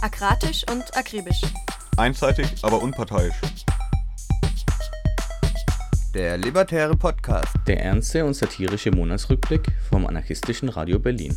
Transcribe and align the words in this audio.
Akratisch 0.00 0.64
und 0.70 0.96
akribisch. 0.96 1.42
Einseitig, 1.96 2.46
aber 2.62 2.80
unparteiisch. 2.80 3.34
Der 6.14 6.38
Libertäre 6.38 6.96
Podcast. 6.96 7.52
Der 7.66 7.82
ernste 7.82 8.24
und 8.24 8.34
satirische 8.34 8.92
Monatsrückblick 8.92 9.72
vom 9.90 10.06
anarchistischen 10.06 10.68
Radio 10.68 11.00
Berlin. 11.00 11.36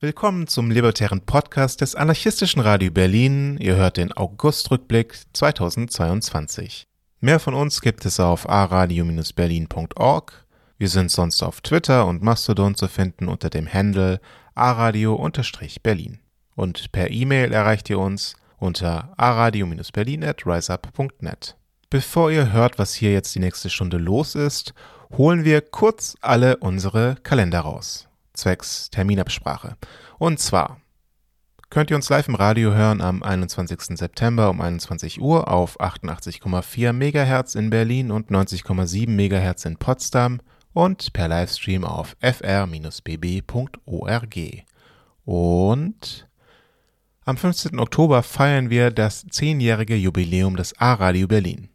Willkommen 0.00 0.46
zum 0.46 0.70
Libertären 0.70 1.22
Podcast 1.22 1.80
des 1.80 1.94
anarchistischen 1.94 2.60
Radio 2.60 2.90
Berlin. 2.90 3.56
Ihr 3.58 3.76
hört 3.76 3.96
den 3.96 4.12
Augustrückblick 4.12 5.16
2022. 5.32 6.86
Mehr 7.20 7.40
von 7.40 7.54
uns 7.54 7.80
gibt 7.80 8.04
es 8.04 8.20
auf 8.20 8.46
aradio-berlin.org. 8.46 10.44
Wir 10.76 10.88
sind 10.88 11.10
sonst 11.10 11.42
auf 11.42 11.62
Twitter 11.62 12.04
und 12.04 12.22
Mastodon 12.22 12.74
zu 12.74 12.88
finden 12.88 13.28
unter 13.28 13.48
dem 13.48 13.72
Handle 13.72 14.20
aradio-berlin. 14.54 16.20
Und 16.54 16.92
per 16.92 17.10
E-Mail 17.10 17.52
erreicht 17.52 17.90
ihr 17.90 17.98
uns 17.98 18.36
unter 18.58 19.12
aradio-berlin 19.16 20.24
at 20.24 20.46
riseup.net. 20.46 21.56
Bevor 21.90 22.30
ihr 22.30 22.52
hört, 22.52 22.78
was 22.78 22.94
hier 22.94 23.12
jetzt 23.12 23.34
die 23.34 23.40
nächste 23.40 23.70
Stunde 23.70 23.98
los 23.98 24.34
ist, 24.34 24.74
holen 25.16 25.44
wir 25.44 25.60
kurz 25.60 26.16
alle 26.20 26.56
unsere 26.56 27.16
Kalender 27.22 27.60
raus. 27.60 28.08
Zwecks 28.32 28.90
Terminabsprache. 28.90 29.76
Und 30.18 30.40
zwar 30.40 30.80
könnt 31.70 31.90
ihr 31.90 31.96
uns 31.96 32.08
live 32.08 32.28
im 32.28 32.34
Radio 32.34 32.72
hören 32.72 33.00
am 33.00 33.22
21. 33.22 33.96
September 33.98 34.50
um 34.50 34.60
21 34.60 35.20
Uhr 35.20 35.48
auf 35.48 35.80
88,4 35.80 36.92
MHz 36.92 37.54
in 37.54 37.70
Berlin 37.70 38.10
und 38.10 38.30
90,7 38.30 39.08
MHz 39.08 39.64
in 39.64 39.76
Potsdam 39.76 40.40
und 40.74 41.14
per 41.14 41.28
Livestream 41.28 41.84
auf 41.84 42.16
fr-bb.org. 42.20 43.56
Und 45.24 46.28
am 47.24 47.38
15. 47.38 47.78
Oktober 47.78 48.22
feiern 48.22 48.68
wir 48.68 48.90
das 48.90 49.24
zehnjährige 49.30 49.96
Jubiläum 49.96 50.56
des 50.56 50.78
A-Radio 50.78 51.26
Berlin. 51.26 51.70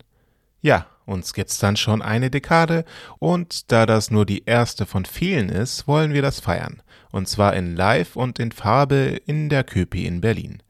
Ja, 0.61 0.86
uns 1.06 1.33
gibt's 1.33 1.58
dann 1.58 1.75
schon 1.75 2.03
eine 2.03 2.30
Dekade 2.30 2.86
und 3.17 3.72
da 3.72 3.88
das 3.88 4.11
nur 4.11 4.28
die 4.28 4.44
erste 4.45 4.86
von 4.86 5.06
vielen 5.06 5.50
ist, 5.50 5.88
wollen 5.88 6.13
wir 6.13 6.22
das 6.22 6.39
feiern. 6.39 6.84
Und 7.11 7.28
zwar 7.28 7.56
in 7.56 7.75
Live 7.75 8.16
und 8.16 8.38
in 8.38 8.52
Farbe 8.52 9.19
in 9.25 9.50
der 9.50 9.63
Köpi 9.63 10.06
in 10.06 10.22
Berlin. 10.22 10.61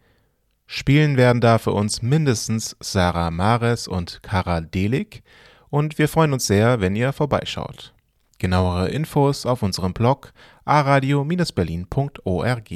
Spielen 0.66 1.17
werden 1.17 1.41
da 1.41 1.58
für 1.58 1.73
uns 1.73 2.02
mindestens 2.02 2.77
Sarah 2.80 3.31
Mares 3.31 3.88
und 3.88 4.23
Kara 4.23 4.61
Delig 4.61 5.23
und 5.69 5.97
wir 5.97 6.08
freuen 6.08 6.31
uns 6.31 6.47
sehr, 6.47 6.80
wenn 6.80 6.95
ihr 6.95 7.11
vorbeischaut. 7.11 7.93
Genauere 8.39 8.89
Infos 8.89 9.45
auf 9.45 9.61
unserem 9.63 9.93
Blog 9.93 10.31
aradio-berlin.org. 10.63 12.69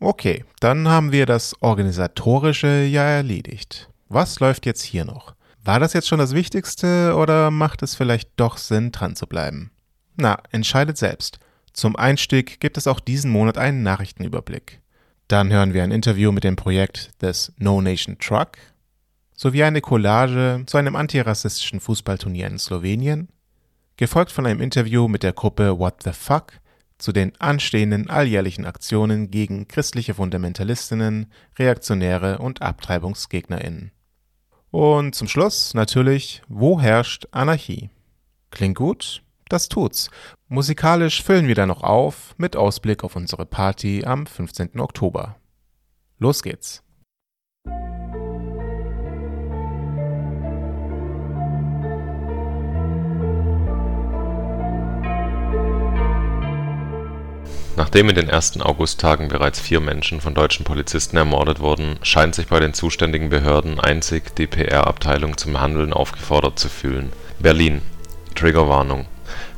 Okay, 0.00 0.44
dann 0.58 0.88
haben 0.88 1.12
wir 1.12 1.26
das 1.26 1.54
Organisatorische 1.62 2.82
ja 2.82 3.04
erledigt. 3.04 3.88
Was 4.08 4.40
läuft 4.40 4.66
jetzt 4.66 4.82
hier 4.82 5.04
noch? 5.04 5.36
War 5.64 5.78
das 5.78 5.92
jetzt 5.92 6.08
schon 6.08 6.18
das 6.18 6.34
Wichtigste 6.34 7.14
oder 7.16 7.52
macht 7.52 7.84
es 7.84 7.94
vielleicht 7.94 8.30
doch 8.36 8.56
Sinn, 8.56 8.90
dran 8.90 9.14
zu 9.14 9.28
bleiben? 9.28 9.70
Na, 10.16 10.38
entscheidet 10.50 10.98
selbst. 10.98 11.38
Zum 11.72 11.94
Einstieg 11.94 12.58
gibt 12.58 12.76
es 12.76 12.88
auch 12.88 12.98
diesen 12.98 13.30
Monat 13.30 13.56
einen 13.56 13.84
Nachrichtenüberblick. 13.84 14.80
Dann 15.28 15.52
hören 15.52 15.72
wir 15.72 15.84
ein 15.84 15.92
Interview 15.92 16.32
mit 16.32 16.42
dem 16.42 16.56
Projekt 16.56 17.12
des 17.22 17.52
No 17.58 17.80
Nation 17.80 18.18
Truck 18.18 18.58
sowie 19.36 19.62
eine 19.62 19.80
Collage 19.80 20.64
zu 20.66 20.78
einem 20.78 20.96
antirassistischen 20.96 21.78
Fußballturnier 21.78 22.48
in 22.48 22.58
Slowenien 22.58 23.28
gefolgt 23.96 24.32
von 24.32 24.46
einem 24.46 24.60
Interview 24.60 25.08
mit 25.08 25.22
der 25.22 25.32
Gruppe 25.32 25.78
What 25.78 26.02
the 26.02 26.12
Fuck 26.12 26.60
zu 26.98 27.12
den 27.12 27.32
anstehenden 27.40 28.08
alljährlichen 28.08 28.64
Aktionen 28.64 29.30
gegen 29.30 29.66
christliche 29.66 30.14
Fundamentalistinnen, 30.14 31.32
Reaktionäre 31.58 32.38
und 32.38 32.62
Abtreibungsgegnerinnen. 32.62 33.90
Und 34.70 35.14
zum 35.14 35.28
Schluss 35.28 35.74
natürlich, 35.74 36.42
wo 36.48 36.80
herrscht 36.80 37.26
Anarchie? 37.32 37.90
Klingt 38.50 38.76
gut? 38.76 39.22
Das 39.48 39.68
tut's. 39.68 40.10
Musikalisch 40.48 41.22
füllen 41.22 41.46
wir 41.46 41.54
da 41.54 41.66
noch 41.66 41.82
auf 41.82 42.34
mit 42.38 42.56
Ausblick 42.56 43.04
auf 43.04 43.16
unsere 43.16 43.44
Party 43.44 44.04
am 44.04 44.26
15. 44.26 44.80
Oktober. 44.80 45.36
Los 46.18 46.42
geht's! 46.42 46.82
Nachdem 57.74 58.10
in 58.10 58.14
den 58.14 58.28
ersten 58.28 58.60
Augusttagen 58.60 59.28
bereits 59.28 59.58
vier 59.58 59.80
Menschen 59.80 60.20
von 60.20 60.34
deutschen 60.34 60.64
Polizisten 60.64 61.16
ermordet 61.16 61.60
wurden, 61.60 61.98
scheint 62.02 62.34
sich 62.34 62.48
bei 62.48 62.60
den 62.60 62.74
zuständigen 62.74 63.30
Behörden 63.30 63.80
einzig 63.80 64.34
die 64.36 64.46
PR-Abteilung 64.46 65.38
zum 65.38 65.58
Handeln 65.58 65.94
aufgefordert 65.94 66.58
zu 66.58 66.68
fühlen. 66.68 67.12
Berlin. 67.38 67.80
Triggerwarnung. 68.34 69.06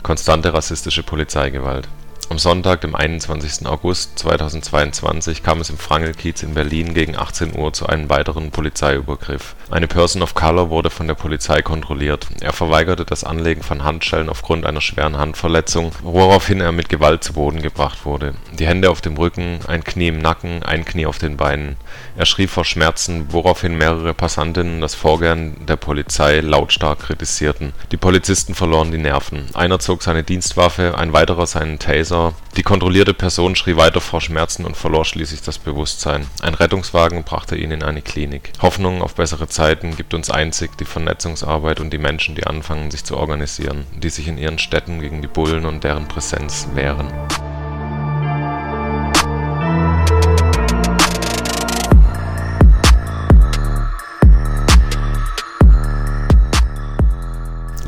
Konstante 0.03 0.55
rassistische 0.55 1.03
Polizeigewalt 1.03 1.89
am 2.31 2.39
Sonntag, 2.39 2.81
dem 2.81 2.95
21. 2.95 3.67
August 3.67 4.19
2022, 4.19 5.43
kam 5.43 5.61
es 5.61 5.71
im 5.71 5.79
Frangelkiez 5.79 6.43
in 6.43 6.55
Berlin 6.55 6.95
gegen 6.95 7.17
18 7.17 7.59
Uhr 7.59 7.73
zu 7.73 7.87
einem 7.87 8.09
weiteren 8.09 8.51
Polizeiübergriff. 8.51 9.55
Eine 9.71 9.89
Person 9.89 10.23
of 10.23 10.35
Color 10.35 10.71
wurde 10.71 10.91
von 10.91 11.07
der 11.07 11.15
Polizei 11.15 11.63
kontrolliert. 11.63 12.29
Er 12.41 12.53
verweigerte 12.53 13.05
das 13.05 13.25
Anlegen 13.25 13.63
von 13.63 13.85
Handschellen 13.85 14.29
aufgrund 14.29 14.67
einer 14.67 14.81
schweren 14.81 15.17
Handverletzung, 15.17 15.93
woraufhin 16.03 16.61
er 16.61 16.73
mit 16.73 16.89
Gewalt 16.89 17.25
zu 17.25 17.33
Boden 17.33 17.63
gebracht 17.63 18.05
wurde. 18.05 18.35
Die 18.53 18.67
Hände 18.67 18.91
auf 18.91 19.01
dem 19.01 19.17
Rücken, 19.17 19.61
ein 19.67 19.85
Knie 19.85 20.09
im 20.09 20.19
Nacken, 20.19 20.63
ein 20.63 20.85
Knie 20.85 21.07
auf 21.07 21.19
den 21.19 21.37
Beinen. 21.37 21.77
Er 22.17 22.27
schrie 22.27 22.47
vor 22.47 22.65
Schmerzen, 22.65 23.27
woraufhin 23.33 23.77
mehrere 23.77 24.15
Passantinnen 24.15 24.81
das 24.81 24.95
Vorgehen 24.95 25.67
der 25.67 25.75
Polizei 25.75 26.41
lautstark 26.41 27.01
kritisierten. 27.01 27.73
Die 27.91 27.97
Polizisten 27.97 28.55
verloren 28.55 28.93
die 28.93 28.99
Nerven. 28.99 29.47
Einer 29.53 29.81
zog 29.81 30.05
seine 30.05 30.23
Dienstwaffe, 30.23 30.97
ein 30.97 31.13
weiterer 31.13 31.47
seinen 31.49 31.81
Taser. 31.81 32.35
Die 32.57 32.63
kontrollierte 32.63 33.15
Person 33.15 33.57
schrie 33.57 33.77
weiter 33.77 34.01
vor 34.01 34.21
Schmerzen 34.21 34.65
und 34.65 34.77
verlor 34.77 35.05
schließlich 35.05 35.43
das 35.43 35.59
Bewusstsein. 35.59 36.29
Ein 36.41 36.55
Rettungswagen 36.55 37.25
brachte 37.25 37.57
ihn 37.57 37.73
in 37.73 37.83
eine 37.83 38.01
Klinik. 38.01 38.53
Hoffnung 38.63 39.03
auf 39.03 39.17
bessere 39.17 39.49
Zeiten 39.49 39.97
gibt 39.97 40.15
uns 40.15 40.31
einzig 40.31 40.77
die 40.79 40.85
Vernetzungsarbeit 40.85 41.81
und 41.81 41.93
die 41.93 41.99
Menschen, 41.99 42.37
die 42.37 42.47
anfangen, 42.47 42.93
sich 42.93 43.03
zu 43.03 43.17
organisieren, 43.17 43.87
die 43.97 44.11
sich 44.11 44.29
in 44.29 44.39
ihren 44.39 44.61
Städten 44.61 45.01
gegen 45.01 45.21
die 45.21 45.29
Bullen 45.29 45.67
und 45.67 45.83
deren 45.83 46.07
Präsenz 46.07 46.69
wehren. 46.75 47.13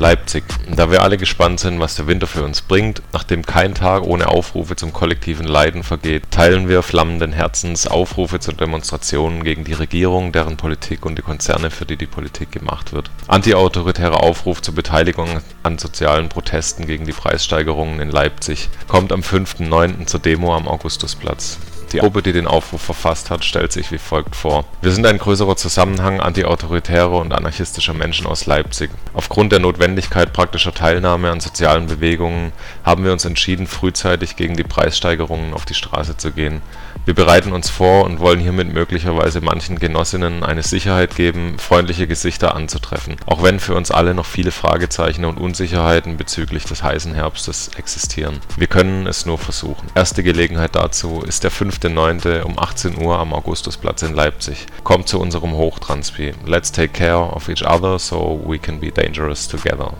Leipzig. 0.00 0.44
Da 0.74 0.90
wir 0.90 1.02
alle 1.02 1.16
gespannt 1.16 1.60
sind, 1.60 1.80
was 1.80 1.94
der 1.94 2.06
Winter 2.06 2.26
für 2.26 2.42
uns 2.42 2.62
bringt, 2.62 3.02
nachdem 3.12 3.44
kein 3.44 3.74
Tag 3.74 4.02
ohne 4.02 4.28
Aufrufe 4.28 4.76
zum 4.76 4.92
kollektiven 4.92 5.46
Leiden 5.46 5.82
vergeht, 5.82 6.30
teilen 6.30 6.68
wir 6.68 6.82
flammenden 6.82 7.32
Herzens 7.32 7.86
Aufrufe 7.86 8.40
zu 8.40 8.52
Demonstrationen 8.52 9.44
gegen 9.44 9.64
die 9.64 9.72
Regierung, 9.72 10.32
deren 10.32 10.56
Politik 10.56 11.06
und 11.06 11.16
die 11.18 11.22
Konzerne, 11.22 11.70
für 11.70 11.86
die 11.86 11.96
die 11.96 12.06
Politik 12.06 12.52
gemacht 12.52 12.92
wird. 12.92 13.10
Antiautoritärer 13.28 14.22
Aufruf 14.22 14.62
zur 14.62 14.74
Beteiligung 14.74 15.28
an 15.62 15.78
sozialen 15.78 16.28
Protesten 16.28 16.86
gegen 16.86 17.06
die 17.06 17.12
Preissteigerungen 17.12 18.00
in 18.00 18.10
Leipzig 18.10 18.68
kommt 18.88 19.12
am 19.12 19.20
5.9. 19.20 20.06
zur 20.06 20.20
Demo 20.20 20.54
am 20.54 20.68
Augustusplatz. 20.68 21.58
Die 21.92 21.98
Gruppe, 21.98 22.22
die 22.22 22.32
den 22.32 22.46
Aufruf 22.46 22.82
verfasst 22.82 23.30
hat, 23.30 23.44
stellt 23.44 23.72
sich 23.72 23.92
wie 23.92 23.98
folgt 23.98 24.34
vor: 24.34 24.64
Wir 24.82 24.92
sind 24.92 25.06
ein 25.06 25.18
größerer 25.18 25.56
Zusammenhang 25.56 26.20
antiautoritärer 26.20 27.18
und 27.18 27.32
anarchistischer 27.32 27.94
Menschen 27.94 28.26
aus 28.26 28.46
Leipzig. 28.46 28.90
Aufgrund 29.14 29.52
der 29.52 29.60
Notwendigkeit 29.60 30.32
praktischer 30.32 30.74
Teilnahme 30.74 31.30
an 31.30 31.40
sozialen 31.40 31.86
Bewegungen 31.86 32.52
haben 32.84 33.04
wir 33.04 33.12
uns 33.12 33.24
entschieden, 33.24 33.66
frühzeitig 33.66 34.36
gegen 34.36 34.56
die 34.56 34.64
Preissteigerungen 34.64 35.54
auf 35.54 35.64
die 35.64 35.74
Straße 35.74 36.16
zu 36.16 36.32
gehen. 36.32 36.60
Wir 37.06 37.14
bereiten 37.14 37.52
uns 37.52 37.70
vor 37.70 38.04
und 38.04 38.18
wollen 38.18 38.40
hiermit 38.40 38.74
möglicherweise 38.74 39.40
manchen 39.40 39.78
Genossinnen 39.78 40.42
eine 40.42 40.64
Sicherheit 40.64 41.14
geben, 41.14 41.56
freundliche 41.56 42.08
Gesichter 42.08 42.56
anzutreffen, 42.56 43.14
auch 43.26 43.44
wenn 43.44 43.60
für 43.60 43.76
uns 43.76 43.92
alle 43.92 44.12
noch 44.12 44.26
viele 44.26 44.50
Fragezeichen 44.50 45.24
und 45.24 45.38
Unsicherheiten 45.38 46.16
bezüglich 46.16 46.64
des 46.64 46.82
heißen 46.82 47.14
Herbstes 47.14 47.70
existieren. 47.76 48.40
Wir 48.56 48.66
können 48.66 49.06
es 49.06 49.24
nur 49.24 49.38
versuchen. 49.38 49.86
Erste 49.94 50.24
Gelegenheit 50.24 50.74
dazu 50.74 51.22
ist 51.24 51.44
der 51.44 51.52
5.9. 51.52 52.42
um 52.42 52.58
18 52.58 53.00
Uhr 53.00 53.16
am 53.20 53.32
Augustusplatz 53.32 54.02
in 54.02 54.12
Leipzig. 54.12 54.66
Kommt 54.82 55.06
zu 55.06 55.20
unserem 55.20 55.52
Hochtranspi. 55.52 56.34
Let's 56.44 56.72
take 56.72 56.88
care 56.88 57.32
of 57.32 57.48
each 57.48 57.62
other 57.64 58.00
so 58.00 58.42
we 58.44 58.58
can 58.58 58.80
be 58.80 58.90
dangerous 58.90 59.46
together. 59.46 59.92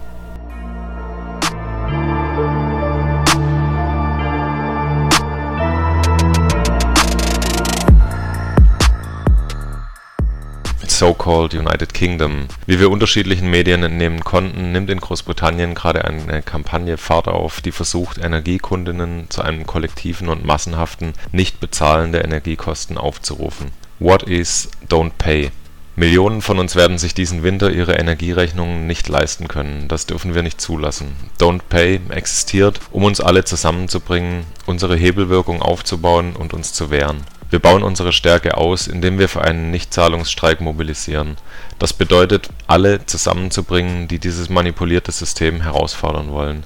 So-called 10.99 11.53
United 11.53 11.93
Kingdom. 11.93 12.49
Wie 12.67 12.81
wir 12.81 12.91
unterschiedlichen 12.91 13.51
Medien 13.51 13.83
entnehmen 13.83 14.25
konnten, 14.25 14.73
nimmt 14.73 14.89
in 14.89 15.01
Großbritannien 15.01 15.75
gerade 15.75 16.05
eine 16.05 16.41
Kampagne 16.41 16.97
Fahrt 16.97 17.29
auf, 17.29 17.61
die 17.61 17.73
versucht, 17.73 18.17
Energiekundinnen 18.17 19.29
zu 19.29 19.43
einem 19.43 19.67
kollektiven 19.67 20.29
und 20.29 20.47
massenhaften 20.47 21.13
Nichtbezahlen 21.33 22.13
der 22.13 22.25
Energiekosten 22.25 22.97
aufzurufen. 22.97 23.73
What 23.99 24.23
is 24.23 24.71
Don't 24.89 25.13
Pay? 25.19 25.51
Millionen 25.97 26.43
von 26.43 26.59
uns 26.59 26.77
werden 26.77 26.99
sich 26.99 27.15
diesen 27.15 27.43
Winter 27.43 27.71
ihre 27.71 27.95
Energierechnungen 27.95 28.87
nicht 28.87 29.09
leisten 29.09 29.49
können. 29.49 29.89
Das 29.89 30.07
dürfen 30.07 30.35
wir 30.35 30.43
nicht 30.43 30.61
zulassen. 30.61 31.17
Don't 31.39 31.61
Pay 31.69 32.01
existiert, 32.11 32.81
um 32.91 33.05
uns 33.05 33.21
alle 33.21 33.45
zusammenzubringen, 33.45 34.45
unsere 34.67 34.97
Hebelwirkung 34.97 35.63
aufzubauen 35.63 36.37
und 36.37 36.53
uns 36.53 36.73
zu 36.73 36.91
wehren. 36.91 37.25
Wir 37.49 37.61
bauen 37.61 37.83
unsere 37.83 38.13
Stärke 38.13 38.57
aus, 38.57 38.89
indem 38.89 39.19
wir 39.19 39.29
für 39.29 39.43
einen 39.43 39.71
Nichtzahlungsstreik 39.71 40.61
mobilisieren. 40.61 41.37
Das 41.79 41.93
bedeutet, 41.93 42.49
alle 42.67 43.07
zusammenzubringen, 43.07 44.09
die 44.09 44.19
dieses 44.19 44.49
manipulierte 44.49 45.13
System 45.13 45.61
herausfordern 45.61 46.31
wollen. 46.31 46.65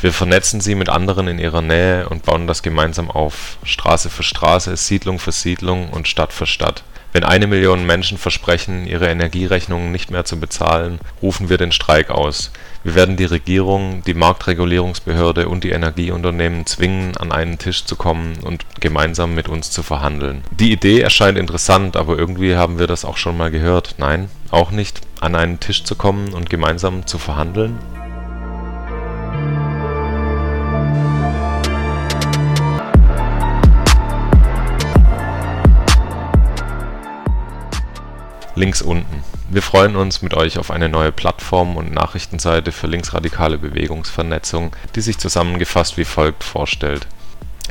Wir 0.00 0.12
vernetzen 0.12 0.60
sie 0.60 0.74
mit 0.74 0.90
anderen 0.90 1.28
in 1.28 1.38
ihrer 1.38 1.62
Nähe 1.62 2.08
und 2.08 2.24
bauen 2.24 2.46
das 2.46 2.62
gemeinsam 2.62 3.10
auf, 3.10 3.58
Straße 3.64 4.10
für 4.10 4.22
Straße, 4.22 4.76
Siedlung 4.76 5.18
für 5.18 5.32
Siedlung 5.32 5.88
und 5.90 6.06
Stadt 6.06 6.32
für 6.32 6.46
Stadt 6.46 6.84
wenn 7.18 7.24
eine 7.24 7.48
Million 7.48 7.84
Menschen 7.84 8.16
versprechen, 8.16 8.86
ihre 8.86 9.08
Energierechnungen 9.08 9.90
nicht 9.90 10.12
mehr 10.12 10.24
zu 10.24 10.38
bezahlen, 10.38 11.00
rufen 11.20 11.48
wir 11.48 11.58
den 11.58 11.72
Streik 11.72 12.10
aus. 12.10 12.52
Wir 12.84 12.94
werden 12.94 13.16
die 13.16 13.24
Regierung, 13.24 14.04
die 14.06 14.14
Marktregulierungsbehörde 14.14 15.48
und 15.48 15.64
die 15.64 15.70
Energieunternehmen 15.70 16.64
zwingen, 16.64 17.16
an 17.16 17.32
einen 17.32 17.58
Tisch 17.58 17.84
zu 17.84 17.96
kommen 17.96 18.36
und 18.44 18.64
gemeinsam 18.78 19.34
mit 19.34 19.48
uns 19.48 19.72
zu 19.72 19.82
verhandeln. 19.82 20.44
Die 20.52 20.70
Idee 20.70 21.00
erscheint 21.00 21.38
interessant, 21.38 21.96
aber 21.96 22.16
irgendwie 22.16 22.54
haben 22.54 22.78
wir 22.78 22.86
das 22.86 23.04
auch 23.04 23.16
schon 23.16 23.36
mal 23.36 23.50
gehört. 23.50 23.96
Nein, 23.98 24.30
auch 24.52 24.70
nicht, 24.70 25.00
an 25.18 25.34
einen 25.34 25.58
Tisch 25.58 25.82
zu 25.82 25.96
kommen 25.96 26.32
und 26.34 26.48
gemeinsam 26.48 27.04
zu 27.04 27.18
verhandeln? 27.18 27.80
Links 38.58 38.82
unten. 38.82 39.22
Wir 39.48 39.62
freuen 39.62 39.94
uns 39.94 40.20
mit 40.20 40.34
euch 40.34 40.58
auf 40.58 40.72
eine 40.72 40.88
neue 40.88 41.12
Plattform 41.12 41.76
und 41.76 41.92
Nachrichtenseite 41.92 42.72
für 42.72 42.88
linksradikale 42.88 43.56
Bewegungsvernetzung, 43.56 44.74
die 44.96 45.00
sich 45.00 45.18
zusammengefasst 45.18 45.96
wie 45.96 46.04
folgt 46.04 46.42
vorstellt: 46.42 47.06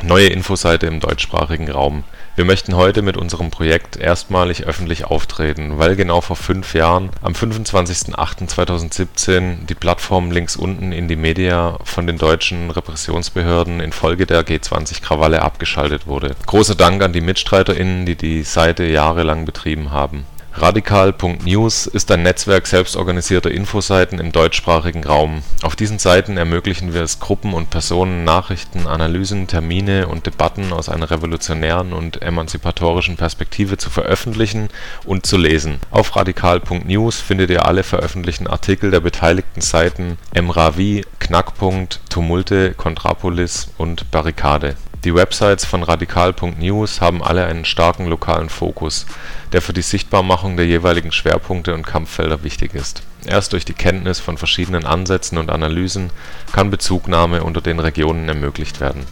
Neue 0.02 0.28
Infoseite 0.28 0.88
im 0.88 1.02
deutschsprachigen 1.02 1.70
Raum. 1.70 2.06
Wir 2.38 2.46
möchten 2.46 2.78
heute 2.78 3.02
mit 3.02 3.18
unserem 3.18 3.52
Projekt 3.52 3.98
erstmalig 3.98 4.64
öffentlich 4.64 5.04
auftreten, 5.04 5.78
weil 5.78 5.98
genau 5.98 6.22
vor 6.22 6.38
fünf 6.38 6.74
Jahren, 6.74 7.10
am 7.22 7.34
25.08.2017, 7.34 9.66
die 9.66 9.76
Plattform 9.76 10.32
Links 10.32 10.56
unten 10.56 10.94
in 10.94 11.10
die 11.10 11.18
Media 11.18 11.80
von 11.84 12.08
den 12.08 12.18
deutschen 12.18 12.72
Repressionsbehörden 12.72 13.82
infolge 13.82 14.26
der 14.26 14.46
G20-Krawalle 14.46 15.42
abgeschaltet 15.42 16.08
wurde. 16.08 16.38
Großer 16.46 16.76
Dank 16.76 17.04
an 17.04 17.12
die 17.12 17.22
MitstreiterInnen, 17.22 18.06
die 18.06 18.16
die 18.16 18.44
Seite 18.44 18.86
jahrelang 18.86 19.44
betrieben 19.44 19.92
haben 19.92 20.26
Radikal.news 20.60 21.86
ist 21.86 22.10
ein 22.10 22.24
Netzwerk 22.24 22.66
selbstorganisierter 22.66 23.52
Infoseiten 23.52 24.20
im 24.20 24.32
deutschsprachigen 24.32 25.04
Raum. 25.04 25.44
Auf 25.62 25.76
diesen 25.76 26.00
Seiten 26.00 26.36
ermöglichen 26.36 26.96
wir 26.96 27.04
es 27.04 27.20
Gruppen 27.20 27.54
und 27.54 27.70
Personen 27.70 28.24
Nachrichten, 28.24 28.88
Analysen, 28.88 29.46
Termine 29.46 30.08
und 30.08 30.26
Debatten 30.26 30.74
aus 30.74 30.90
einer 30.90 31.12
revolutionären 31.12 31.94
und 31.94 32.24
emanzipatorischen 32.24 33.18
Perspektive 33.18 33.78
zu 33.78 33.92
veröffentlichen 33.92 34.70
und 35.06 35.28
zu 35.28 35.38
lesen. 35.38 35.78
Auf 35.92 36.16
radikal.news 36.16 37.22
findet 37.22 37.52
ihr 37.52 37.68
alle 37.68 37.84
veröffentlichten 37.84 38.48
Artikel 38.48 38.90
der 38.90 39.00
beteiligten 39.00 39.62
Seiten 39.62 40.18
Emravi, 40.34 41.06
Knackpunkt, 41.20 42.00
Tumulte, 42.10 42.74
Kontrapolis 42.74 43.68
und 43.78 44.10
Barrikade 44.10 44.76
die 45.08 45.16
Websites 45.16 45.64
von 45.64 45.84
radikal.news 45.84 47.00
haben 47.00 47.24
alle 47.24 47.46
einen 47.46 47.64
starken 47.64 48.08
lokalen 48.08 48.50
Fokus, 48.50 49.06
der 49.54 49.62
für 49.62 49.72
die 49.72 49.82
Sichtbarmachung 49.82 50.58
der 50.58 50.66
jeweiligen 50.66 51.14
Schwerpunkte 51.14 51.74
und 51.74 51.88
Kampffelder 51.88 52.44
wichtig 52.44 52.76
ist. 52.76 53.04
Erst 53.26 53.54
durch 53.54 53.64
die 53.64 53.72
Kenntnis 53.72 54.20
von 54.20 54.38
verschiedenen 54.38 54.86
Ansätzen 54.86 55.38
und 55.38 55.50
Analysen 55.50 56.10
kann 56.52 56.72
Bezugnahme 56.72 57.42
unter 57.42 57.62
den 57.62 57.80
Regionen 57.80 58.28
ermöglicht 58.28 58.82
werden. 58.82 59.06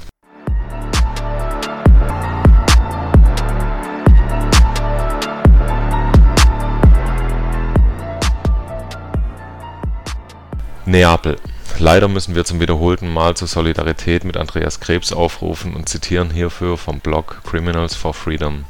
Neapel 10.85 11.37
Leider 11.77 12.07
müssen 12.07 12.35
wir 12.35 12.45
zum 12.45 12.61
wiederholten 12.61 13.11
Mal 13.11 13.35
zur 13.35 13.49
Solidarität 13.49 14.23
mit 14.23 14.37
Andreas 14.37 14.79
Krebs 14.79 15.11
aufrufen 15.11 15.75
und 15.75 15.89
zitieren 15.89 16.29
hierfür 16.29 16.77
vom 16.77 17.01
Blog 17.01 17.41
Criminals 17.43 17.95
for 17.95 18.13
Freedom. 18.13 18.63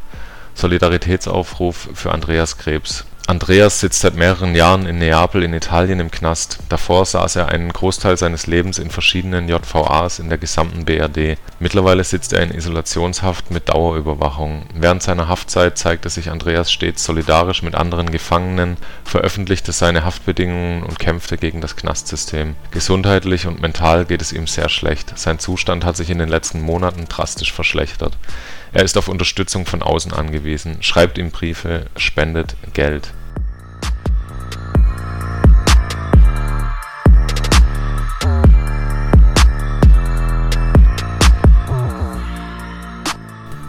Solidaritätsaufruf 0.55 1.89
für 1.93 2.11
Andreas 2.11 2.57
Krebs 2.57 3.05
Andreas 3.27 3.79
sitzt 3.79 4.01
seit 4.01 4.15
mehreren 4.15 4.53
Jahren 4.53 4.85
in 4.85 4.99
Neapel 4.99 5.41
in 5.41 5.53
Italien 5.53 5.99
im 5.99 6.11
Knast. 6.11 6.59
Davor 6.69 7.05
saß 7.05 7.37
er 7.37 7.49
einen 7.49 7.73
Großteil 7.73 8.17
seines 8.17 8.45
Lebens 8.45 8.77
in 8.77 8.91
verschiedenen 8.91 9.49
JVAs 9.49 10.19
in 10.19 10.29
der 10.29 10.37
gesamten 10.37 10.85
BRD. 10.85 11.39
Mittlerweile 11.59 12.03
sitzt 12.03 12.33
er 12.33 12.43
in 12.43 12.51
Isolationshaft 12.51 13.49
mit 13.49 13.67
Dauerüberwachung. 13.69 14.67
Während 14.75 15.01
seiner 15.01 15.27
Haftzeit 15.27 15.75
zeigte 15.75 16.09
sich 16.09 16.29
Andreas 16.29 16.71
stets 16.71 17.03
solidarisch 17.03 17.63
mit 17.63 17.73
anderen 17.73 18.11
Gefangenen, 18.11 18.77
veröffentlichte 19.03 19.71
seine 19.71 20.05
Haftbedingungen 20.05 20.83
und 20.83 20.99
kämpfte 20.99 21.37
gegen 21.37 21.61
das 21.61 21.75
Knastsystem. 21.75 22.55
Gesundheitlich 22.69 23.47
und 23.47 23.59
mental 23.59 24.05
geht 24.05 24.21
es 24.21 24.33
ihm 24.33 24.45
sehr 24.45 24.69
schlecht. 24.69 25.17
Sein 25.17 25.39
Zustand 25.39 25.83
hat 25.83 25.97
sich 25.97 26.11
in 26.11 26.19
den 26.19 26.29
letzten 26.29 26.61
Monaten 26.61 27.05
drastisch 27.09 27.53
verschlechtert. 27.53 28.15
Er 28.75 28.83
ist 28.83 28.97
auf 28.97 29.07
Unterstützung 29.07 29.65
von 29.65 29.81
außen 29.81 30.11
angewiesen, 30.11 30.83
schreibt 30.83 31.17
ihm 31.17 31.31
Briefe, 31.31 31.85
spendet 31.95 32.57
Geld 32.73 33.13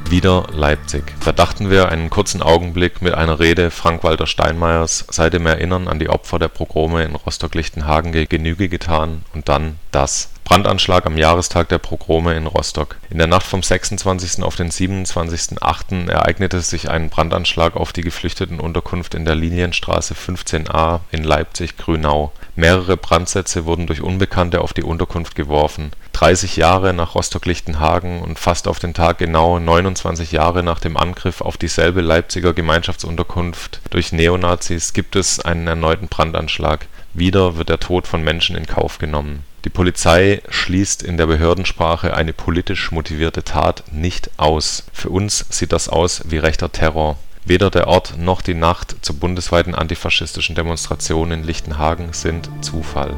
Wieder 0.08 0.48
Leipzig. 0.52 1.14
Da 1.24 1.30
dachten 1.30 1.70
wir 1.70 1.88
einen 1.88 2.10
kurzen 2.10 2.42
Augenblick 2.42 3.00
mit 3.00 3.14
einer 3.14 3.38
Rede 3.38 3.70
Frank-Walter 3.70 4.26
Steinmeiers 4.26 5.06
seitdem 5.08 5.46
Erinnern 5.46 5.86
an 5.86 6.00
die 6.00 6.08
Opfer 6.08 6.40
der 6.40 6.48
Pogrome 6.48 7.04
in 7.04 7.14
Rostock-Lichtenhagen 7.14 8.10
Genüge 8.10 8.68
getan 8.68 9.22
und 9.32 9.48
dann 9.48 9.78
das. 9.92 10.30
Brandanschlag 10.46 11.06
am 11.06 11.18
Jahrestag 11.18 11.68
der 11.70 11.78
Pogrome 11.78 12.36
in 12.36 12.46
Rostock. 12.46 12.98
In 13.10 13.18
der 13.18 13.26
Nacht 13.26 13.44
vom 13.44 13.64
26. 13.64 14.44
auf 14.44 14.54
den 14.54 14.70
27.08. 14.70 16.08
ereignete 16.08 16.60
sich 16.60 16.88
ein 16.88 17.10
Brandanschlag 17.10 17.74
auf 17.74 17.92
die 17.92 18.02
Geflüchtetenunterkunft 18.02 19.16
in 19.16 19.24
der 19.24 19.34
Linienstraße 19.34 20.14
15a 20.14 21.00
in 21.10 21.24
Leipzig-Grünau. 21.24 22.30
Mehrere 22.54 22.96
Brandsätze 22.96 23.64
wurden 23.64 23.88
durch 23.88 24.02
Unbekannte 24.02 24.60
auf 24.60 24.72
die 24.72 24.84
Unterkunft 24.84 25.34
geworfen. 25.34 25.90
30 26.12 26.54
Jahre 26.56 26.94
nach 26.94 27.16
Rostock-Lichtenhagen 27.16 28.22
und 28.22 28.38
fast 28.38 28.68
auf 28.68 28.78
den 28.78 28.94
Tag 28.94 29.18
genau 29.18 29.58
29 29.58 30.30
Jahre 30.30 30.62
nach 30.62 30.78
dem 30.78 30.96
Angriff 30.96 31.40
auf 31.40 31.56
dieselbe 31.56 32.02
Leipziger 32.02 32.54
Gemeinschaftsunterkunft 32.54 33.80
durch 33.90 34.12
Neonazis 34.12 34.92
gibt 34.92 35.16
es 35.16 35.40
einen 35.40 35.66
erneuten 35.66 36.06
Brandanschlag. 36.06 36.86
Wieder 37.16 37.56
wird 37.56 37.68
der 37.68 37.80
Tod 37.80 38.06
von 38.06 38.22
Menschen 38.22 38.56
in 38.56 38.66
Kauf 38.66 38.98
genommen 38.98 39.42
die 39.66 39.70
Polizei 39.70 40.42
schließt 40.48 41.02
in 41.02 41.16
der 41.16 41.26
Behördensprache 41.26 42.14
eine 42.14 42.32
politisch 42.32 42.92
motivierte 42.92 43.42
Tat 43.42 43.82
nicht 43.90 44.30
aus. 44.36 44.84
Für 44.92 45.08
uns 45.10 45.44
sieht 45.50 45.72
das 45.72 45.88
aus 45.88 46.22
wie 46.26 46.38
rechter 46.38 46.70
Terror. 46.70 47.18
Weder 47.44 47.68
der 47.68 47.88
Ort 47.88 48.16
noch 48.16 48.42
die 48.42 48.54
Nacht 48.54 48.94
zur 49.02 49.16
bundesweiten 49.16 49.74
antifaschistischen 49.74 50.54
Demonstration 50.54 51.32
in 51.32 51.42
Lichtenhagen 51.42 52.12
sind 52.12 52.48
Zufall. 52.60 53.12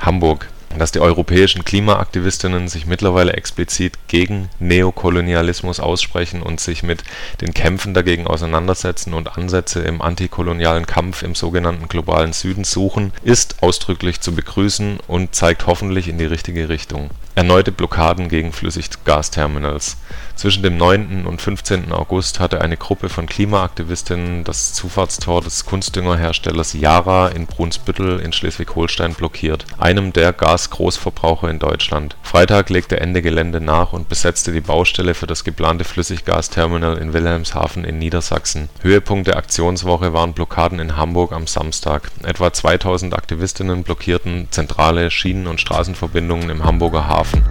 Hamburg 0.00 0.48
dass 0.78 0.92
die 0.92 1.00
europäischen 1.00 1.64
Klimaaktivistinnen 1.64 2.68
sich 2.68 2.86
mittlerweile 2.86 3.34
explizit 3.34 3.98
gegen 4.08 4.48
Neokolonialismus 4.58 5.80
aussprechen 5.80 6.42
und 6.42 6.60
sich 6.60 6.82
mit 6.82 7.04
den 7.40 7.54
Kämpfen 7.54 7.94
dagegen 7.94 8.26
auseinandersetzen 8.26 9.14
und 9.14 9.36
Ansätze 9.36 9.80
im 9.80 10.02
antikolonialen 10.02 10.86
Kampf 10.86 11.22
im 11.22 11.34
sogenannten 11.34 11.88
globalen 11.88 12.32
Süden 12.32 12.64
suchen, 12.64 13.12
ist 13.22 13.62
ausdrücklich 13.62 14.20
zu 14.20 14.34
begrüßen 14.34 14.98
und 15.06 15.34
zeigt 15.34 15.66
hoffentlich 15.66 16.08
in 16.08 16.18
die 16.18 16.24
richtige 16.24 16.68
Richtung. 16.68 17.10
Erneute 17.36 17.72
Blockaden 17.72 18.28
gegen 18.28 18.52
Flüssiggasterminals 18.52 19.96
Zwischen 20.36 20.62
dem 20.62 20.76
9. 20.76 21.26
und 21.26 21.40
15. 21.40 21.92
August 21.92 22.40
hatte 22.40 22.60
eine 22.60 22.76
Gruppe 22.76 23.08
von 23.08 23.26
Klimaaktivistinnen 23.26 24.44
das 24.44 24.72
Zufahrtstor 24.72 25.40
des 25.40 25.64
Kunstdüngerherstellers 25.64 26.72
Yara 26.72 27.28
in 27.28 27.46
Brunsbüttel 27.46 28.18
in 28.20 28.32
Schleswig-Holstein 28.32 29.14
blockiert, 29.14 29.64
einem 29.78 30.12
der 30.12 30.32
Gasgroßverbraucher 30.32 31.48
in 31.48 31.60
Deutschland. 31.60 32.16
Freitag 32.22 32.68
legte 32.68 33.00
Ende 33.00 33.22
Gelände 33.22 33.60
nach 33.60 33.92
und 33.92 34.08
besetzte 34.08 34.52
die 34.52 34.60
Baustelle 34.60 35.14
für 35.14 35.28
das 35.28 35.44
geplante 35.44 35.84
Flüssiggasterminal 35.84 36.98
in 36.98 37.12
Wilhelmshaven 37.12 37.84
in 37.84 37.98
Niedersachsen. 37.98 38.68
Höhepunkt 38.82 39.28
der 39.28 39.36
Aktionswoche 39.36 40.12
waren 40.12 40.32
Blockaden 40.32 40.80
in 40.80 40.96
Hamburg 40.96 41.32
am 41.32 41.46
Samstag. 41.46 42.10
Etwa 42.24 42.52
2000 42.52 43.14
Aktivistinnen 43.14 43.84
blockierten 43.84 44.48
zentrale 44.50 45.10
Schienen 45.10 45.46
und 45.46 45.60
Straßenverbindungen 45.60 46.50
im 46.50 46.64
Hamburger 46.64 47.06
Hafen 47.06 47.44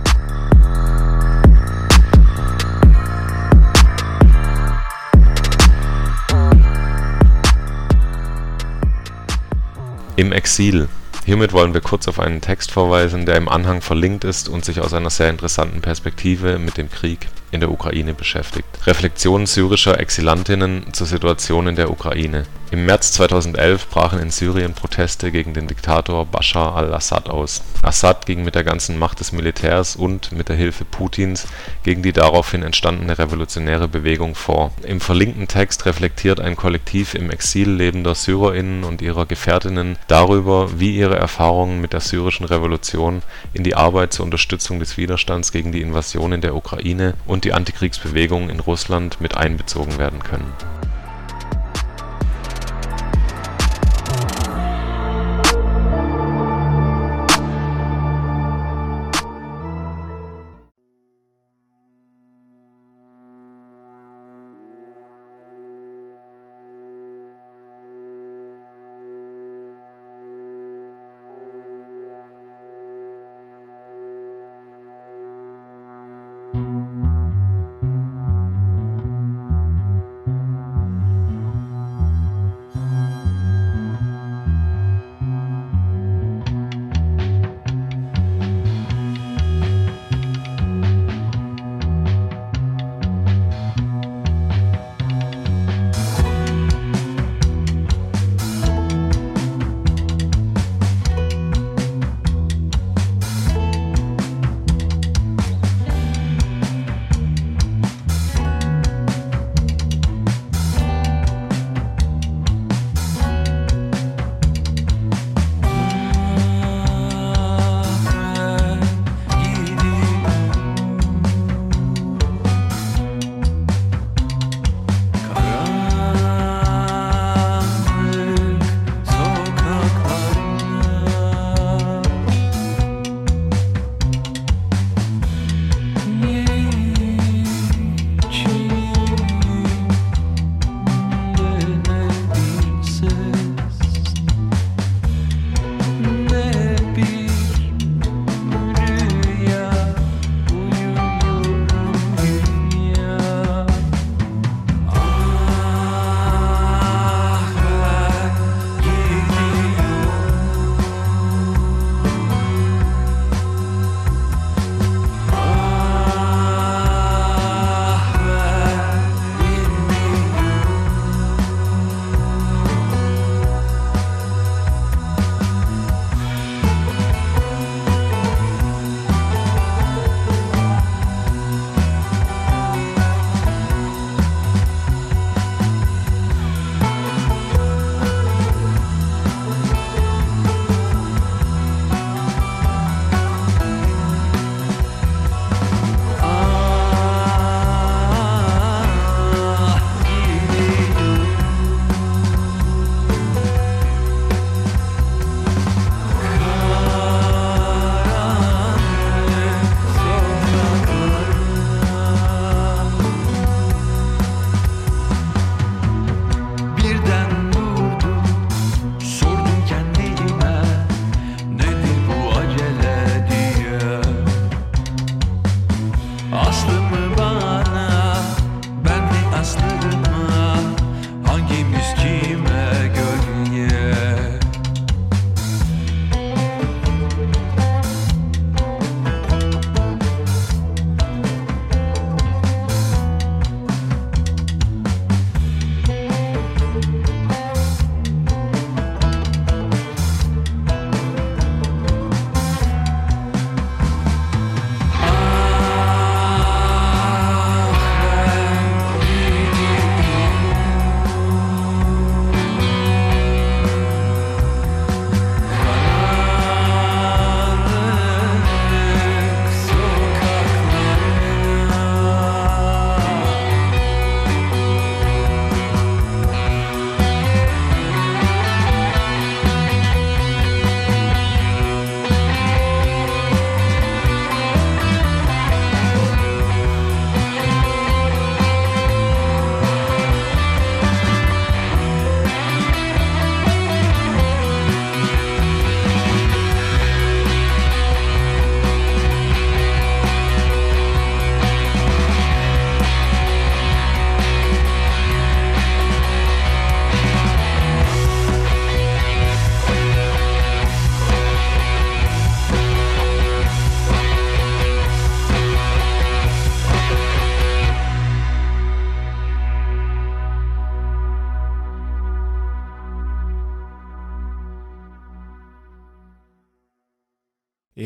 Im 10.16 10.32
Exil. 10.32 10.90
Hiermit 11.26 11.54
wollen 11.54 11.74
wir 11.74 11.82
kurz 11.82 12.08
auf 12.08 12.20
einen 12.20 12.40
Text 12.40 12.70
verweisen, 12.70 13.26
der 13.26 13.36
im 13.36 13.50
Anhang 13.50 13.82
verlinkt 13.82 14.26
ist 14.26 14.48
und 14.48 14.64
sich 14.64 14.80
aus 14.80 14.94
einer 14.94 15.10
sehr 15.10 15.32
interessanten 15.32 15.82
Perspektive 15.82 16.60
mit 16.60 16.78
dem 16.78 16.92
Krieg 16.92 17.30
in 17.54 17.60
der 17.60 17.72
Ukraine 17.72 18.14
beschäftigt. 18.14 18.68
Reflexionen 18.88 19.46
syrischer 19.46 20.00
Exilantinnen 20.00 20.92
zur 20.92 21.08
Situation 21.08 21.68
in 21.68 21.76
der 21.76 21.92
Ukraine. 21.92 22.46
Im 22.74 22.88
März 22.88 23.12
2011 23.12 23.88
brachen 23.90 24.18
in 24.18 24.32
Syrien 24.32 24.74
Proteste 24.74 25.32
gegen 25.32 25.54
den 25.54 25.68
Diktator 25.68 26.26
Bashar 26.26 26.76
al-Assad 26.76 27.30
aus. 27.30 27.62
Assad 27.84 28.26
ging 28.26 28.44
mit 28.44 28.56
der 28.56 28.64
ganzen 28.64 28.98
Macht 28.98 29.20
des 29.20 29.32
Militärs 29.32 29.96
und 29.96 30.32
mit 30.32 30.50
der 30.50 30.56
Hilfe 30.56 30.84
Putins 30.84 31.46
gegen 31.84 32.02
die 32.02 32.14
daraufhin 32.14 32.64
entstandene 32.64 33.20
revolutionäre 33.20 33.88
Bewegung 33.88 34.34
vor. 34.34 34.72
Im 34.82 35.02
verlinkten 35.02 35.48
Text 35.48 35.86
reflektiert 35.86 36.40
ein 36.40 36.56
Kollektiv 36.56 37.14
im 37.14 37.30
Exil 37.30 37.70
lebender 37.70 38.16
SyrerInnen 38.16 38.84
und 38.86 39.04
ihrer 39.04 39.28
Gefährtinnen 39.28 40.00
darüber, 40.08 40.80
wie 40.80 40.98
ihre 40.98 41.16
Erfahrungen 41.16 41.80
mit 41.80 41.94
der 41.94 42.00
syrischen 42.00 42.48
Revolution 42.48 43.22
in 43.54 43.64
die 43.64 43.76
Arbeit 43.76 44.14
zur 44.14 44.26
Unterstützung 44.26 44.80
des 44.80 44.98
Widerstands 44.98 45.52
gegen 45.52 45.72
die 45.72 45.82
Invasion 45.82 46.32
in 46.32 46.42
der 46.42 46.56
Ukraine 46.56 47.14
und 47.28 47.43
die 47.44 47.54
Antikriegsbewegung 47.54 48.50
in 48.50 48.60
Russland 48.60 49.22
mit 49.22 49.36
einbezogen 49.36 49.98
werden 49.98 50.24
können 50.24 50.52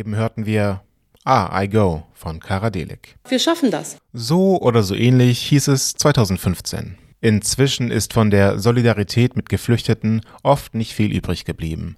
Eben 0.07 0.15
hörten 0.15 0.45
wir 0.45 0.83
Ah, 1.25 1.61
I 1.61 1.67
Go 1.67 2.03
von 2.13 2.39
Karadelik. 2.39 3.17
Wir 3.27 3.39
schaffen 3.39 3.71
das. 3.71 3.97
So 4.13 4.57
oder 4.61 4.81
so 4.81 4.95
ähnlich 4.95 5.39
hieß 5.39 5.67
es 5.67 5.95
2015. 5.95 6.97
Inzwischen 7.19 7.91
ist 7.91 8.13
von 8.13 8.29
der 8.29 8.57
Solidarität 8.57 9.35
mit 9.35 9.49
Geflüchteten 9.49 10.21
oft 10.43 10.75
nicht 10.75 10.93
viel 10.93 11.13
übrig 11.13 11.43
geblieben. 11.43 11.97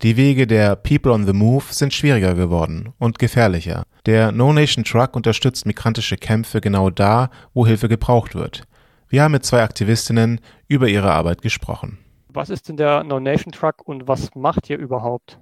Die 0.00 0.16
Wege 0.16 0.46
der 0.46 0.74
People 0.74 1.12
on 1.12 1.26
the 1.26 1.34
Move 1.34 1.64
sind 1.68 1.92
schwieriger 1.92 2.32
geworden 2.32 2.94
und 2.96 3.18
gefährlicher. 3.18 3.82
Der 4.06 4.32
No 4.32 4.54
Nation 4.54 4.84
Truck 4.84 5.14
unterstützt 5.14 5.66
migrantische 5.66 6.16
Kämpfe 6.16 6.62
genau 6.62 6.88
da, 6.88 7.28
wo 7.52 7.66
Hilfe 7.66 7.90
gebraucht 7.90 8.34
wird. 8.34 8.62
Wir 9.10 9.22
haben 9.22 9.32
mit 9.32 9.44
zwei 9.44 9.62
Aktivistinnen 9.62 10.40
über 10.66 10.88
ihre 10.88 11.12
Arbeit 11.12 11.42
gesprochen. 11.42 11.98
Was 12.30 12.48
ist 12.48 12.70
denn 12.70 12.78
der 12.78 13.04
No 13.04 13.20
Nation 13.20 13.52
Truck 13.52 13.86
und 13.86 14.08
was 14.08 14.34
macht 14.34 14.70
ihr 14.70 14.78
überhaupt? 14.78 15.38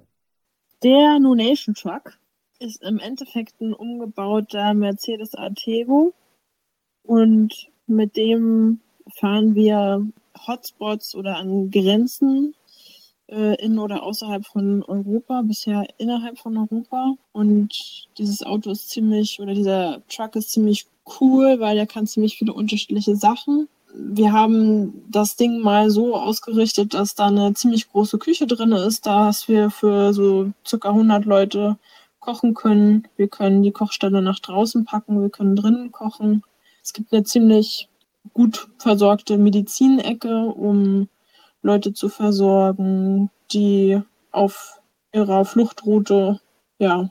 Der 0.81 1.19
Nation 1.19 1.75
Truck 1.75 2.17
ist 2.59 2.81
im 2.83 2.99
Endeffekt 2.99 3.59
ein 3.59 3.73
umgebauter 3.73 4.73
Mercedes 4.73 5.35
Artego 5.35 6.13
und 7.03 7.67
mit 7.87 8.15
dem 8.15 8.79
fahren 9.13 9.55
wir 9.55 10.07
Hotspots 10.47 11.15
oder 11.15 11.35
an 11.35 11.69
Grenzen 11.69 12.55
äh, 13.27 13.61
in 13.61 13.77
oder 13.77 14.03
außerhalb 14.03 14.45
von 14.45 14.81
Europa, 14.83 15.41
bisher 15.41 15.85
innerhalb 15.97 16.39
von 16.39 16.55
Europa. 16.57 17.13
Und 17.33 18.07
dieses 18.17 18.43
Auto 18.43 18.71
ist 18.71 18.89
ziemlich, 18.89 19.41
oder 19.41 19.53
dieser 19.53 20.01
Truck 20.07 20.37
ist 20.37 20.51
ziemlich 20.51 20.87
cool, 21.19 21.59
weil 21.59 21.77
er 21.77 21.87
kann 21.87 22.07
ziemlich 22.07 22.37
viele 22.37 22.53
unterschiedliche 22.53 23.17
Sachen. 23.17 23.67
Wir 23.93 24.31
haben 24.31 25.03
das 25.09 25.35
Ding 25.35 25.61
mal 25.61 25.89
so 25.89 26.15
ausgerichtet, 26.15 26.93
dass 26.93 27.15
da 27.15 27.27
eine 27.27 27.53
ziemlich 27.53 27.89
große 27.89 28.17
Küche 28.19 28.45
drin 28.47 28.71
ist, 28.71 29.05
dass 29.05 29.47
wir 29.47 29.71
für 29.71 30.13
so 30.13 30.51
circa 30.65 30.89
100 30.89 31.25
Leute 31.25 31.77
kochen 32.19 32.53
können. 32.53 33.07
Wir 33.15 33.27
können 33.27 33.63
die 33.63 33.71
Kochstelle 33.71 34.21
nach 34.21 34.39
draußen 34.39 34.85
packen, 34.85 35.21
wir 35.21 35.29
können 35.29 35.55
drinnen 35.55 35.91
kochen. 35.91 36.43
Es 36.83 36.93
gibt 36.93 37.11
eine 37.11 37.23
ziemlich 37.23 37.89
gut 38.33 38.67
versorgte 38.77 39.37
Medizinecke, 39.37 40.45
um 40.45 41.09
Leute 41.61 41.93
zu 41.93 42.09
versorgen, 42.09 43.29
die 43.51 44.01
auf 44.31 44.79
ihrer 45.11 45.45
Fluchtroute 45.45 46.39
ja 46.77 47.09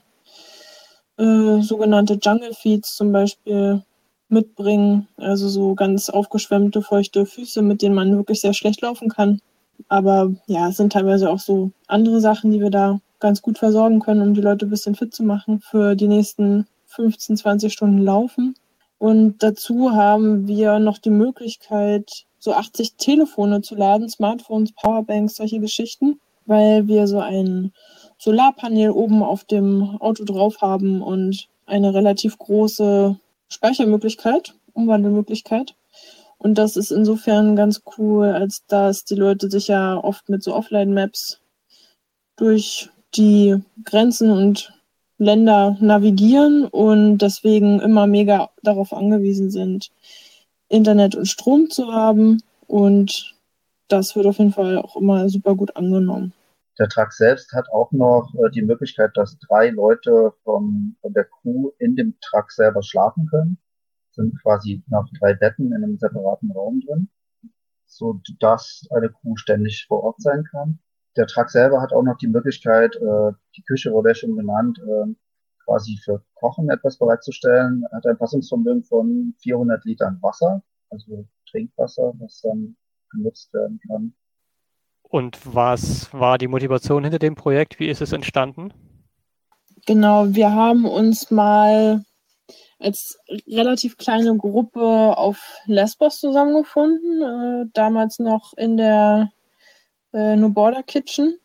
äh, 1.19 1.61
sogenannte 1.61 2.19
Jungle 2.23 2.55
Feeds 2.55 2.97
zum 2.97 3.13
Beispiel 3.13 3.83
mitbringen, 4.29 5.09
also 5.17 5.49
so 5.49 5.75
ganz 5.75 6.11
aufgeschwemmte, 6.11 6.83
feuchte 6.83 7.27
Füße, 7.27 7.63
mit 7.63 7.83
denen 7.83 7.95
man 7.95 8.17
wirklich 8.17 8.41
sehr 8.41 8.55
schlecht 8.55 8.83
laufen 8.83 9.09
kann. 9.09 9.41
Aber 9.89 10.33
ja, 10.47 10.69
es 10.69 10.77
sind 10.77 10.93
teilweise 10.93 11.31
auch 11.31 11.39
so 11.39 11.71
andere 11.87 12.21
Sachen, 12.21 12.51
die 12.51 12.61
wir 12.61 12.71
da 12.71 13.01
ganz 13.21 13.43
gut 13.43 13.59
versorgen 13.59 14.01
können, 14.01 14.23
um 14.23 14.35
die 14.35 14.41
Leute 14.41 14.67
ein 14.67 14.71
bisschen 14.71 14.95
fit 14.95 15.15
zu 15.15 15.23
machen 15.23 15.61
für 15.61 15.95
die 15.95 16.09
nächsten 16.09 16.67
15, 16.87 17.37
20 17.37 17.73
Stunden 17.73 18.03
Laufen. 18.03 18.55
Und 18.99 19.43
dazu 19.43 19.93
haben 19.93 20.49
wir 20.49 20.79
noch 20.79 20.99
die 20.99 21.11
Möglichkeit, 21.11 22.27
so 22.39 22.53
80 22.53 22.95
Telefone 22.97 23.63
zu 23.63 23.75
laden, 23.75 24.09
Smartphones, 24.09 24.73
Powerbanks, 24.73 25.37
solche 25.37 25.61
Geschichten, 25.61 26.21
weil 26.47 26.89
wir 26.89 27.07
so 27.07 27.21
ein 27.21 27.73
Solarpanel 28.19 28.91
oben 28.91 29.23
auf 29.23 29.45
dem 29.45 29.83
Auto 30.01 30.25
drauf 30.25 30.61
haben 30.61 31.03
und 31.03 31.49
eine 31.67 31.95
relativ 31.95 32.39
große 32.39 33.19
Speichermöglichkeit, 33.49 34.55
Umwandelmöglichkeit. 34.73 35.75
Und 36.39 36.57
das 36.57 36.77
ist 36.77 36.93
insofern 36.93 37.57
ganz 37.57 37.83
cool, 37.99 38.27
als 38.27 38.65
dass 38.67 39.05
die 39.05 39.17
Leute 39.17 39.51
sich 39.51 39.69
ja 39.69 39.97
oft 39.97 40.29
mit 40.29 40.43
so 40.43 40.55
Offline-Maps 40.55 41.41
durch 42.37 42.91
die 43.17 43.57
Grenzen 43.85 44.31
und 44.31 44.73
Länder 45.19 45.77
navigieren 45.81 46.65
und 46.67 47.19
deswegen 47.19 47.81
immer 47.81 48.07
mega 48.07 48.51
darauf 48.63 48.93
angewiesen 48.93 49.51
sind, 49.51 49.91
Internet 50.69 51.17
und 51.17 51.27
Strom 51.27 51.71
zu 51.71 51.93
haben. 51.93 52.41
Und 52.69 53.35
das 53.89 54.15
wird 54.15 54.27
auf 54.27 54.39
jeden 54.39 54.53
Fall 54.53 54.79
auch 54.79 54.95
immer 54.95 55.29
super 55.29 55.57
gut 55.57 55.75
angenommen. 55.77 56.33
Der 56.79 56.89
Truck 56.89 57.13
selbst 57.13 57.53
hat 57.53 57.69
auch 57.71 57.93
noch 57.93 58.33
äh, 58.35 58.51
die 58.51 58.63
Möglichkeit, 58.63 59.17
dass 59.17 59.39
drei 59.39 59.71
Leute 59.71 60.33
vom, 60.45 60.97
von 61.01 61.13
der 61.13 61.25
Crew 61.25 61.71
in 61.79 61.97
dem 61.97 62.19
Truck 62.21 62.53
selber 62.53 62.83
schlafen 62.83 63.27
können. 63.29 63.59
Sind 64.13 64.41
quasi 64.43 64.83
nach 64.89 65.07
drei 65.19 65.35
Betten 65.35 65.73
in 65.73 65.85
einem 65.85 65.99
separaten 65.99 66.51
Raum 66.53 66.81
drin, 66.81 67.09
so 67.87 68.21
dass 68.41 68.87
eine 68.91 69.11
Crew 69.11 69.37
ständig 69.37 69.87
vor 69.87 70.03
Ort 70.03 70.21
sein 70.21 70.45
kann 70.45 70.81
der 71.19 71.27
Truck 71.27 71.51
selber 71.51 71.83
hat 71.83 71.93
auch 71.93 72.03
noch 72.03 72.17
die 72.17 72.29
Möglichkeit, 72.29 72.95
äh, 72.97 73.33
die 73.57 73.63
Küche 73.63 73.93
wurde 73.93 74.11
ja 74.11 74.15
schon 74.15 74.37
genannt, 74.37 74.79
äh, 74.79 75.13
quasi 75.65 75.99
für 76.03 76.23
Kochen 76.35 76.71
etwas 76.71 76.97
bereitzustellen. 76.97 77.85
Er 77.91 77.99
hat 77.99 78.07
ein 78.07 78.17
Fassungsvermögen 78.17 78.85
von 78.85 79.35
400 79.41 79.85
Litern 79.85 80.19
Wasser, 80.23 80.63
also 80.91 81.27
Trinkwasser, 81.51 82.15
was 82.21 82.41
dann 82.41 82.77
genutzt 83.11 83.53
werden 83.53 83.81
kann. 83.89 84.15
Und 85.09 85.39
was 85.45 86.13
war 86.13 86.39
die 86.39 86.49
Motivation 86.49 87.03
hinter 87.03 87.19
dem 87.19 87.35
Projekt? 87.35 87.81
Wie 87.81 87.89
ist 87.89 88.03
es 88.03 88.13
entstanden? 88.13 88.73
Genau, 89.87 90.27
wir 90.35 90.53
haben 90.53 90.85
uns 90.85 91.31
mal 91.31 92.05
als 92.79 93.19
relativ 93.47 93.97
kleine 93.97 94.37
Gruppe 94.37 94.81
auf 95.17 95.57
Lesbos 95.67 96.21
zusammengefunden, 96.21 97.23
äh, 97.23 97.71
damals 97.73 98.19
noch 98.19 98.53
in 98.57 98.77
der 98.77 99.33
äh, 100.13 100.37
No 100.37 100.51
Border 100.51 100.83
Kitchen. 100.83 101.39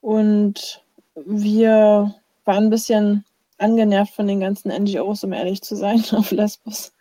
Und 0.00 0.82
wir 1.14 2.14
waren 2.44 2.64
ein 2.64 2.70
bisschen 2.70 3.24
angenervt 3.58 4.14
von 4.14 4.26
den 4.26 4.40
ganzen 4.40 4.70
NGOs, 4.70 5.24
um 5.24 5.32
ehrlich 5.32 5.62
zu 5.62 5.76
sein, 5.76 6.02
auf 6.12 6.30
Lesbos 6.30 6.92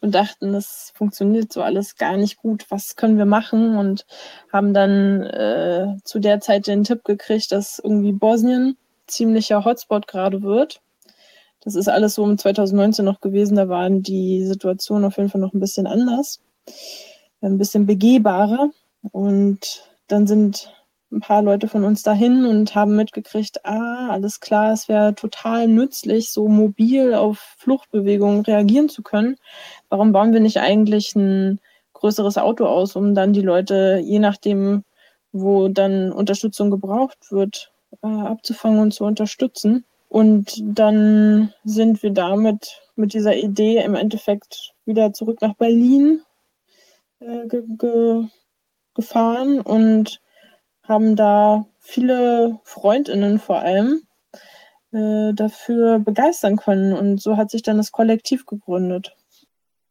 und 0.00 0.14
dachten, 0.14 0.52
das 0.52 0.92
funktioniert 0.94 1.52
so 1.52 1.62
alles 1.62 1.96
gar 1.96 2.16
nicht 2.16 2.38
gut. 2.38 2.66
Was 2.70 2.96
können 2.96 3.18
wir 3.18 3.26
machen? 3.26 3.76
Und 3.76 4.06
haben 4.52 4.74
dann 4.74 5.22
äh, 5.22 5.96
zu 6.04 6.18
der 6.18 6.40
Zeit 6.40 6.66
den 6.66 6.84
Tipp 6.84 7.04
gekriegt, 7.04 7.52
dass 7.52 7.78
irgendwie 7.78 8.12
Bosnien 8.12 8.76
ziemlicher 9.06 9.64
Hotspot 9.64 10.06
gerade 10.06 10.42
wird. 10.42 10.80
Das 11.62 11.74
ist 11.74 11.88
alles 11.88 12.14
so 12.14 12.22
um 12.22 12.38
2019 12.38 13.04
noch 13.04 13.20
gewesen. 13.20 13.56
Da 13.56 13.68
waren 13.68 14.02
die 14.02 14.46
Situationen 14.46 15.04
auf 15.04 15.18
jeden 15.18 15.28
Fall 15.28 15.40
noch 15.40 15.52
ein 15.52 15.60
bisschen 15.60 15.86
anders, 15.86 16.40
ein 17.42 17.58
bisschen 17.58 17.86
begehbarer. 17.86 18.70
Und 19.12 19.84
dann 20.08 20.26
sind 20.26 20.72
ein 21.12 21.20
paar 21.20 21.42
Leute 21.42 21.68
von 21.68 21.84
uns 21.84 22.02
dahin 22.02 22.44
und 22.46 22.74
haben 22.74 22.96
mitgekriegt, 22.96 23.64
ah, 23.64 24.08
alles 24.10 24.40
klar, 24.40 24.72
es 24.72 24.88
wäre 24.88 25.14
total 25.14 25.66
nützlich, 25.66 26.30
so 26.30 26.48
mobil 26.48 27.14
auf 27.14 27.56
Fluchtbewegungen 27.58 28.42
reagieren 28.42 28.88
zu 28.88 29.02
können. 29.02 29.36
Warum 29.88 30.12
bauen 30.12 30.32
wir 30.32 30.40
nicht 30.40 30.58
eigentlich 30.58 31.14
ein 31.16 31.60
größeres 31.94 32.38
Auto 32.38 32.66
aus, 32.66 32.96
um 32.96 33.14
dann 33.14 33.32
die 33.32 33.42
Leute, 33.42 34.00
je 34.02 34.18
nachdem, 34.20 34.84
wo 35.32 35.68
dann 35.68 36.12
Unterstützung 36.12 36.70
gebraucht 36.70 37.30
wird, 37.30 37.72
äh, 38.02 38.06
abzufangen 38.06 38.80
und 38.80 38.94
zu 38.94 39.04
unterstützen? 39.04 39.84
Und 40.08 40.60
dann 40.62 41.52
sind 41.64 42.02
wir 42.02 42.10
damit 42.10 42.80
mit 42.96 43.14
dieser 43.14 43.36
Idee 43.36 43.78
im 43.78 43.94
Endeffekt 43.94 44.74
wieder 44.84 45.12
zurück 45.12 45.40
nach 45.40 45.54
Berlin 45.54 46.22
äh, 47.20 47.46
ge 47.46 47.62
ge 47.78 48.24
gefahren 48.94 49.60
und 49.60 50.20
haben 50.90 51.16
da 51.16 51.64
viele 51.78 52.58
Freundinnen 52.64 53.38
vor 53.38 53.60
allem 53.60 54.02
äh, 54.92 55.32
dafür 55.32 56.00
begeistern 56.00 56.56
können. 56.56 56.92
Und 56.92 57.22
so 57.22 57.36
hat 57.36 57.50
sich 57.50 57.62
dann 57.62 57.76
das 57.78 57.92
Kollektiv 57.92 58.44
gegründet. 58.44 59.16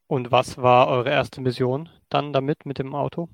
Und 0.08 0.32
was 0.32 0.58
war 0.58 0.90
eure 0.90 1.10
erste 1.10 1.40
Mission 1.40 1.90
dann 2.10 2.34
damit 2.34 2.66
mit 2.66 2.80
dem 2.80 2.94
Auto? 2.94 3.30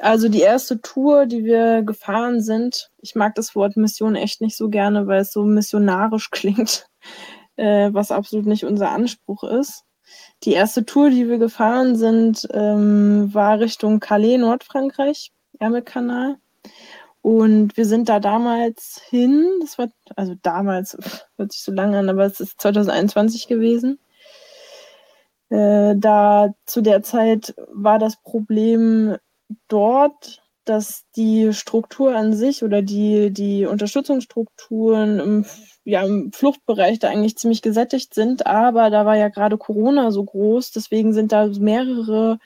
Also 0.00 0.28
die 0.28 0.40
erste 0.40 0.80
Tour, 0.80 1.26
die 1.26 1.44
wir 1.44 1.82
gefahren 1.82 2.40
sind, 2.40 2.90
ich 3.00 3.14
mag 3.14 3.34
das 3.36 3.54
Wort 3.54 3.76
Mission 3.76 4.16
echt 4.16 4.40
nicht 4.40 4.56
so 4.56 4.68
gerne, 4.68 5.06
weil 5.06 5.20
es 5.20 5.32
so 5.32 5.44
missionarisch 5.44 6.30
klingt, 6.32 6.86
äh, 7.56 7.90
was 7.92 8.10
absolut 8.10 8.46
nicht 8.46 8.64
unser 8.64 8.90
Anspruch 8.90 9.44
ist. 9.44 9.84
Die 10.42 10.52
erste 10.52 10.84
Tour, 10.84 11.10
die 11.10 11.28
wir 11.28 11.38
gefahren 11.38 11.94
sind, 11.94 12.48
ähm, 12.52 13.32
war 13.32 13.60
Richtung 13.60 14.00
Calais, 14.00 14.36
Nordfrankreich, 14.36 15.30
Ärmelkanal. 15.60 16.38
Und 17.20 17.76
wir 17.76 17.86
sind 17.86 18.08
da 18.08 18.18
damals 18.18 19.00
hin, 19.08 19.48
das 19.60 19.78
war, 19.78 19.88
also 20.16 20.34
damals, 20.42 20.96
hört 21.36 21.52
sich 21.52 21.62
so 21.62 21.72
lange 21.72 21.98
an, 21.98 22.08
aber 22.08 22.24
es 22.24 22.40
ist 22.40 22.60
2021 22.60 23.46
gewesen. 23.46 24.00
Äh, 25.48 25.94
da 25.96 26.54
zu 26.66 26.80
der 26.80 27.02
Zeit 27.02 27.54
war 27.72 27.98
das 27.98 28.16
Problem 28.22 29.16
dort, 29.68 30.42
dass 30.64 31.04
die 31.16 31.52
Struktur 31.52 32.16
an 32.16 32.32
sich 32.34 32.64
oder 32.64 32.82
die, 32.82 33.32
die 33.32 33.66
Unterstützungsstrukturen 33.66 35.20
im 35.20 35.46
ja, 35.84 36.02
im 36.04 36.32
Fluchtbereich 36.32 36.98
da 36.98 37.08
eigentlich 37.08 37.36
ziemlich 37.36 37.62
gesättigt 37.62 38.14
sind, 38.14 38.46
aber 38.46 38.90
da 38.90 39.04
war 39.04 39.16
ja 39.16 39.28
gerade 39.28 39.58
Corona 39.58 40.12
so 40.12 40.24
groß, 40.24 40.70
deswegen 40.70 41.12
sind 41.12 41.32
da 41.32 41.48
mehrere 41.58 42.38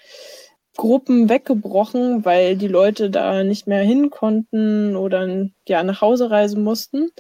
Gruppen 0.77 1.29
weggebrochen, 1.29 2.25
weil 2.25 2.57
die 2.57 2.69
Leute 2.69 3.11
da 3.11 3.43
nicht 3.45 3.67
mehr 3.67 3.83
hin 3.83 4.11
konnten 4.11 4.97
oder 4.97 5.49
ja 5.67 5.83
nach 5.83 6.01
Hause 6.01 6.31
reisen 6.31 6.63
mussten. 6.63 7.11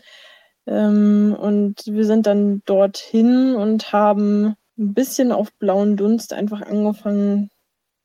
Ähm, 0.66 1.36
und 1.38 1.86
wir 1.86 2.04
sind 2.04 2.26
dann 2.26 2.62
dorthin 2.66 3.54
und 3.54 3.92
haben 3.92 4.56
ein 4.78 4.94
bisschen 4.94 5.32
auf 5.32 5.52
blauen 5.54 5.96
Dunst 5.96 6.32
einfach 6.32 6.62
angefangen 6.62 7.50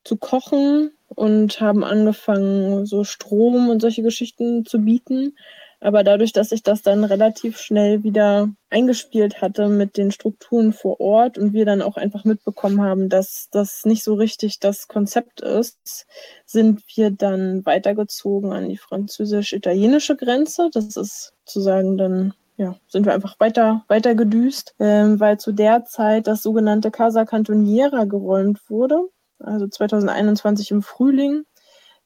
zu 0.04 0.16
kochen 0.16 0.92
und 1.08 1.60
haben 1.60 1.84
angefangen, 1.84 2.86
so 2.86 3.04
Strom 3.04 3.68
und 3.68 3.80
solche 3.80 4.02
Geschichten 4.02 4.64
zu 4.64 4.80
bieten. 4.80 5.36
Aber 5.82 6.04
dadurch, 6.04 6.32
dass 6.32 6.52
ich 6.52 6.62
das 6.62 6.82
dann 6.82 7.02
relativ 7.02 7.58
schnell 7.58 8.04
wieder 8.04 8.48
eingespielt 8.70 9.42
hatte 9.42 9.68
mit 9.68 9.96
den 9.96 10.12
Strukturen 10.12 10.72
vor 10.72 11.00
Ort 11.00 11.38
und 11.38 11.52
wir 11.54 11.64
dann 11.64 11.82
auch 11.82 11.96
einfach 11.96 12.24
mitbekommen 12.24 12.80
haben, 12.80 13.08
dass 13.08 13.48
das 13.50 13.84
nicht 13.84 14.04
so 14.04 14.14
richtig 14.14 14.60
das 14.60 14.86
Konzept 14.86 15.40
ist, 15.40 16.06
sind 16.46 16.82
wir 16.94 17.10
dann 17.10 17.66
weitergezogen 17.66 18.52
an 18.52 18.68
die 18.68 18.76
französisch-italienische 18.76 20.14
Grenze. 20.14 20.70
Das 20.72 20.96
ist 20.96 21.32
sozusagen 21.44 21.98
dann 21.98 22.32
ja, 22.56 22.76
sind 22.86 23.04
wir 23.04 23.12
einfach 23.12 23.40
weiter, 23.40 23.84
weiter 23.88 24.14
gedüst, 24.14 24.76
ähm, 24.78 25.18
weil 25.18 25.38
zu 25.38 25.50
der 25.50 25.84
Zeit 25.84 26.28
das 26.28 26.42
sogenannte 26.42 26.92
Casa 26.92 27.24
Cantoniera 27.24 28.04
geräumt 28.04 28.60
wurde, 28.68 29.00
also 29.40 29.66
2021 29.66 30.70
im 30.70 30.82
Frühling. 30.82 31.42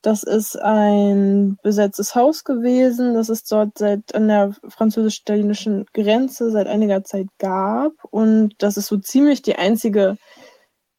Das 0.06 0.22
ist 0.22 0.54
ein 0.62 1.58
besetztes 1.64 2.14
Haus 2.14 2.44
gewesen, 2.44 3.14
das 3.14 3.28
es 3.28 3.42
dort 3.42 3.76
seit 3.76 4.14
an 4.14 4.28
der 4.28 4.54
französisch-italienischen 4.68 5.84
Grenze 5.92 6.52
seit 6.52 6.68
einiger 6.68 7.02
Zeit 7.02 7.26
gab. 7.38 7.90
Und 8.12 8.54
das 8.58 8.76
ist 8.76 8.86
so 8.86 8.98
ziemlich 8.98 9.42
die 9.42 9.56
einzige 9.56 10.16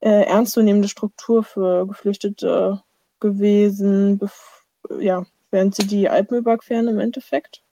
äh, 0.01 0.25
ernstzunehmende 0.25 0.89
Struktur 0.89 1.45
für 1.45 1.87
Geflüchtete 1.87 2.83
gewesen, 3.21 4.19
ja, 4.99 5.23
während 5.51 5.75
sie 5.75 5.87
die 5.87 6.09
Alpen 6.09 6.39
überqueren 6.39 6.89
im 6.89 6.99
Endeffekt. 6.99 7.63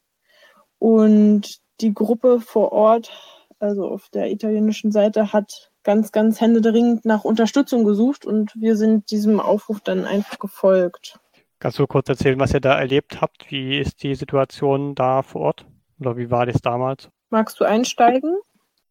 Und 0.79 1.59
die 1.81 1.93
Gruppe 1.93 2.39
vor 2.39 2.71
Ort, 2.71 3.11
also 3.59 3.89
auf 3.89 4.07
der 4.07 4.31
italienischen 4.31 4.93
Seite, 4.93 5.33
hat 5.33 5.69
ganz, 5.83 6.13
ganz 6.13 6.39
händeringend 6.39 7.03
nach 7.03 7.25
Unterstützung 7.25 7.83
gesucht 7.83 8.25
und 8.25 8.53
wir 8.55 8.77
sind 8.77 9.11
diesem 9.11 9.41
Aufruf 9.41 9.81
dann 9.81 10.05
einfach 10.05 10.39
gefolgt. 10.39 11.19
Kannst 11.65 11.79
du 11.79 11.87
kurz 11.87 12.07
erzählen, 12.09 12.39
was 12.39 12.53
ihr 12.53 12.59
da 12.59 12.77
erlebt 12.77 13.21
habt? 13.21 13.49
Wie 13.49 13.79
ist 13.79 14.03
die 14.03 14.13
Situation 14.13 14.93
da 14.93 15.23
vor 15.23 15.41
Ort? 15.41 15.65
Oder 15.99 16.15
wie 16.15 16.29
war 16.29 16.45
das 16.45 16.61
damals? 16.61 17.09
Magst 17.31 17.59
du 17.59 17.63
einsteigen? 17.63 18.37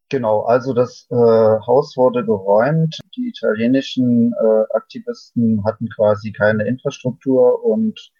Genau, 0.09 0.41
also 0.41 0.73
das 0.73 1.07
äh, 1.09 1.15
Haus 1.15 1.95
wurde 1.95 2.25
geräumt. 2.25 2.99
Die 3.15 3.29
italienischen 3.29 4.33
äh, 4.33 4.75
Aktivisten 4.75 5.63
hatten 5.63 5.87
quasi 5.87 6.33
keine 6.33 6.67
Infrastruktur 6.67 7.63
und 7.63 8.11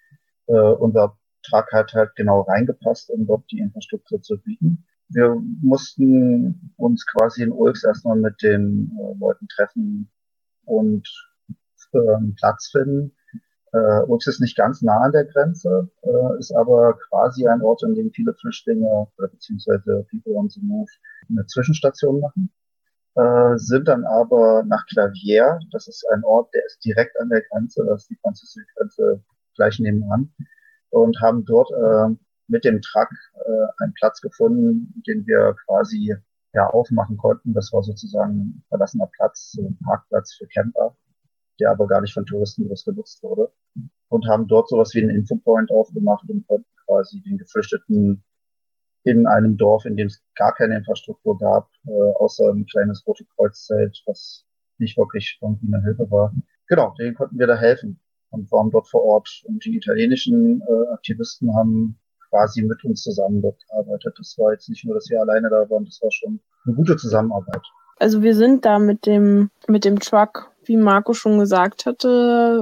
äh, 0.48 0.54
unser 0.54 1.18
Trag 1.44 1.70
hat 1.74 1.92
halt 1.92 2.16
genau 2.16 2.44
reingepasst, 2.44 3.10
um 3.10 3.28
dort 3.28 3.44
die 3.52 3.60
Infrastruktur 3.60 4.22
zu 4.22 4.38
bieten. 4.38 4.86
Wir 5.10 5.36
mussten 5.62 6.72
uns 6.78 7.06
quasi 7.06 7.44
in 7.44 7.52
Ulks 7.52 7.84
erstmal 7.84 8.16
mit 8.16 8.42
den 8.42 8.98
äh, 8.98 9.20
Leuten 9.20 9.50
treffen 9.50 10.10
und 10.64 11.06
äh, 11.92 12.16
einen 12.16 12.36
Platz 12.36 12.70
finden. 12.72 13.12
Äh, 13.76 14.04
Ulks 14.08 14.28
ist 14.28 14.40
nicht 14.40 14.56
ganz 14.56 14.82
nah 14.82 15.02
an 15.02 15.12
der 15.12 15.26
Grenze, 15.26 15.90
äh, 16.02 16.40
ist 16.40 16.56
aber 16.56 16.98
quasi 17.10 17.46
ein 17.46 17.62
Ort, 17.62 17.84
an 17.84 17.94
dem 17.94 18.10
viele 18.12 18.34
Flüchtlinge 18.34 19.08
oder 19.18 19.28
beziehungsweise 19.28 20.06
People 20.10 20.36
on 20.36 20.50
the 20.50 20.62
Move 20.62 20.90
eine 21.30 21.46
Zwischenstation 21.48 22.22
machen. 22.22 22.50
Äh, 23.16 23.58
sind 23.58 23.88
dann 23.90 24.06
aber 24.06 24.64
nach 24.66 24.86
Clavier, 24.88 25.60
das 25.72 25.88
ist 25.88 26.06
ein 26.14 26.24
Ort, 26.24 26.54
der 26.54 26.66
ist 26.66 26.86
direkt 26.86 27.20
an 27.20 27.30
der 27.30 27.42
Grenze, 27.42 27.86
das 27.86 28.04
ist 28.04 28.12
die 28.12 28.18
französische 28.22 28.66
Grenze 28.78 29.24
gleich 29.56 29.80
nebenan, 29.80 30.34
und 30.90 31.20
haben 31.22 31.44
dort 31.44 31.70
äh, 31.72 32.16
mit 32.48 32.64
dem 32.64 32.82
Truck 32.82 33.10
äh, 33.46 33.84
einen 33.84 33.94
Platz 33.94 34.22
gefunden, 34.22 35.02
den 35.06 35.26
wir 35.28 35.54
quasi 35.66 36.16
ja 36.54 36.68
aufmachen 36.68 37.18
konnten. 37.18 37.54
Das 37.54 37.74
war 37.74 37.84
sozusagen 37.84 38.40
ein 38.40 38.64
verlassener 38.70 39.10
Platz, 39.18 39.52
so 39.52 39.64
ein 39.64 39.78
Parkplatz 39.84 40.36
für 40.36 40.48
Camper, 40.48 40.96
der 41.60 41.72
aber 41.72 41.88
gar 41.88 42.02
nicht 42.02 42.14
von 42.14 42.26
Touristen 42.26 42.68
groß 42.68 42.86
genutzt 42.86 43.24
wurde. 43.24 43.52
Und 44.10 44.28
haben 44.28 44.48
dort 44.48 44.70
sowas 44.70 44.94
wie 44.94 45.02
einen 45.02 45.16
Infopoint 45.16 45.72
aufgemacht 45.72 46.30
und 46.30 46.48
konnten 46.48 46.70
quasi 46.86 47.22
den 47.22 47.38
Geflüchteten 47.38 48.24
in 49.04 49.28
einem 49.28 49.58
Dorf, 49.58 49.86
in 49.86 49.96
dem 49.96 50.08
es 50.08 50.22
gar 50.36 50.54
keine 50.54 50.78
Infrastruktur 50.78 51.38
gab, 51.38 51.70
äh, 51.88 52.14
außer 52.16 52.50
ein 52.52 52.66
kleines 52.66 53.06
Rote 53.06 53.26
Kreuzzelt, 53.36 54.02
was 54.06 54.46
nicht 54.78 54.98
wirklich 54.98 55.38
irgendwie 55.42 55.74
eine 55.74 55.84
Hilfe 55.84 56.10
war. 56.10 56.34
Genau, 56.68 56.94
denen 56.98 57.16
konnten 57.16 57.38
wir 57.38 57.48
da 57.48 57.56
helfen 57.56 58.00
und 58.32 58.52
waren 58.52 58.72
dort 58.72 58.88
vor 58.88 59.04
Ort. 59.04 59.44
Und 59.46 59.64
die 59.64 59.78
italienischen 59.78 60.62
äh, 60.62 60.94
Aktivisten 60.94 61.56
haben 61.56 62.00
quasi 62.30 62.64
mit 62.64 62.84
uns 62.84 63.04
zusammen 63.04 63.42
dort 63.42 63.60
gearbeitet. 63.68 64.16
Das 64.18 64.36
war 64.38 64.52
jetzt 64.52 64.70
nicht 64.70 64.84
nur, 64.86 64.96
dass 64.96 65.10
wir 65.10 65.22
alleine 65.22 65.50
da 65.50 65.70
waren, 65.70 65.86
das 65.86 66.02
war 66.02 66.12
schon 66.12 66.40
eine 66.66 66.76
gute 66.76 66.98
Zusammenarbeit. 66.98 67.62
Also 67.98 68.22
wir 68.22 68.36
sind 68.36 68.66
da 68.66 68.80
mit 68.80 69.06
dem, 69.06 69.52
mit 69.68 69.86
dem 69.86 70.00
Truck, 70.00 70.52
wie 70.68 70.78
Marco 70.78 71.14
schon 71.14 71.40
gesagt 71.40 71.86
hatte, 71.86 72.08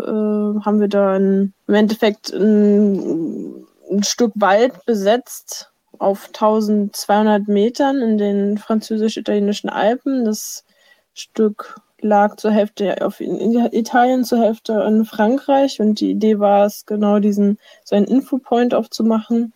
äh, 0.06 0.66
haben 0.66 0.80
wir 0.80 0.88
da 0.88 1.14
ein, 1.14 1.54
im 1.68 1.74
Endeffekt 1.74 2.32
ein, 2.32 3.66
ein 3.92 4.04
Stück 4.04 4.32
Wald 4.36 4.86
besetzt 4.86 5.72
auf 6.00 6.28
1200 6.28 7.48
Metern 7.48 8.02
in 8.02 8.18
den 8.18 8.58
französisch-italienischen 8.58 9.70
Alpen. 9.70 10.26
Das 10.26 10.66
Stück 11.14 11.76
lag 12.02 12.36
zur 12.36 12.52
Hälfte 12.52 13.06
auf 13.06 13.20
Italien, 13.20 14.26
zur 14.26 14.40
Hälfte 14.40 14.74
in 14.88 15.06
Frankreich 15.06 15.80
und 15.80 16.00
die 16.00 16.12
Idee 16.12 16.40
war 16.40 16.66
es, 16.66 16.86
genau 16.86 17.20
diesen, 17.20 17.58
so 17.84 17.96
einen 17.96 18.08
Infopoint 18.08 18.74
aufzumachen. 18.74 19.54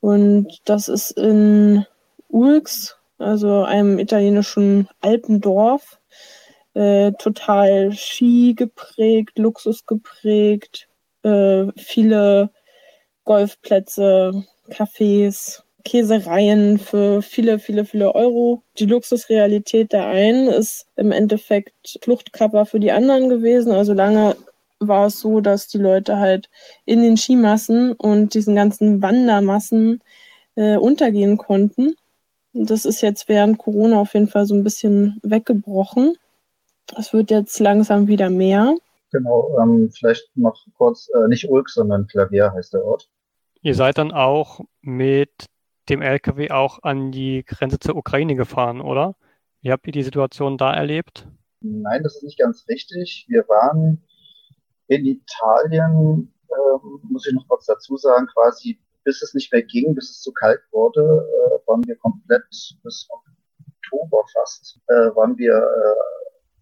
Und 0.00 0.58
das 0.64 0.88
ist 0.88 1.12
in 1.12 1.86
Ulx, 2.28 2.96
also 3.18 3.64
einem 3.64 3.98
italienischen 3.98 4.88
Alpendorf, 5.00 5.99
äh, 6.74 7.12
total 7.12 7.92
Ski 7.92 8.54
geprägt, 8.54 9.38
Luxus 9.38 9.86
geprägt, 9.86 10.88
äh, 11.22 11.66
viele 11.76 12.50
Golfplätze, 13.24 14.44
Cafés, 14.70 15.62
Käsereien 15.84 16.78
für 16.78 17.22
viele, 17.22 17.58
viele, 17.58 17.84
viele 17.84 18.14
Euro. 18.14 18.62
Die 18.78 18.86
Luxusrealität 18.86 19.92
der 19.92 20.06
einen 20.06 20.48
ist 20.48 20.86
im 20.96 21.12
Endeffekt 21.12 21.98
Fluchtcover 22.02 22.66
für 22.66 22.80
die 22.80 22.92
anderen 22.92 23.28
gewesen. 23.28 23.72
Also 23.72 23.92
lange 23.92 24.36
war 24.78 25.06
es 25.06 25.20
so, 25.20 25.40
dass 25.40 25.68
die 25.68 25.78
Leute 25.78 26.18
halt 26.18 26.48
in 26.84 27.02
den 27.02 27.16
Skimassen 27.16 27.92
und 27.92 28.34
diesen 28.34 28.54
ganzen 28.54 29.02
Wandermassen 29.02 30.02
äh, 30.56 30.76
untergehen 30.76 31.36
konnten. 31.36 31.94
Das 32.52 32.84
ist 32.84 33.00
jetzt 33.00 33.28
während 33.28 33.58
Corona 33.58 34.00
auf 34.00 34.14
jeden 34.14 34.28
Fall 34.28 34.46
so 34.46 34.54
ein 34.54 34.64
bisschen 34.64 35.20
weggebrochen. 35.22 36.14
Es 36.96 37.12
wird 37.12 37.30
jetzt 37.30 37.58
langsam 37.60 38.08
wieder 38.08 38.30
mehr. 38.30 38.74
Genau, 39.12 39.56
ähm, 39.60 39.90
vielleicht 39.90 40.36
noch 40.36 40.56
kurz, 40.76 41.08
äh, 41.14 41.28
nicht 41.28 41.48
Ulk, 41.48 41.68
sondern 41.68 42.06
Klavier 42.06 42.52
heißt 42.52 42.74
der 42.74 42.84
Ort. 42.84 43.08
Ihr 43.62 43.74
seid 43.74 43.98
dann 43.98 44.12
auch 44.12 44.60
mit 44.80 45.46
dem 45.88 46.02
LKW 46.02 46.50
auch 46.50 46.82
an 46.82 47.10
die 47.10 47.44
Grenze 47.44 47.78
zur 47.78 47.96
Ukraine 47.96 48.36
gefahren, 48.36 48.80
oder? 48.80 49.16
Wie 49.60 49.72
habt 49.72 49.86
ihr 49.86 49.92
die 49.92 50.02
Situation 50.02 50.56
da 50.56 50.72
erlebt? 50.72 51.26
Nein, 51.60 52.02
das 52.02 52.16
ist 52.16 52.22
nicht 52.22 52.38
ganz 52.38 52.64
richtig. 52.68 53.26
Wir 53.28 53.46
waren 53.48 54.02
in 54.86 55.04
Italien, 55.04 56.32
äh, 56.48 56.86
muss 57.02 57.26
ich 57.26 57.34
noch 57.34 57.46
kurz 57.48 57.66
dazu 57.66 57.96
sagen, 57.96 58.26
quasi 58.32 58.80
bis 59.04 59.22
es 59.22 59.34
nicht 59.34 59.52
mehr 59.52 59.62
ging, 59.62 59.94
bis 59.94 60.10
es 60.10 60.20
zu 60.20 60.32
kalt 60.32 60.60
wurde, 60.72 61.00
äh, 61.00 61.68
waren 61.68 61.86
wir 61.86 61.96
komplett 61.96 62.44
bis 62.82 63.08
Oktober 63.10 64.24
fast, 64.32 64.78
äh, 64.88 65.14
waren 65.16 65.36
wir 65.38 65.54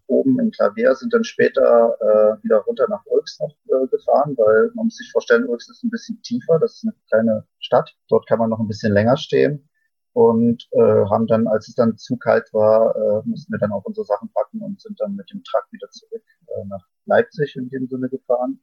oben 0.09 0.39
in 0.39 0.51
Klavier, 0.51 0.93
sind 0.95 1.13
dann 1.13 1.23
später 1.23 1.95
äh, 2.01 2.43
wieder 2.43 2.57
runter 2.57 2.87
nach 2.89 3.05
Ulks 3.05 3.39
noch 3.39 3.55
äh, 3.67 3.87
gefahren, 3.87 4.35
weil 4.37 4.71
man 4.73 4.85
muss 4.85 4.97
sich 4.97 5.11
vorstellen, 5.11 5.45
Ulks 5.47 5.69
ist 5.69 5.83
ein 5.83 5.89
bisschen 5.89 6.21
tiefer, 6.21 6.59
das 6.59 6.75
ist 6.75 6.83
eine 6.83 6.93
kleine 7.07 7.47
Stadt. 7.59 7.95
Dort 8.09 8.27
kann 8.27 8.39
man 8.39 8.49
noch 8.49 8.59
ein 8.59 8.67
bisschen 8.67 8.93
länger 8.93 9.17
stehen 9.17 9.69
und 10.13 10.67
äh, 10.71 11.05
haben 11.09 11.27
dann, 11.27 11.47
als 11.47 11.67
es 11.67 11.75
dann 11.75 11.97
zu 11.97 12.17
kalt 12.17 12.51
war, 12.53 12.95
äh, 12.95 13.29
mussten 13.29 13.53
wir 13.53 13.59
dann 13.59 13.71
auch 13.71 13.85
unsere 13.85 14.05
Sachen 14.05 14.29
packen 14.33 14.61
und 14.61 14.81
sind 14.81 14.99
dann 14.99 15.15
mit 15.15 15.29
dem 15.31 15.43
Truck 15.43 15.65
wieder 15.71 15.89
zurück 15.89 16.23
äh, 16.47 16.65
nach 16.67 16.85
Leipzig 17.05 17.55
in 17.55 17.69
dem 17.69 17.87
Sinne 17.87 18.09
gefahren, 18.09 18.59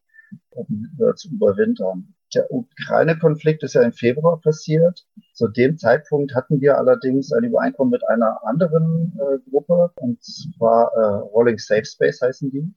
um 0.50 0.86
äh, 0.98 1.14
zu 1.14 1.30
überwintern. 1.30 2.14
Der 2.34 2.50
Ukraine-Konflikt 2.52 3.62
ist 3.62 3.74
ja 3.74 3.82
im 3.82 3.92
Februar 3.92 4.40
passiert. 4.40 5.06
Zu 5.32 5.48
dem 5.48 5.78
Zeitpunkt 5.78 6.34
hatten 6.34 6.60
wir 6.60 6.76
allerdings 6.76 7.32
ein 7.32 7.44
Übereinkommen 7.44 7.92
mit 7.92 8.06
einer 8.08 8.44
anderen 8.44 9.18
äh, 9.18 9.50
Gruppe, 9.50 9.92
und 9.96 10.22
zwar 10.22 10.92
äh, 10.94 11.00
Rolling 11.32 11.58
Safe 11.58 11.84
Space 11.84 12.20
heißen 12.20 12.50
die. 12.50 12.74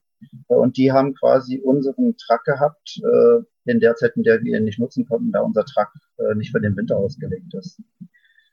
Und 0.48 0.78
die 0.78 0.92
haben 0.92 1.16
quasi 1.16 1.60
unseren 1.60 2.16
Truck 2.18 2.44
gehabt, 2.44 3.00
äh, 3.02 3.72
in 3.72 3.80
der 3.80 3.96
Zeit, 3.96 4.16
in 4.18 4.24
der 4.24 4.42
wir 4.42 4.58
ihn 4.58 4.66
nicht 4.66 4.80
nutzen 4.80 5.06
konnten, 5.06 5.32
da 5.32 5.42
unser 5.42 5.66
Truck 5.66 5.92
äh, 6.18 6.36
nicht 6.36 6.52
für 6.52 6.62
den 6.62 6.76
Winter 6.76 6.98
ausgelegt 6.98 7.54
ist. 7.54 7.82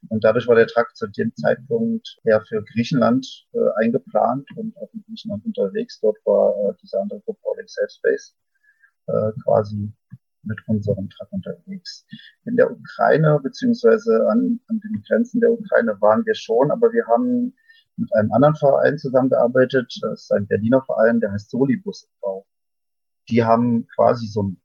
Und 0.08 0.24
dadurch 0.24 0.46
war 0.46 0.54
der 0.54 0.68
Truck 0.68 0.94
zu 0.94 1.08
dem 1.08 1.34
Zeitpunkt 1.34 2.18
eher 2.24 2.40
für 2.42 2.62
Griechenland 2.62 3.46
äh, 3.52 3.58
eingeplant 3.76 4.48
und 4.56 4.76
auch 4.76 4.92
in 4.94 5.02
Griechenland 5.06 5.44
unterwegs. 5.44 5.98
Dort 6.00 6.18
war 6.24 6.54
äh, 6.70 6.74
diese 6.82 7.00
andere 7.00 7.20
Gruppe 7.20 7.40
Rolling 7.44 7.66
Safe 7.66 7.90
Space 7.90 8.36
äh, 9.06 9.32
quasi 9.44 9.92
mit 10.42 10.58
unserem 10.68 11.08
Truck 11.10 11.32
unterwegs. 11.32 12.06
In 12.44 12.56
der 12.56 12.70
Ukraine 12.70 13.40
beziehungsweise 13.42 14.28
an, 14.28 14.60
an 14.68 14.80
den 14.80 15.02
Grenzen 15.06 15.40
der 15.40 15.52
Ukraine 15.52 16.00
waren 16.00 16.24
wir 16.24 16.34
schon, 16.34 16.70
aber 16.70 16.92
wir 16.92 17.06
haben 17.06 17.54
mit 17.96 18.14
einem 18.14 18.32
anderen 18.32 18.54
Verein 18.56 18.98
zusammengearbeitet. 18.98 19.98
Das 20.02 20.22
ist 20.22 20.32
ein 20.32 20.46
Berliner 20.46 20.82
Verein, 20.82 21.20
der 21.20 21.32
heißt 21.32 21.50
Solibus. 21.50 22.08
Die 23.28 23.42
haben 23.42 23.86
quasi 23.94 24.26
so 24.26 24.40
einen 24.40 24.60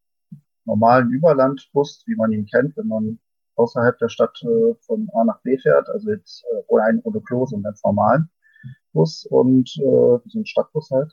normalen 0.66 1.10
Überlandbus, 1.10 2.04
wie 2.06 2.16
man 2.16 2.32
ihn 2.32 2.46
kennt, 2.46 2.78
wenn 2.78 2.88
man 2.88 3.20
außerhalb 3.56 3.98
der 3.98 4.10
Stadt 4.10 4.42
äh, 4.44 4.76
von 4.82 5.10
A 5.14 5.24
nach 5.24 5.42
B 5.42 5.58
fährt, 5.58 5.90
also 5.90 6.10
jetzt 6.12 6.44
äh, 6.52 6.64
ohne 6.68 6.84
ein 6.84 7.00
oder 7.02 7.20
Klo, 7.22 7.46
so 7.46 7.56
einen 7.56 7.64
ganz 7.64 7.84
normalen 7.84 8.30
Bus 8.94 9.26
und 9.26 9.70
äh, 9.78 10.20
so 10.26 10.40
ein 10.40 10.46
Stadtbus 10.46 10.90
halt. 10.92 11.12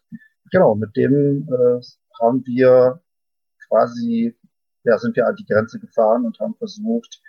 Genau, 0.51 0.75
mit 0.75 0.97
dem 0.97 1.49
äh, 1.49 1.81
haben 2.21 2.45
wir 2.47 3.01
quasi, 3.69 4.37
ja, 4.85 4.99
sind 4.99 5.17
wir 5.17 5.27
an 5.27 5.37
die 5.37 5.47
Grenze 5.47 5.79
gefahren 5.79 6.25
und 6.25 6.39
haben 6.41 6.55
versucht, 6.55 7.21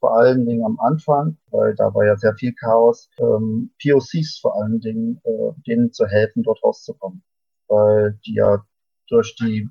vor 0.00 0.18
allen 0.18 0.46
Dingen 0.46 0.64
am 0.64 0.80
Anfang, 0.80 1.36
weil 1.50 1.76
da 1.76 1.94
war 1.94 2.04
ja 2.04 2.16
sehr 2.16 2.34
viel 2.34 2.52
Chaos, 2.54 3.08
ähm, 3.18 3.70
POCs 3.80 4.40
vor 4.40 4.60
allen 4.60 4.80
Dingen, 4.80 5.20
äh, 5.22 5.52
denen 5.66 5.92
zu 5.92 6.06
helfen, 6.06 6.42
dort 6.42 6.62
rauszukommen. 6.64 7.22
Weil 7.68 8.18
die 8.26 8.34
ja 8.34 8.64
durch 9.08 9.36
die 9.36 9.68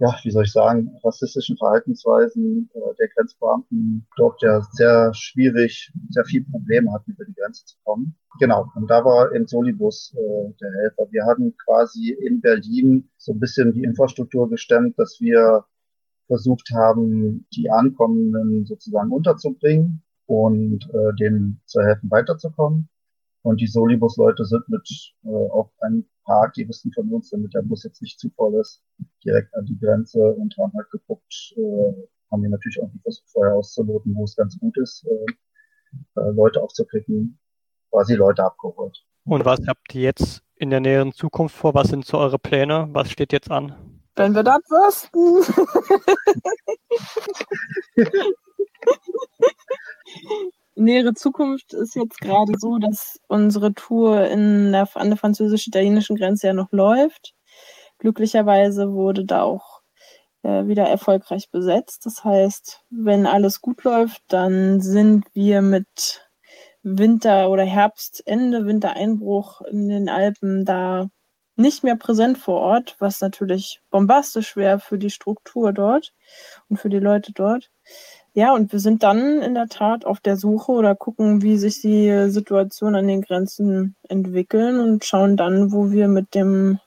ja, 0.00 0.14
wie 0.22 0.30
soll 0.30 0.44
ich 0.44 0.52
sagen, 0.52 0.90
rassistischen 1.04 1.56
Verhaltensweisen 1.56 2.68
äh, 2.74 2.94
der 2.98 3.08
Grenzbeamten 3.08 4.06
dort 4.16 4.42
ja 4.42 4.60
sehr 4.72 5.12
schwierig, 5.14 5.92
sehr 6.10 6.24
viel 6.24 6.44
Probleme 6.44 6.92
hatten, 6.92 7.12
über 7.12 7.24
die 7.24 7.34
Grenze 7.34 7.64
zu 7.64 7.76
kommen. 7.84 8.16
Genau, 8.40 8.66
und 8.74 8.90
da 8.90 9.04
war 9.04 9.32
eben 9.32 9.46
Solibus 9.46 10.12
äh, 10.16 10.52
der 10.60 10.72
Helfer. 10.80 11.06
Wir 11.10 11.24
hatten 11.26 11.54
quasi 11.64 12.10
in 12.10 12.40
Berlin 12.40 13.08
so 13.16 13.32
ein 13.32 13.40
bisschen 13.40 13.72
die 13.72 13.84
Infrastruktur 13.84 14.48
gestemmt, 14.48 14.98
dass 14.98 15.20
wir 15.20 15.64
versucht 16.26 16.70
haben, 16.72 17.46
die 17.52 17.70
Ankommenden 17.70 18.66
sozusagen 18.66 19.12
unterzubringen 19.12 20.02
und 20.26 20.88
äh, 20.92 21.14
denen 21.20 21.60
zu 21.66 21.80
helfen, 21.82 22.10
weiterzukommen. 22.10 22.88
Und 23.42 23.60
die 23.60 23.66
Solibus-Leute 23.66 24.44
sind 24.44 24.68
mit 24.68 24.88
äh, 25.24 25.28
auf 25.28 25.70
ein 25.80 26.06
Park, 26.24 26.54
die 26.54 26.68
wussten 26.68 26.92
von 26.92 27.08
uns, 27.10 27.30
damit 27.30 27.54
der 27.54 27.62
Bus 27.62 27.84
jetzt 27.84 28.02
nicht 28.02 28.18
zu 28.18 28.30
voll 28.30 28.60
ist, 28.60 28.82
direkt 29.24 29.54
an 29.54 29.64
die 29.66 29.78
Grenze 29.78 30.20
und 30.20 30.56
haben 30.58 30.72
halt 30.74 30.90
geguckt, 30.90 31.54
äh, 31.56 31.92
haben 32.30 32.42
wir 32.42 32.50
natürlich 32.50 32.82
auch 32.82 32.90
versucht 33.02 33.30
vorher 33.30 33.54
auszuloten, 33.54 34.14
wo 34.14 34.24
es 34.24 34.36
ganz 34.36 34.58
gut 34.58 34.76
ist, 34.78 35.06
äh, 35.06 36.20
äh, 36.20 36.30
Leute 36.30 36.62
aufzukriegen, 36.62 37.38
quasi 37.90 38.14
Leute 38.14 38.44
abgeholt. 38.44 39.04
Und 39.24 39.44
was 39.44 39.60
habt 39.66 39.94
ihr 39.94 40.02
jetzt 40.02 40.42
in 40.56 40.70
der 40.70 40.80
näheren 40.80 41.12
Zukunft 41.12 41.56
vor? 41.56 41.74
Was 41.74 41.88
sind 41.88 42.04
so 42.04 42.18
eure 42.18 42.38
Pläne? 42.38 42.88
Was 42.92 43.10
steht 43.10 43.32
jetzt 43.32 43.50
an? 43.50 43.74
Wenn 44.16 44.34
wir 44.34 44.42
das 44.42 44.60
wüssten. 44.70 45.44
nähere 50.74 51.14
Zukunft 51.14 51.72
ist 51.72 51.94
jetzt 51.94 52.20
gerade 52.20 52.54
so, 52.58 52.78
dass 52.78 53.20
unsere 53.28 53.74
Tour 53.74 54.26
in 54.28 54.72
der, 54.72 54.88
an 54.94 55.08
der 55.10 55.18
französisch-italienischen 55.18 56.16
Grenze 56.16 56.48
ja 56.48 56.52
noch 56.52 56.72
läuft. 56.72 57.34
Glücklicherweise 57.98 58.92
wurde 58.92 59.24
da 59.24 59.42
auch 59.42 59.80
äh, 60.42 60.66
wieder 60.66 60.84
erfolgreich 60.84 61.50
besetzt. 61.50 62.06
Das 62.06 62.24
heißt, 62.24 62.82
wenn 62.90 63.26
alles 63.26 63.60
gut 63.60 63.84
läuft, 63.84 64.22
dann 64.28 64.80
sind 64.80 65.26
wir 65.32 65.62
mit 65.62 66.22
Winter- 66.82 67.48
oder 67.48 67.64
Herbstende, 67.64 68.66
Wintereinbruch 68.66 69.62
in 69.62 69.88
den 69.88 70.08
Alpen 70.08 70.64
da 70.64 71.08
nicht 71.56 71.84
mehr 71.84 71.96
präsent 71.96 72.36
vor 72.36 72.60
Ort, 72.60 72.96
was 72.98 73.20
natürlich 73.20 73.80
bombastisch 73.90 74.56
wäre 74.56 74.80
für 74.80 74.98
die 74.98 75.10
Struktur 75.10 75.72
dort 75.72 76.12
und 76.68 76.78
für 76.78 76.88
die 76.88 76.98
Leute 76.98 77.32
dort. 77.32 77.70
Ja, 78.36 78.52
und 78.52 78.72
wir 78.72 78.80
sind 78.80 79.04
dann 79.04 79.40
in 79.42 79.54
der 79.54 79.68
Tat 79.68 80.04
auf 80.04 80.18
der 80.18 80.36
Suche 80.36 80.72
oder 80.72 80.96
gucken, 80.96 81.42
wie 81.42 81.56
sich 81.56 81.80
die 81.80 82.30
Situation 82.30 82.96
an 82.96 83.06
den 83.06 83.22
Grenzen 83.22 83.94
entwickeln 84.08 84.80
und 84.80 85.04
schauen 85.04 85.36
dann, 85.36 85.70
wo 85.70 85.92
wir 85.92 86.08
mit 86.08 86.34
dem 86.34 86.80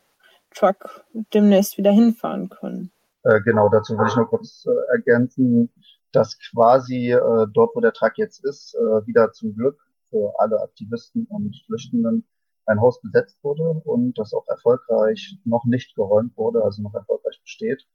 Truck 0.53 1.05
demnächst 1.33 1.77
wieder 1.77 1.91
hinfahren 1.91 2.49
können. 2.49 2.91
Äh, 3.23 3.39
genau, 3.41 3.69
dazu 3.69 3.97
würde 3.97 4.09
ich 4.09 4.17
noch 4.17 4.27
kurz 4.27 4.65
äh, 4.65 4.91
ergänzen, 4.91 5.69
dass 6.11 6.37
quasi 6.51 7.11
äh, 7.11 7.47
dort, 7.53 7.73
wo 7.75 7.79
der 7.79 7.93
Truck 7.93 8.17
jetzt 8.17 8.43
ist, 8.43 8.75
äh, 8.75 9.07
wieder 9.07 9.31
zum 9.31 9.55
Glück 9.55 9.79
für 10.09 10.33
alle 10.39 10.59
Aktivisten 10.61 11.27
und 11.29 11.55
Flüchtenden 11.65 12.25
ein 12.65 12.81
Haus 12.81 12.99
besetzt 13.01 13.41
wurde 13.41 13.81
und 13.85 14.19
das 14.19 14.33
auch 14.33 14.45
erfolgreich 14.47 15.37
noch 15.45 15.63
nicht 15.63 15.95
geräumt 15.95 16.35
wurde, 16.35 16.61
also 16.63 16.81
noch 16.81 16.93
erfolgreich 16.93 17.39
besteht. 17.41 17.87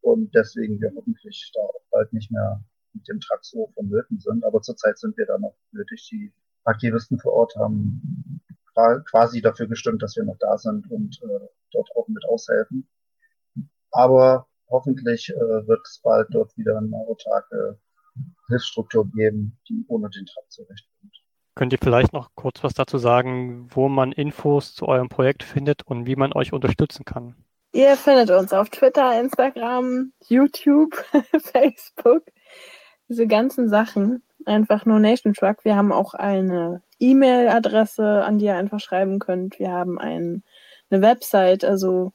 Und 0.00 0.34
deswegen 0.34 0.80
wir 0.80 0.92
hoffentlich 0.96 1.52
da 1.54 1.60
auch 1.60 1.82
bald 1.92 2.12
nicht 2.12 2.32
mehr 2.32 2.60
mit 2.98 3.08
dem 3.08 3.20
Truck 3.20 3.44
so 3.44 3.70
vonnöten 3.74 4.18
sind. 4.18 4.44
Aber 4.44 4.60
zurzeit 4.60 4.98
sind 4.98 5.16
wir 5.16 5.26
da 5.26 5.38
noch 5.38 5.54
nötig. 5.72 6.08
Die 6.10 6.32
Aktivisten 6.64 7.18
vor 7.18 7.32
Ort 7.32 7.56
haben 7.56 8.40
quasi 9.10 9.40
dafür 9.40 9.66
gestimmt, 9.66 10.02
dass 10.02 10.16
wir 10.16 10.24
noch 10.24 10.38
da 10.38 10.56
sind 10.56 10.90
und 10.90 11.20
äh, 11.22 11.46
dort 11.72 11.88
auch 11.96 12.06
mit 12.08 12.24
aushelfen. 12.26 12.88
Aber 13.90 14.46
hoffentlich 14.68 15.30
äh, 15.30 15.66
wird 15.66 15.80
es 15.84 16.00
bald 16.02 16.28
dort 16.30 16.56
wieder 16.56 16.78
eine 16.78 16.96
autarke 16.96 17.78
Hilfsstruktur 18.48 19.10
geben, 19.10 19.58
die 19.68 19.84
ohne 19.88 20.08
den 20.10 20.26
Truck 20.26 20.50
zurechtkommt. 20.50 21.16
Könnt 21.54 21.72
ihr 21.72 21.78
vielleicht 21.82 22.12
noch 22.12 22.30
kurz 22.36 22.62
was 22.62 22.74
dazu 22.74 22.98
sagen, 22.98 23.68
wo 23.70 23.88
man 23.88 24.12
Infos 24.12 24.74
zu 24.74 24.86
eurem 24.86 25.08
Projekt 25.08 25.42
findet 25.42 25.82
und 25.82 26.06
wie 26.06 26.14
man 26.14 26.32
euch 26.32 26.52
unterstützen 26.52 27.04
kann? 27.04 27.34
Ihr 27.72 27.96
findet 27.96 28.30
uns 28.30 28.52
auf 28.52 28.70
Twitter, 28.70 29.20
Instagram, 29.20 30.12
YouTube, 30.26 30.94
Facebook 31.40 32.22
diese 33.08 33.26
ganzen 33.26 33.68
Sachen 33.68 34.22
einfach 34.44 34.84
nur 34.86 34.98
Nation 34.98 35.34
Truck. 35.34 35.64
Wir 35.64 35.76
haben 35.76 35.92
auch 35.92 36.14
eine 36.14 36.82
E-Mail-Adresse, 36.98 38.24
an 38.24 38.38
die 38.38 38.46
ihr 38.46 38.56
einfach 38.56 38.80
schreiben 38.80 39.18
könnt. 39.18 39.58
Wir 39.58 39.70
haben 39.70 39.98
ein, 39.98 40.42
eine 40.90 41.02
Website, 41.02 41.64
also 41.64 42.12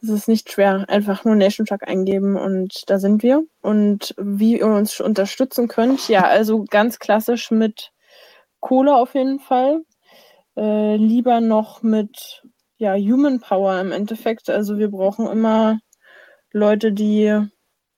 das 0.00 0.10
ist 0.10 0.28
nicht 0.28 0.50
schwer. 0.50 0.84
Einfach 0.88 1.24
nur 1.24 1.34
Nation 1.34 1.66
Truck 1.66 1.86
eingeben 1.86 2.36
und 2.36 2.88
da 2.88 2.98
sind 2.98 3.22
wir. 3.22 3.42
Und 3.60 4.14
wie 4.16 4.58
ihr 4.58 4.66
uns 4.66 5.00
unterstützen 5.00 5.68
könnt, 5.68 6.08
ja, 6.08 6.22
also 6.22 6.64
ganz 6.64 6.98
klassisch 6.98 7.50
mit 7.50 7.92
Kohle 8.60 8.94
auf 8.94 9.14
jeden 9.14 9.40
Fall. 9.40 9.82
Äh, 10.56 10.96
lieber 10.96 11.40
noch 11.40 11.82
mit 11.82 12.42
ja, 12.76 12.94
Human 12.94 13.40
Power 13.40 13.80
im 13.80 13.92
Endeffekt. 13.92 14.48
Also 14.50 14.78
wir 14.78 14.90
brauchen 14.90 15.26
immer 15.26 15.80
Leute, 16.52 16.92
die 16.92 17.48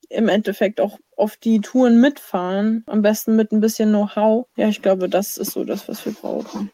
im 0.10 0.30
Endeffekt 0.30 0.80
auch 0.82 1.00
auf 1.17 1.38
die 1.38 1.62
Touren 1.62 2.00
mitfahren. 2.00 2.84
Am 2.88 3.02
besten 3.02 3.36
mit 3.36 3.52
ein 3.52 3.62
bisschen 3.62 3.89
Know-how. 3.89 4.48
Ja, 4.56 4.67
ich 4.67 4.82
glaube, 4.82 5.10
das 5.10 5.38
ist 5.38 5.52
so 5.52 5.63
das, 5.63 5.88
was 5.88 6.06
wir 6.06 6.13
brauchen. 6.13 6.71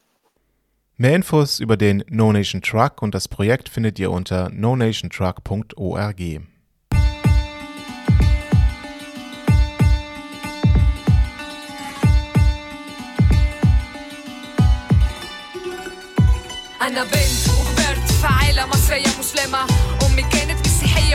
Mehr 0.97 1.15
Infos 1.15 1.59
über 1.59 1.77
den 1.77 2.03
No 2.09 2.31
Nation 2.31 2.61
Truck 2.61 3.01
und 3.01 3.15
das 3.15 3.27
Projekt 3.27 3.69
findet 3.69 3.97
ihr 3.99 4.11
unter 4.11 4.49
nonationtruck.org. 4.49 6.41
أنا 16.81 17.03
بنت 17.03 17.49
وكبرت 17.49 18.11
في 18.11 18.27
عائلة 18.27 18.65
مصرية 18.65 19.19
مسلمة 19.19 19.67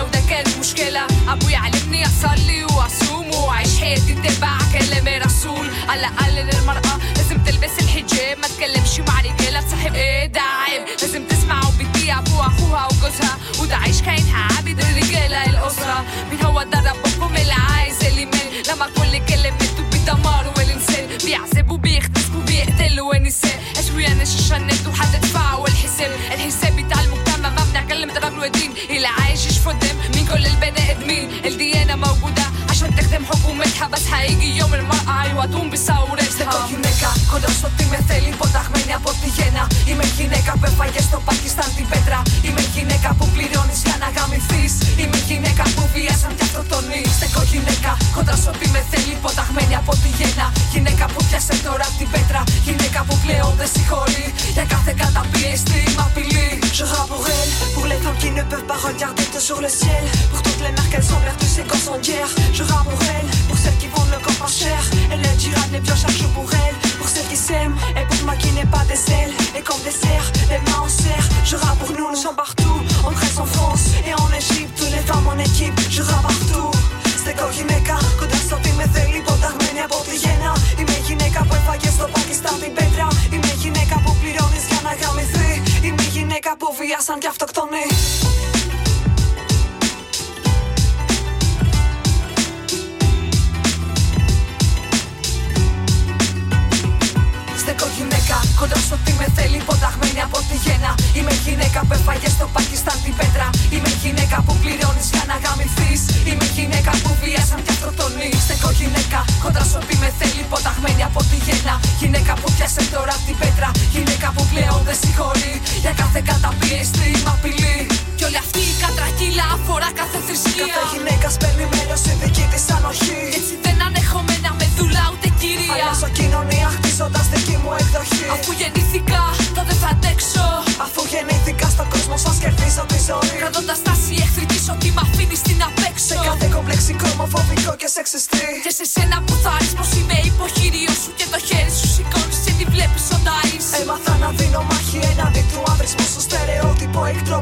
وده 0.03 0.19
كان 0.29 0.59
مشكلة. 0.59 1.01
أبوي 1.27 1.55
علمني 1.55 2.05
أصلي 2.05 2.63
وأصوم 2.63 3.31
وأعيش 3.35 3.79
حياتي 3.79 4.13
تبع 4.13 4.57
كلام 4.73 5.21
رسول 5.25 5.67
على 5.89 5.99
الأقل 5.99 6.35
للمرأة 6.35 6.97
لازم 7.17 7.37
تلبس 7.43 7.79
الحجاب 7.81 8.37
ما 8.37 8.47
تكلمش 8.47 8.99
مع 8.99 9.21
رجالة 9.21 9.61
تصاحب. 9.61 9.95
إيه 9.95 10.25
ده 10.25 10.41
عيب؟ 10.41 10.81
لازم 11.01 11.27
تسمع 11.27 11.61
وبتطيع 11.67 12.19
أبوها 12.19 12.47
أخوها 12.47 12.85
وجوزها. 12.85 13.37
وده 13.61 13.75
عيش 13.77 14.01
كاينها 14.01 14.47
عابد 14.55 14.79
الرجالة 14.79 15.45
الأسرة. 15.45 16.05
مين 16.31 16.41
هو 16.45 16.63
ده 16.63 16.79
ربكم 16.91 17.35
اللي 17.35 17.53
عايز 17.53 18.03
الإيمان. 18.03 18.51
لما 18.69 18.85
كل 18.97 19.25
كلمته 19.25 19.83
بيدمروا 19.91 20.61
الإنسان. 20.61 21.07
بيعذبوا 21.25 21.77
بيختسبوا 21.77 22.41
بيقتلوا 22.41 23.15
النساء 23.15 23.59
أشوية 23.79 24.13
ناس 24.13 24.35
الشنات 24.39 24.87
وهتدفعوا 24.87 25.67
الحساب. 25.67 26.11
الحساب 26.33 26.75
بتاع 26.75 27.01
المجتمع 27.01 27.20
تغاب 28.13 28.33
الوادين 28.33 28.73
اللي 28.89 29.07
عايش 29.07 29.45
يشفوا 29.45 29.71
الدم 29.71 29.95
من 30.15 30.25
كل 30.27 30.45
البني 30.45 30.91
ادمين. 30.91 31.40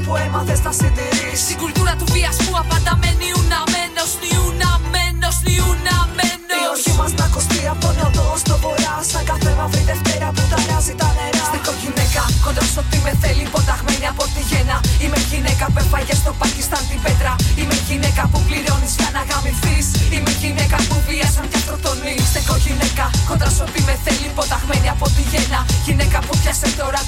Που 0.03 0.13
έμαθες 0.25 0.59
να 0.65 0.71
συντηρείς. 0.79 1.39
Στην 1.45 1.57
κουλτούρα 1.61 1.93
του 1.99 2.07
βιασμού 2.13 2.53
απάντα 2.61 2.93
με 3.01 3.09
νιουναμένος 3.21 4.11
Νιουναμένος, 4.23 5.35
νιουναμένος 5.47 6.59
Η 6.63 6.65
οργή 6.73 6.93
μας 6.99 7.11
να 7.19 7.25
κοστεί 7.33 7.61
από 7.73 7.79
τον 7.85 7.95
νότο 7.99 8.25
στο 8.43 8.55
βορρά. 8.63 8.95
Σαν 9.11 9.23
κάθε 9.29 9.51
μαύρη 9.57 9.83
Δευτέρα 9.91 10.27
που 10.35 10.43
ταράζει 10.51 10.93
τα 11.01 11.09
νερά. 11.17 11.43
Στεκώ 11.49 11.73
γυναίκα 11.81 12.23
κοντά 12.45 12.63
στο 12.73 12.81
τι 12.89 12.97
με 13.05 13.13
θέλει 13.21 13.43
υποταγμένη 13.49 14.05
από 14.13 14.23
τη 14.33 14.41
γέννα. 14.49 14.77
Είμαι 15.03 15.19
γυναίκα 15.31 15.65
που 15.71 15.79
έφαγε 15.83 16.15
στο 16.21 16.31
Πακιστάν 16.41 16.83
την 16.89 16.99
πέτρα. 17.05 17.33
Είμαι 17.59 17.77
γυναίκα 17.87 18.23
που 18.31 18.39
πληρώνεις 18.47 18.93
για 18.99 19.09
να 19.15 19.21
γαμηθείς. 19.29 19.87
Είμαι 20.13 20.31
γυναίκα 20.41 20.77
που 20.87 20.95
βίασαν 21.07 21.45
και 21.51 21.57
αυτοκτονεί 21.61 22.15
Στεκώ 22.31 22.55
γυναίκα 22.65 23.05
κοντά 23.29 23.47
στο 23.55 23.65
τι 23.73 23.79
με 23.87 23.95
θέλει 24.03 24.25
υποταγμένη 24.31 24.87
από 24.95 25.05
τη 25.15 25.21
γέννα. 25.31 25.59
Γυναίκα 25.85 26.17
που 26.25 26.33
πιάσε 26.41 26.69
τώρα 26.79 27.01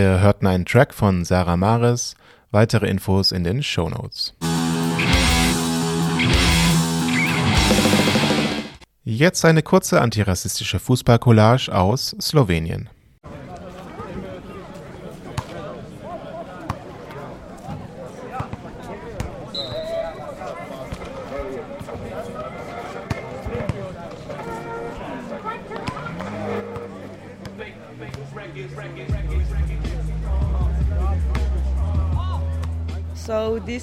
Wir 0.00 0.20
hörten 0.20 0.46
einen 0.46 0.64
Track 0.64 0.94
von 0.94 1.24
Sarah 1.24 1.56
Mares. 1.56 2.14
Weitere 2.52 2.88
Infos 2.88 3.32
in 3.32 3.42
den 3.42 3.64
Show 3.64 3.90
Notes. 3.90 4.32
Jetzt 9.02 9.44
eine 9.44 9.64
kurze 9.64 10.00
antirassistische 10.00 10.78
Fußballcollage 10.78 11.74
aus 11.74 12.14
Slowenien. 12.20 12.88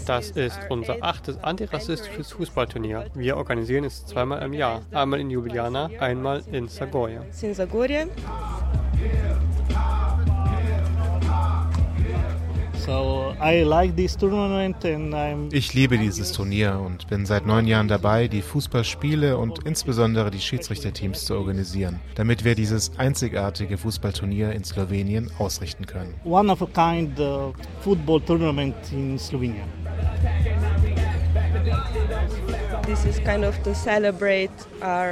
Das 0.06 0.32
is 0.32 0.56
ist 0.56 0.60
unser 0.70 0.98
achtes 1.02 1.38
antirassistisches 1.44 2.32
Fußballturnier. 2.32 3.06
Wir 3.14 3.38
organisieren 3.38 3.84
es 3.84 4.06
zweimal 4.06 4.42
im 4.42 4.54
Jahr. 4.54 4.82
Einmal 4.92 5.20
in 5.20 5.30
Ljubljana, 5.30 5.90
einmal 6.00 6.44
in 6.52 6.68
Sagoya. 6.68 7.22
Ich 15.52 15.74
liebe 15.74 15.98
dieses 15.98 16.32
Turnier 16.32 16.80
und 16.86 17.08
bin 17.08 17.26
seit 17.26 17.46
neun 17.46 17.66
Jahren 17.66 17.88
dabei, 17.88 18.28
die 18.28 18.42
Fußballspiele 18.42 19.38
und 19.38 19.66
insbesondere 19.66 20.30
die 20.30 20.40
Schiedsrichterteams 20.40 21.26
zu 21.26 21.36
organisieren, 21.36 22.00
damit 22.16 22.44
wir 22.46 22.56
dieses 22.56 22.98
einzigartige 22.98 23.78
Fußballturnier 23.78 24.52
in 24.52 24.64
Slowenien 24.64 25.32
ausrichten 25.40 25.86
können. 25.86 26.14
one 26.26 26.52
of 26.52 26.62
a 26.62 26.68
kind 26.68 27.20
uh, 27.20 27.54
football 27.82 28.22
tournament 28.22 28.76
in 28.92 29.18
Slovenia. 29.18 29.64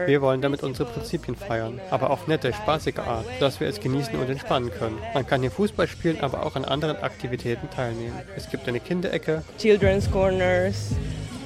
Wir 0.05 0.21
wollen 0.21 0.41
damit 0.41 0.62
unsere 0.62 0.89
Prinzipien 0.89 1.36
feiern, 1.36 1.81
aber 1.89 2.12
auf 2.12 2.27
nette, 2.27 2.53
spaßige 2.53 2.99
Art, 2.99 3.25
dass 3.39 3.59
wir 3.59 3.67
es 3.67 3.79
genießen 3.79 4.13
und 4.15 4.29
entspannen 4.29 4.69
können. 4.69 4.99
Man 5.13 5.25
kann 5.25 5.41
hier 5.41 5.49
Fußball 5.49 5.88
spielen, 5.88 6.21
aber 6.21 6.45
auch 6.45 6.55
an 6.55 6.65
anderen 6.65 6.97
Aktivitäten 6.97 7.69
teilnehmen. 7.71 8.13
Es 8.36 8.49
gibt 8.49 8.67
eine 8.67 8.79
Kinderecke. 8.79 9.43
children's 9.57 10.09
corners 10.12 10.91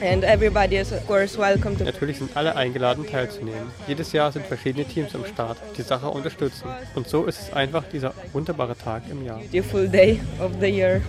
and 0.01 0.23
everybody 0.23 0.75
is 0.77 0.91
of 0.91 1.05
course 1.07 1.37
welcome 1.37 1.77
to 1.77 1.83
Natürlich 1.85 2.17
sind 2.17 2.35
alle 2.35 2.55
eingeladen 2.55 3.05
teilzunehmen. 3.07 3.71
Jedes 3.87 4.11
Jahr 4.11 4.31
sind 4.31 4.45
verschiedene 4.45 4.85
Teams 4.85 5.15
am 5.15 5.25
Start, 5.25 5.57
die 5.77 5.81
Sache 5.81 6.07
unterstützen. 6.07 6.67
Und 6.95 7.07
so 7.07 7.25
ist 7.25 7.39
es 7.41 7.53
einfach 7.53 7.83
dieser 7.91 8.13
wunderbare 8.33 8.77
Tag 8.77 9.03
im 9.09 9.23
Jahr. 9.23 9.39
beautiful 9.51 9.87
day 9.87 10.19
of 10.39 10.51
the 10.59 10.67
year. 10.67 11.01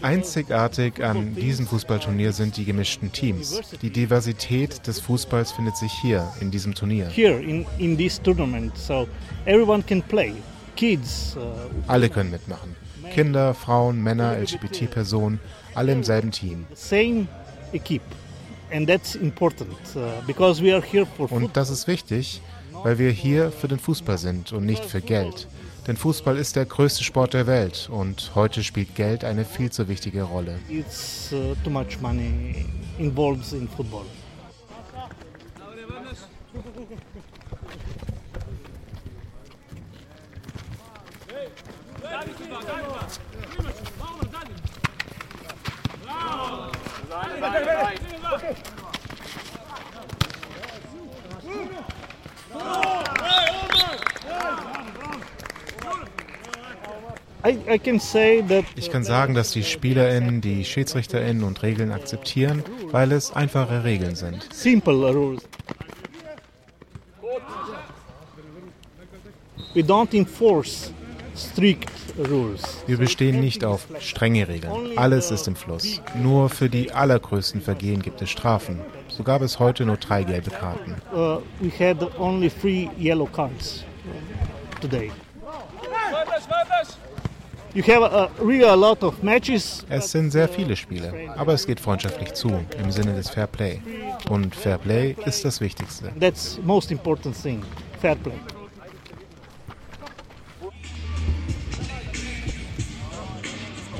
Einzigartig 0.00 1.04
an 1.04 1.34
diesem 1.34 1.66
Fußballturnier 1.66 2.32
sind 2.32 2.56
die 2.56 2.64
gemischten 2.64 3.12
Teams. 3.12 3.60
Die 3.82 3.90
Diversität 3.90 4.86
des 4.86 4.98
Fußballs 5.00 5.52
findet 5.52 5.76
sich 5.76 5.92
hier 5.92 6.26
in 6.40 6.50
diesem 6.50 6.74
Turnier. 6.74 7.08
Here 7.08 7.38
in, 7.38 7.66
in 7.76 7.98
this 7.98 8.18
tournament, 8.22 8.74
so 8.78 9.06
everyone 9.44 9.82
can 9.82 10.00
play. 10.00 10.32
Kids, 10.74 11.36
uh, 11.36 11.40
Alle 11.86 12.08
können 12.08 12.30
mitmachen. 12.30 12.74
Kinder, 13.12 13.52
Frauen, 13.52 14.02
Männer, 14.02 14.38
LGBT-Personen, 14.38 15.38
alle 15.74 15.92
im 15.92 16.02
selben 16.02 16.30
Team. 16.30 16.64
same 16.74 17.28
equipe, 17.74 18.00
and 18.72 18.88
that's 18.88 19.16
important 19.16 19.76
uh, 19.96 20.24
because 20.26 20.62
we 20.62 20.72
are 20.72 20.82
here 20.82 21.04
for 21.04 21.30
Und 21.30 21.54
das 21.58 21.68
ist 21.68 21.86
wichtig, 21.86 22.40
weil 22.72 22.98
wir 22.98 23.10
hier 23.10 23.50
für 23.50 23.68
den 23.68 23.78
Fußball 23.78 24.16
sind 24.16 24.52
und 24.54 24.64
nicht 24.64 24.84
für 24.86 25.02
Geld. 25.02 25.46
Denn 25.88 25.96
Fußball 25.96 26.36
ist 26.36 26.54
der 26.54 26.66
größte 26.66 27.02
Sport 27.02 27.32
der 27.32 27.46
Welt 27.46 27.88
und 27.90 28.32
heute 28.34 28.62
spielt 28.62 28.94
Geld 28.94 29.24
eine 29.24 29.46
viel 29.46 29.72
zu 29.72 29.88
wichtige 29.88 30.22
Rolle. 30.22 30.58
It's 30.68 31.32
uh, 31.32 31.54
too 31.64 31.70
much 31.70 31.98
money 32.02 32.66
involved 32.98 33.50
in 33.54 33.66
football. 33.66 34.04
I, 47.10 47.40
I 47.40 47.48
can 47.48 47.64
say 47.64 48.18
that 48.20 48.78
Ich 58.76 58.90
kann 58.90 59.04
sagen, 59.04 59.34
dass 59.34 59.52
die 59.52 59.64
SpielerInnen 59.64 60.40
die 60.40 60.64
SchiedsrichterInnen 60.64 61.44
und 61.44 61.62
Regeln 61.62 61.92
akzeptieren, 61.92 62.62
weil 62.90 63.12
es 63.12 63.32
einfache 63.32 63.84
Regeln 63.84 64.16
sind. 64.16 64.52
simple 64.52 65.12
rules. 65.12 65.42
We 69.74 69.82
don't 69.82 70.12
enforce 70.14 70.92
strict 71.36 71.90
rules. 72.28 72.62
Wir 72.86 72.96
bestehen 72.98 73.40
nicht 73.40 73.64
auf 73.64 73.86
strenge 74.00 74.48
Regeln. 74.48 74.98
Alles 74.98 75.30
ist 75.30 75.46
im 75.46 75.56
Fluss. 75.56 76.02
Nur 76.14 76.48
für 76.48 76.68
die 76.68 76.92
allergrößten 76.92 77.60
Vergehen 77.60 78.02
gibt 78.02 78.20
es 78.20 78.30
Strafen. 78.30 78.80
So 79.08 79.22
gab 79.22 79.42
es 79.42 79.58
heute 79.58 79.86
nur 79.86 79.96
drei 79.96 80.24
gelbe 80.24 80.50
Karten. 80.50 80.96
Uh, 81.12 81.40
we 81.60 81.70
had 81.78 81.96
only 82.18 82.50
three 82.50 82.90
yellow 82.98 83.26
cards 83.26 83.84
today. 84.80 85.10
You 85.84 85.90
have 85.90 86.12
uh, 86.12 86.12
really 86.12 86.12
a 86.12 86.12
lot 86.12 86.36
of 86.36 86.48
matches. 86.48 86.96
Es 89.88 90.10
sind 90.10 90.30
sehr 90.30 90.48
viele 90.48 90.74
Spiele, 90.76 91.12
aber 91.36 91.52
es 91.52 91.66
geht 91.66 91.80
freundschaftlich 91.80 92.34
zu, 92.34 92.64
im 92.82 92.90
Sinne 92.90 93.14
des 93.14 93.30
Fair 93.30 93.46
Play. 93.46 93.80
Und 94.28 94.54
Fair 94.54 94.78
Play 94.78 95.14
ist 95.24 95.44
das 95.44 95.60
Wichtigste. 95.60 96.10
That's 96.18 96.58
most 96.64 96.90
important 96.90 97.40
thing, 97.40 97.62
fair 98.00 98.16
play. 98.16 98.32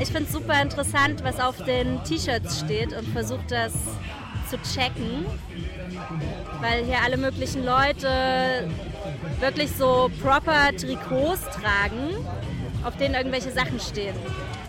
Ich 0.00 0.08
finde 0.08 0.24
es 0.24 0.32
super 0.32 0.62
interessant, 0.62 1.24
was 1.24 1.40
auf 1.40 1.56
den 1.64 2.02
T-Shirts 2.04 2.60
steht 2.60 2.96
und 2.96 3.06
versuche 3.08 3.44
das 3.48 3.72
zu 4.48 4.56
checken, 4.74 5.26
weil 6.60 6.84
hier 6.84 7.02
alle 7.04 7.16
möglichen 7.16 7.64
Leute 7.64 8.68
wirklich 9.40 9.70
so 9.72 10.10
proper 10.22 10.70
Trikots 10.76 11.42
tragen, 11.44 12.16
auf 12.84 12.96
denen 12.96 13.14
irgendwelche 13.14 13.50
Sachen 13.50 13.78
stehen. 13.80 14.14
Also. 14.24 14.68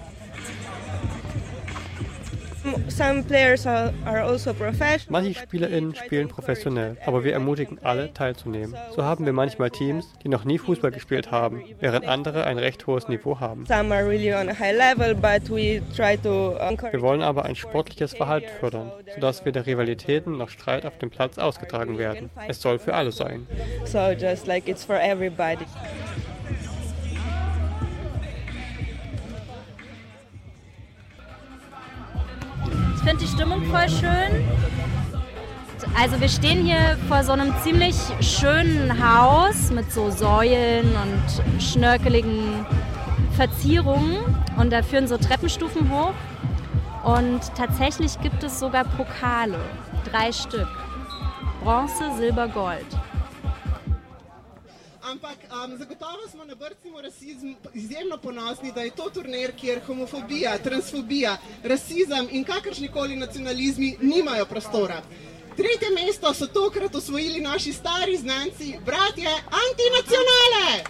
Manche 5.10 5.34
SpielerInnen 5.34 5.96
spielen 5.96 6.28
professionell, 6.28 6.98
aber 7.06 7.24
wir 7.24 7.32
ermutigen 7.34 7.80
alle 7.84 8.14
teilzunehmen. 8.14 8.76
So 8.96 9.04
haben 9.04 9.26
wir 9.26 9.34
manchmal 9.34 9.70
Teams, 9.72 10.14
die 10.24 10.30
noch 10.30 10.44
nie 10.44 10.58
Fußball 10.58 10.92
gespielt 10.92 11.32
haben, 11.32 11.64
während 11.80 12.06
andere 12.08 12.44
ein 12.44 12.58
recht 12.58 12.86
hohes 12.88 13.08
Niveau 13.08 13.40
haben. 13.40 13.68
Wir 13.68 13.78
wollen 17.02 17.22
aber 17.22 17.46
ein 17.46 17.56
sportliches 17.56 18.14
Verhalten 18.14 18.50
fördern, 18.60 18.92
sodass 19.16 19.46
weder 19.46 19.66
Rivalitäten 19.66 20.38
noch 20.38 20.50
Streit 20.50 20.86
auf 20.86 20.98
dem 20.98 21.10
Platz 21.10 21.38
ausgetragen 21.38 21.98
werden. 21.98 22.30
Es 22.48 22.62
soll 22.62 22.80
für 22.80 22.94
alle 22.94 23.12
sein. 23.12 23.48
So 23.86 24.12
just 24.12 24.48
like 24.48 24.68
it's 24.68 24.84
for 24.84 25.00
everybody. 25.00 25.66
Finde 33.10 33.26
die 33.26 33.32
Stimmung 33.32 33.64
voll 33.64 33.90
schön. 33.90 34.48
Also 36.00 36.22
wir 36.22 36.30
stehen 36.30 36.64
hier 36.64 36.96
vor 37.08 37.24
so 37.24 37.32
einem 37.32 37.52
ziemlich 37.64 37.96
schönen 38.22 39.04
Haus 39.04 39.72
mit 39.72 39.92
so 39.92 40.12
Säulen 40.12 40.86
und 40.96 41.62
schnörkeligen 41.62 42.66
Verzierungen 43.36 44.18
und 44.58 44.72
da 44.72 44.84
führen 44.84 45.08
so 45.08 45.18
Treppenstufen 45.18 45.90
hoch. 45.90 46.14
Und 47.04 47.40
tatsächlich 47.56 48.20
gibt 48.22 48.44
es 48.44 48.60
sogar 48.60 48.84
Pokale, 48.84 49.60
drei 50.12 50.32
Stück. 50.32 50.68
Bronze, 51.64 52.16
Silber, 52.16 52.48
Gold. 52.48 52.86
Ampak 55.10 55.38
um, 55.50 55.78
zagotovo 55.78 56.28
smo 56.32 56.46
na 56.46 56.56
brcnemu 56.56 57.02
rasizmu 57.02 57.56
izjemno 57.74 58.18
ponosni, 58.18 58.72
da 58.72 58.82
je 58.82 58.92
to 58.92 59.10
turnir, 59.10 59.52
kjer 59.58 59.80
homofobija, 59.88 60.58
transfobija, 60.58 61.38
rasizem 61.64 62.28
in 62.32 62.44
kakršnikoli 62.44 63.16
nacionalizmi 63.16 63.98
nimajo 64.02 64.46
prostora. 64.46 65.02
Tretje 65.58 65.90
mesto 65.96 66.34
so 66.34 66.48
tokrat 66.48 66.96
osvojili 66.96 67.42
naši 67.42 67.74
stari 67.74 68.18
znanci, 68.18 68.76
bratje 68.86 69.30
antinacionale! 69.66 70.84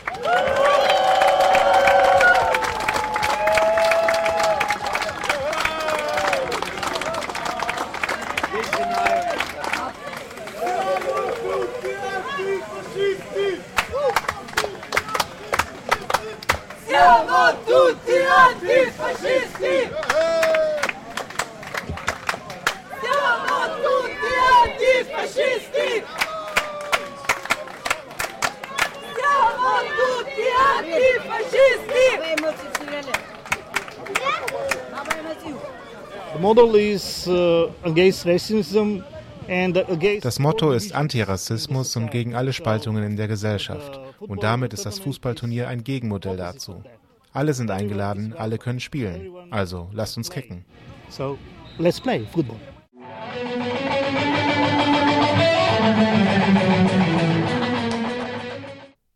Das 40.21 40.39
Motto 40.39 40.71
ist 40.71 40.93
Antirassismus 40.93 41.95
und 41.95 42.11
gegen 42.11 42.35
alle 42.35 42.51
Spaltungen 42.51 43.03
in 43.03 43.15
der 43.15 43.29
Gesellschaft. 43.29 43.99
Und 44.19 44.43
damit 44.43 44.73
ist 44.73 44.85
das 44.85 44.99
Fußballturnier 44.99 45.69
ein 45.69 45.85
Gegenmodell 45.85 46.35
dazu. 46.35 46.83
Alle 47.31 47.53
sind 47.53 47.71
eingeladen, 47.71 48.33
alle 48.37 48.57
können 48.57 48.81
spielen. 48.81 49.31
Also 49.51 49.89
lasst 49.93 50.17
uns 50.17 50.29
kicken. 50.29 50.65
So 51.09 51.37
let's 51.77 52.01
play 52.01 52.25
football. 52.29 52.59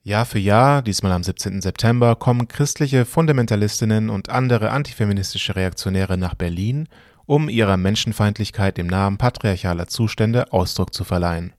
Jahr 0.06 0.26
für 0.26 0.40
Jahr, 0.40 0.82
diesmal 0.82 1.12
am 1.12 1.24
17. 1.24 1.62
September, 1.62 2.16
kommen 2.16 2.48
christliche 2.48 3.06
Fundamentalistinnen 3.06 4.10
und 4.10 4.30
andere 4.30 4.72
antifeministische 4.72 5.56
Reaktionäre 5.56 6.18
nach 6.18 6.36
Berlin, 6.36 6.88
um 7.26 7.50
ihrer 7.50 7.78
Menschenfeindlichkeit 7.78 8.80
im 8.80 8.88
Namen 8.88 9.18
patriarchaler 9.18 9.88
Zustände 9.88 10.52
Ausdruck 10.52 10.94
zu 10.94 11.04
verleihen. 11.04 11.54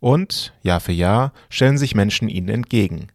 Und 0.00 0.52
Jahr 0.62 0.80
für 0.80 0.92
Jahr 0.92 1.32
stellen 1.48 1.78
sich 1.78 1.94
Menschen 1.94 2.28
ihnen 2.28 2.48
entgegen. 2.48 3.08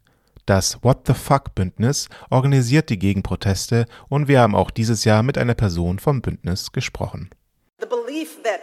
Das 0.46 0.82
What 0.82 1.06
the 1.06 1.14
Fuck 1.14 1.56
Bündnis 1.56 2.08
organisiert 2.30 2.90
die 2.90 2.98
Gegenproteste 2.98 3.86
und 4.08 4.30
wir 4.30 4.40
haben 4.40 4.56
auch 4.56 4.72
dieses 4.72 5.04
Jahr 5.04 5.22
mit 5.22 5.38
einer 5.38 5.56
Person 5.56 6.00
vom 6.00 6.22
Bündnis 6.22 6.72
gesprochen. 6.72 7.30
The 7.82 7.88
belief 7.88 8.42
that 8.44 8.62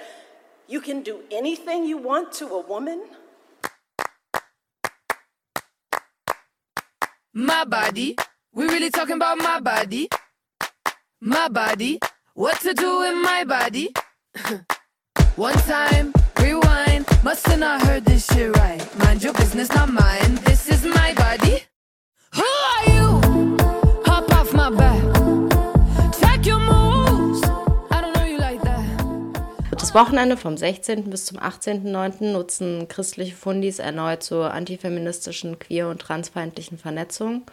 you 0.67 0.81
can 0.81 1.05
do 1.05 1.17
anything 1.37 1.85
you 1.85 2.03
want 2.03 2.33
to 2.39 2.47
a 2.47 2.67
woman. 2.67 3.01
My 7.33 7.65
body, 7.67 8.17
we 8.53 8.65
really 8.65 8.91
talking 8.91 9.21
about 9.21 9.43
my 9.43 9.61
body. 9.61 10.09
My 11.21 11.49
body, 11.51 11.99
what 12.35 12.61
to 12.61 12.75
do 12.75 13.03
in 13.05 13.23
my 13.23 13.45
body. 13.45 13.91
One 15.37 15.55
time, 15.55 16.13
rewind, 16.41 17.07
must 17.23 17.47
have 17.47 17.61
not 17.61 17.83
heard 17.83 18.05
this 18.05 18.27
shit 18.27 18.57
right. 18.57 18.83
Mind 18.99 19.23
your 19.23 19.33
business, 19.35 19.69
not 19.73 19.91
mine. 19.91 20.35
This 20.45 20.69
is 20.69 20.85
my 20.85 21.15
body. 21.15 21.63
Who 22.35 22.43
are 22.43 22.85
you? 22.93 23.57
Hop 24.07 24.31
off 24.33 24.53
my 24.53 24.71
back. 24.71 25.03
Check 26.21 26.45
your 26.47 26.59
moves. 26.59 27.43
I 27.91 28.01
don't 28.01 28.15
know 28.17 28.25
you 28.25 28.39
like 28.39 28.61
that. 28.63 28.85
Das 29.71 29.95
Wochenende 29.95 30.37
vom 30.37 30.57
16. 30.57 31.11
bis 31.11 31.27
zum 31.27 31.39
18.09. 31.39 32.33
nutzen 32.33 32.89
christliche 32.89 33.37
Fundis 33.37 33.79
erneut 33.79 34.25
zur 34.25 34.53
antifeministischen, 34.53 35.61
queer- 35.61 35.89
und 35.89 36.01
transfeindlichen 36.01 36.79
Vernetzung. 36.79 37.47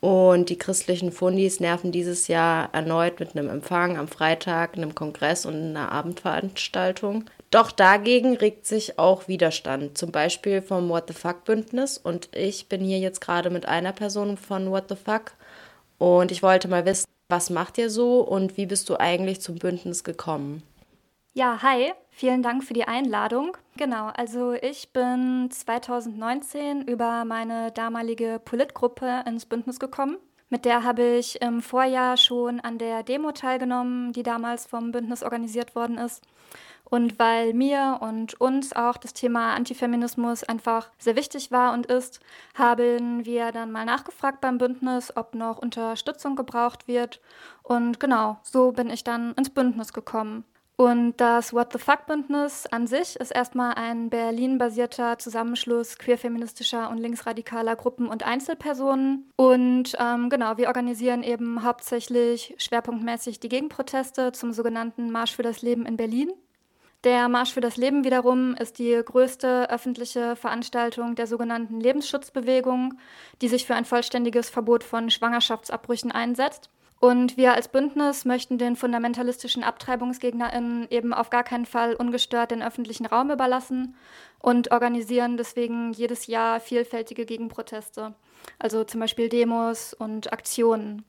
Und 0.00 0.48
die 0.48 0.56
christlichen 0.56 1.12
Fundis 1.12 1.60
nerven 1.60 1.92
dieses 1.92 2.26
Jahr 2.26 2.70
erneut 2.72 3.20
mit 3.20 3.36
einem 3.36 3.50
Empfang 3.50 3.98
am 3.98 4.08
Freitag, 4.08 4.76
einem 4.76 4.94
Kongress 4.94 5.44
und 5.44 5.54
einer 5.54 5.92
Abendveranstaltung. 5.92 7.26
Doch 7.50 7.70
dagegen 7.70 8.36
regt 8.36 8.66
sich 8.66 8.98
auch 8.98 9.28
Widerstand, 9.28 9.98
zum 9.98 10.10
Beispiel 10.10 10.62
vom 10.62 10.88
What 10.88 11.04
the 11.08 11.12
Fuck 11.12 11.44
Bündnis. 11.44 11.98
Und 11.98 12.30
ich 12.34 12.68
bin 12.68 12.82
hier 12.82 12.98
jetzt 12.98 13.20
gerade 13.20 13.50
mit 13.50 13.66
einer 13.66 13.92
Person 13.92 14.38
von 14.38 14.70
What 14.70 14.84
the 14.88 14.96
Fuck. 14.96 15.32
Und 15.98 16.32
ich 16.32 16.42
wollte 16.42 16.68
mal 16.68 16.86
wissen, 16.86 17.04
was 17.28 17.50
macht 17.50 17.76
ihr 17.76 17.90
so 17.90 18.20
und 18.20 18.56
wie 18.56 18.66
bist 18.66 18.88
du 18.88 18.98
eigentlich 18.98 19.40
zum 19.42 19.56
Bündnis 19.56 20.02
gekommen? 20.02 20.62
Ja, 21.32 21.62
hi, 21.62 21.92
vielen 22.10 22.42
Dank 22.42 22.64
für 22.64 22.74
die 22.74 22.88
Einladung. 22.88 23.56
Genau, 23.76 24.08
also 24.08 24.52
ich 24.52 24.92
bin 24.92 25.48
2019 25.48 26.82
über 26.82 27.24
meine 27.24 27.70
damalige 27.70 28.40
Politgruppe 28.44 29.22
ins 29.26 29.46
Bündnis 29.46 29.78
gekommen. 29.78 30.16
Mit 30.48 30.64
der 30.64 30.82
habe 30.82 31.04
ich 31.04 31.40
im 31.40 31.62
Vorjahr 31.62 32.16
schon 32.16 32.58
an 32.58 32.78
der 32.78 33.04
Demo 33.04 33.30
teilgenommen, 33.30 34.12
die 34.12 34.24
damals 34.24 34.66
vom 34.66 34.90
Bündnis 34.90 35.22
organisiert 35.22 35.76
worden 35.76 35.98
ist. 35.98 36.24
Und 36.82 37.20
weil 37.20 37.54
mir 37.54 37.98
und 38.00 38.40
uns 38.40 38.72
auch 38.72 38.96
das 38.96 39.14
Thema 39.14 39.54
Antifeminismus 39.54 40.42
einfach 40.42 40.90
sehr 40.98 41.14
wichtig 41.14 41.52
war 41.52 41.72
und 41.74 41.86
ist, 41.86 42.18
haben 42.54 43.24
wir 43.24 43.52
dann 43.52 43.70
mal 43.70 43.84
nachgefragt 43.84 44.40
beim 44.40 44.58
Bündnis, 44.58 45.16
ob 45.16 45.36
noch 45.36 45.58
Unterstützung 45.58 46.34
gebraucht 46.34 46.88
wird. 46.88 47.20
Und 47.62 48.00
genau, 48.00 48.38
so 48.42 48.72
bin 48.72 48.90
ich 48.90 49.04
dann 49.04 49.34
ins 49.34 49.50
Bündnis 49.50 49.92
gekommen. 49.92 50.44
Und 50.80 51.18
das 51.18 51.52
What 51.52 51.74
the 51.74 51.78
Fuck 51.78 52.06
Bündnis 52.06 52.64
an 52.64 52.86
sich 52.86 53.14
ist 53.16 53.32
erstmal 53.32 53.74
ein 53.74 54.08
Berlin-basierter 54.08 55.18
Zusammenschluss 55.18 55.98
queerfeministischer 55.98 56.88
und 56.88 56.96
linksradikaler 56.96 57.76
Gruppen 57.76 58.08
und 58.08 58.22
Einzelpersonen. 58.22 59.30
Und 59.36 59.94
ähm, 59.98 60.30
genau, 60.30 60.56
wir 60.56 60.68
organisieren 60.68 61.22
eben 61.22 61.64
hauptsächlich 61.64 62.54
schwerpunktmäßig 62.56 63.40
die 63.40 63.50
Gegenproteste 63.50 64.32
zum 64.32 64.54
sogenannten 64.54 65.10
Marsch 65.10 65.36
für 65.36 65.42
das 65.42 65.60
Leben 65.60 65.84
in 65.84 65.98
Berlin. 65.98 66.30
Der 67.04 67.28
Marsch 67.28 67.52
für 67.52 67.60
das 67.60 67.76
Leben 67.76 68.02
wiederum 68.04 68.54
ist 68.54 68.78
die 68.78 68.98
größte 69.04 69.68
öffentliche 69.68 70.34
Veranstaltung 70.34 71.14
der 71.14 71.26
sogenannten 71.26 71.78
Lebensschutzbewegung, 71.78 72.94
die 73.42 73.48
sich 73.48 73.66
für 73.66 73.74
ein 73.74 73.84
vollständiges 73.84 74.48
Verbot 74.48 74.82
von 74.82 75.10
Schwangerschaftsabbrüchen 75.10 76.10
einsetzt. 76.10 76.70
Und 77.00 77.38
wir 77.38 77.54
als 77.54 77.68
Bündnis 77.68 78.26
möchten 78.26 78.58
den 78.58 78.76
fundamentalistischen 78.76 79.64
AbtreibungsgegnerInnen 79.64 80.86
eben 80.90 81.14
auf 81.14 81.30
gar 81.30 81.42
keinen 81.42 81.64
Fall 81.64 81.94
ungestört 81.94 82.50
den 82.50 82.62
öffentlichen 82.62 83.06
Raum 83.06 83.30
überlassen 83.30 83.96
und 84.38 84.70
organisieren 84.70 85.38
deswegen 85.38 85.94
jedes 85.94 86.26
Jahr 86.26 86.60
vielfältige 86.60 87.24
Gegenproteste. 87.24 88.14
Also 88.58 88.84
zum 88.84 89.00
Beispiel 89.00 89.30
Demos 89.30 89.94
und 89.94 90.30
Aktionen. 90.30 91.06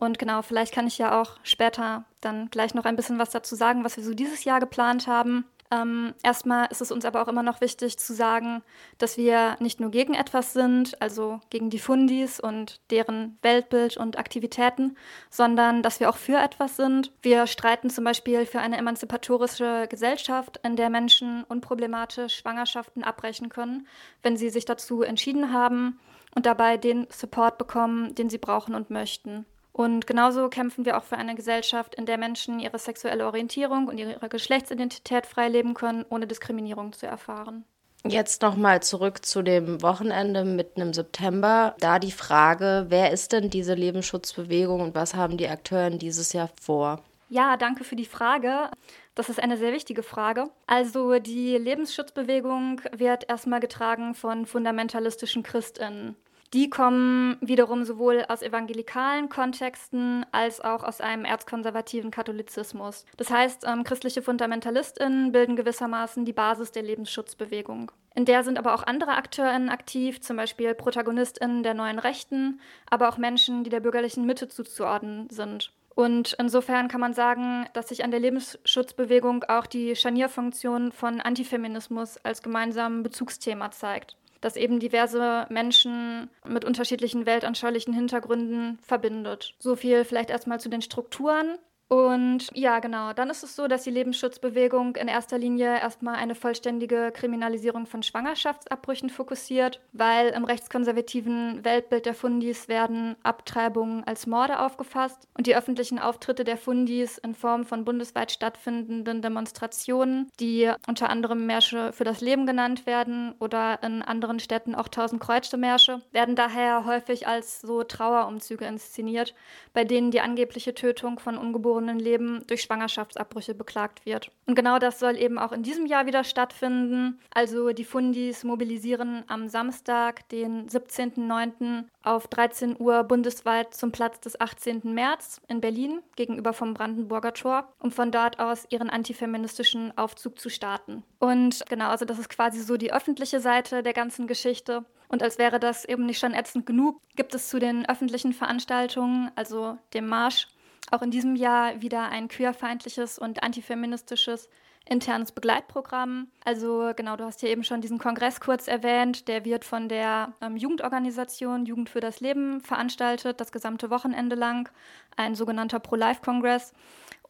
Und 0.00 0.18
genau, 0.18 0.42
vielleicht 0.42 0.74
kann 0.74 0.88
ich 0.88 0.98
ja 0.98 1.20
auch 1.20 1.38
später 1.44 2.04
dann 2.20 2.50
gleich 2.50 2.74
noch 2.74 2.84
ein 2.84 2.96
bisschen 2.96 3.20
was 3.20 3.30
dazu 3.30 3.54
sagen, 3.54 3.84
was 3.84 3.96
wir 3.96 4.02
so 4.02 4.14
dieses 4.14 4.42
Jahr 4.42 4.58
geplant 4.58 5.06
haben. 5.06 5.44
Ähm, 5.70 6.14
erstmal 6.22 6.66
ist 6.70 6.80
es 6.80 6.90
uns 6.90 7.04
aber 7.04 7.22
auch 7.22 7.28
immer 7.28 7.42
noch 7.42 7.60
wichtig 7.60 7.98
zu 7.98 8.14
sagen, 8.14 8.62
dass 8.96 9.18
wir 9.18 9.56
nicht 9.60 9.80
nur 9.80 9.90
gegen 9.90 10.14
etwas 10.14 10.54
sind, 10.54 11.00
also 11.02 11.40
gegen 11.50 11.68
die 11.68 11.78
Fundis 11.78 12.40
und 12.40 12.80
deren 12.90 13.38
Weltbild 13.42 13.98
und 13.98 14.18
Aktivitäten, 14.18 14.96
sondern 15.28 15.82
dass 15.82 16.00
wir 16.00 16.08
auch 16.08 16.16
für 16.16 16.38
etwas 16.38 16.76
sind. 16.76 17.12
Wir 17.20 17.46
streiten 17.46 17.90
zum 17.90 18.04
Beispiel 18.04 18.46
für 18.46 18.60
eine 18.60 18.78
emanzipatorische 18.78 19.86
Gesellschaft, 19.90 20.58
in 20.62 20.76
der 20.76 20.88
Menschen 20.88 21.44
unproblematisch 21.44 22.36
Schwangerschaften 22.36 23.04
abbrechen 23.04 23.50
können, 23.50 23.86
wenn 24.22 24.36
sie 24.36 24.48
sich 24.48 24.64
dazu 24.64 25.02
entschieden 25.02 25.52
haben 25.52 25.98
und 26.34 26.46
dabei 26.46 26.78
den 26.78 27.06
Support 27.10 27.58
bekommen, 27.58 28.14
den 28.14 28.30
sie 28.30 28.38
brauchen 28.38 28.74
und 28.74 28.90
möchten. 28.90 29.44
Und 29.78 30.08
genauso 30.08 30.48
kämpfen 30.48 30.84
wir 30.84 30.98
auch 30.98 31.04
für 31.04 31.16
eine 31.16 31.36
Gesellschaft, 31.36 31.94
in 31.94 32.04
der 32.04 32.18
Menschen 32.18 32.58
ihre 32.58 32.80
sexuelle 32.80 33.24
Orientierung 33.24 33.86
und 33.86 33.96
ihre 33.96 34.28
Geschlechtsidentität 34.28 35.24
frei 35.24 35.48
leben 35.48 35.74
können, 35.74 36.04
ohne 36.08 36.26
Diskriminierung 36.26 36.92
zu 36.92 37.06
erfahren. 37.06 37.64
Jetzt 38.04 38.42
nochmal 38.42 38.82
zurück 38.82 39.24
zu 39.24 39.40
dem 39.40 39.80
Wochenende 39.80 40.44
mitten 40.44 40.80
im 40.80 40.92
September. 40.92 41.76
Da 41.78 42.00
die 42.00 42.10
Frage, 42.10 42.86
wer 42.88 43.12
ist 43.12 43.30
denn 43.30 43.50
diese 43.50 43.74
Lebensschutzbewegung 43.74 44.80
und 44.80 44.96
was 44.96 45.14
haben 45.14 45.36
die 45.36 45.48
Akteure 45.48 45.90
dieses 45.90 46.32
Jahr 46.32 46.50
vor? 46.60 47.00
Ja, 47.28 47.56
danke 47.56 47.84
für 47.84 47.94
die 47.94 48.04
Frage. 48.04 48.72
Das 49.14 49.28
ist 49.28 49.40
eine 49.40 49.58
sehr 49.58 49.72
wichtige 49.72 50.02
Frage. 50.02 50.50
Also 50.66 51.20
die 51.20 51.56
Lebensschutzbewegung 51.56 52.80
wird 52.96 53.28
erstmal 53.28 53.60
getragen 53.60 54.16
von 54.16 54.44
fundamentalistischen 54.44 55.44
Christinnen. 55.44 56.16
Die 56.54 56.70
kommen 56.70 57.36
wiederum 57.42 57.84
sowohl 57.84 58.24
aus 58.26 58.40
evangelikalen 58.40 59.28
Kontexten 59.28 60.24
als 60.32 60.62
auch 60.62 60.82
aus 60.82 61.02
einem 61.02 61.26
erzkonservativen 61.26 62.10
Katholizismus. 62.10 63.04
Das 63.18 63.30
heißt, 63.30 63.64
ähm, 63.66 63.84
christliche 63.84 64.22
Fundamentalistinnen 64.22 65.30
bilden 65.30 65.56
gewissermaßen 65.56 66.24
die 66.24 66.32
Basis 66.32 66.72
der 66.72 66.84
Lebensschutzbewegung. 66.84 67.92
In 68.14 68.24
der 68.24 68.44
sind 68.44 68.58
aber 68.58 68.74
auch 68.74 68.82
andere 68.82 69.12
AkteurInnen 69.12 69.68
aktiv, 69.68 70.22
zum 70.22 70.38
Beispiel 70.38 70.74
ProtagonistInnen 70.74 71.62
der 71.62 71.74
neuen 71.74 71.98
Rechten, 71.98 72.60
aber 72.88 73.10
auch 73.10 73.18
Menschen, 73.18 73.62
die 73.62 73.70
der 73.70 73.80
bürgerlichen 73.80 74.24
Mitte 74.24 74.48
zuzuordnen 74.48 75.28
sind. 75.28 75.72
Und 75.94 76.34
insofern 76.38 76.88
kann 76.88 77.00
man 77.00 77.12
sagen, 77.12 77.66
dass 77.74 77.88
sich 77.88 78.04
an 78.04 78.10
der 78.10 78.20
Lebensschutzbewegung 78.20 79.44
auch 79.44 79.66
die 79.66 79.94
Scharnierfunktion 79.94 80.92
von 80.92 81.20
Antifeminismus 81.20 82.16
als 82.18 82.40
gemeinsamen 82.40 83.02
Bezugsthema 83.02 83.70
zeigt 83.70 84.16
das 84.40 84.56
eben 84.56 84.80
diverse 84.80 85.46
Menschen 85.50 86.30
mit 86.46 86.64
unterschiedlichen 86.64 87.26
weltanschaulichen 87.26 87.92
Hintergründen 87.94 88.78
verbindet. 88.82 89.54
So 89.58 89.76
viel 89.76 90.04
vielleicht 90.04 90.30
erstmal 90.30 90.60
zu 90.60 90.68
den 90.68 90.82
Strukturen. 90.82 91.58
Und 91.88 92.48
ja, 92.52 92.80
genau, 92.80 93.14
dann 93.14 93.30
ist 93.30 93.42
es 93.42 93.56
so, 93.56 93.66
dass 93.66 93.84
die 93.84 93.90
Lebensschutzbewegung 93.90 94.96
in 94.96 95.08
erster 95.08 95.38
Linie 95.38 95.80
erstmal 95.80 96.16
eine 96.16 96.34
vollständige 96.34 97.10
Kriminalisierung 97.12 97.86
von 97.86 98.02
Schwangerschaftsabbrüchen 98.02 99.08
fokussiert, 99.08 99.80
weil 99.94 100.28
im 100.28 100.44
rechtskonservativen 100.44 101.64
Weltbild 101.64 102.04
der 102.04 102.12
Fundis 102.12 102.68
werden 102.68 103.16
Abtreibungen 103.22 104.04
als 104.04 104.26
Morde 104.26 104.60
aufgefasst 104.60 105.26
und 105.32 105.46
die 105.46 105.56
öffentlichen 105.56 105.98
Auftritte 105.98 106.44
der 106.44 106.58
Fundis 106.58 107.16
in 107.16 107.34
Form 107.34 107.64
von 107.64 107.86
bundesweit 107.86 108.32
stattfindenden 108.32 109.22
Demonstrationen, 109.22 110.30
die 110.40 110.70
unter 110.86 111.08
anderem 111.08 111.46
Märsche 111.46 111.94
für 111.94 112.04
das 112.04 112.20
Leben 112.20 112.44
genannt 112.44 112.84
werden 112.84 113.34
oder 113.40 113.82
in 113.82 114.02
anderen 114.02 114.40
Städten 114.40 114.74
auch 114.74 114.88
Tausend 114.88 115.22
Kreuzte 115.22 115.56
Märsche, 115.56 116.02
werden 116.12 116.36
daher 116.36 116.84
häufig 116.84 117.26
als 117.26 117.62
so 117.62 117.82
Trauerumzüge 117.82 118.66
inszeniert, 118.66 119.34
bei 119.72 119.84
denen 119.84 120.10
die 120.10 120.20
angebliche 120.20 120.74
Tötung 120.74 121.18
von 121.18 121.38
ungeborenen 121.38 121.77
Leben 121.86 122.42
durch 122.46 122.62
Schwangerschaftsabbrüche 122.62 123.54
beklagt 123.54 124.04
wird. 124.06 124.30
Und 124.46 124.54
genau 124.54 124.78
das 124.78 124.98
soll 124.98 125.16
eben 125.16 125.38
auch 125.38 125.52
in 125.52 125.62
diesem 125.62 125.86
Jahr 125.86 126.06
wieder 126.06 126.24
stattfinden. 126.24 127.20
Also 127.32 127.72
die 127.72 127.84
Fundis 127.84 128.44
mobilisieren 128.44 129.24
am 129.28 129.48
Samstag, 129.48 130.28
den 130.30 130.68
17.09. 130.68 131.84
auf 132.02 132.26
13 132.28 132.76
Uhr 132.78 133.04
bundesweit 133.04 133.74
zum 133.74 133.92
Platz 133.92 134.20
des 134.20 134.40
18. 134.40 134.82
März 134.84 135.40
in 135.48 135.60
Berlin 135.60 136.00
gegenüber 136.16 136.52
vom 136.52 136.74
Brandenburger 136.74 137.34
Tor, 137.34 137.72
um 137.78 137.90
von 137.90 138.10
dort 138.10 138.38
aus 138.40 138.66
ihren 138.70 138.90
antifeministischen 138.90 139.96
Aufzug 139.96 140.38
zu 140.38 140.48
starten. 140.48 141.04
Und 141.18 141.64
genau, 141.68 141.88
also 141.90 142.04
das 142.04 142.18
ist 142.18 142.28
quasi 142.28 142.60
so 142.60 142.76
die 142.76 142.92
öffentliche 142.92 143.40
Seite 143.40 143.82
der 143.82 143.92
ganzen 143.92 144.26
Geschichte. 144.26 144.84
Und 145.08 145.22
als 145.22 145.38
wäre 145.38 145.58
das 145.58 145.84
eben 145.84 146.06
nicht 146.06 146.18
schon 146.18 146.34
ätzend 146.34 146.66
genug, 146.66 147.00
gibt 147.16 147.34
es 147.34 147.48
zu 147.48 147.58
den 147.58 147.88
öffentlichen 147.88 148.32
Veranstaltungen, 148.32 149.30
also 149.34 149.78
dem 149.94 150.06
Marsch, 150.06 150.48
auch 150.90 151.02
in 151.02 151.10
diesem 151.10 151.36
Jahr 151.36 151.80
wieder 151.80 152.08
ein 152.08 152.28
queerfeindliches 152.28 153.18
und 153.18 153.42
antifeministisches 153.42 154.48
internes 154.88 155.32
Begleitprogramm. 155.32 156.28
Also 156.44 156.92
genau, 156.96 157.16
du 157.16 157.24
hast 157.24 157.42
ja 157.42 157.48
eben 157.48 157.64
schon 157.64 157.80
diesen 157.80 157.98
Kongress 157.98 158.40
kurz 158.40 158.68
erwähnt. 158.68 159.28
Der 159.28 159.44
wird 159.44 159.64
von 159.64 159.88
der 159.88 160.32
ähm, 160.40 160.56
Jugendorganisation 160.56 161.66
Jugend 161.66 161.90
für 161.90 162.00
das 162.00 162.20
Leben 162.20 162.60
veranstaltet, 162.60 163.40
das 163.40 163.52
gesamte 163.52 163.90
Wochenende 163.90 164.34
lang. 164.34 164.70
Ein 165.16 165.34
sogenannter 165.34 165.78
Pro-Life-Kongress. 165.78 166.72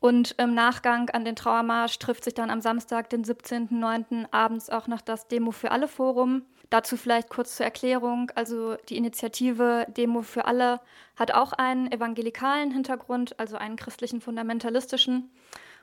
Und 0.00 0.36
im 0.38 0.54
Nachgang 0.54 1.10
an 1.10 1.24
den 1.24 1.34
Trauermarsch 1.34 1.98
trifft 1.98 2.24
sich 2.24 2.34
dann 2.34 2.50
am 2.50 2.60
Samstag, 2.60 3.10
den 3.10 3.24
17.09. 3.24 4.26
abends 4.30 4.70
auch 4.70 4.86
noch 4.86 5.00
das 5.00 5.26
Demo 5.26 5.50
für 5.50 5.72
alle 5.72 5.88
Forum. 5.88 6.42
Dazu 6.70 6.96
vielleicht 6.96 7.30
kurz 7.30 7.56
zur 7.56 7.64
Erklärung. 7.64 8.30
Also 8.34 8.76
die 8.88 8.96
Initiative 8.96 9.86
Demo 9.88 10.22
für 10.22 10.44
alle 10.44 10.80
hat 11.16 11.32
auch 11.32 11.52
einen 11.52 11.90
evangelikalen 11.90 12.70
Hintergrund, 12.70 13.38
also 13.40 13.56
einen 13.56 13.76
christlichen 13.76 14.20
fundamentalistischen. 14.20 15.30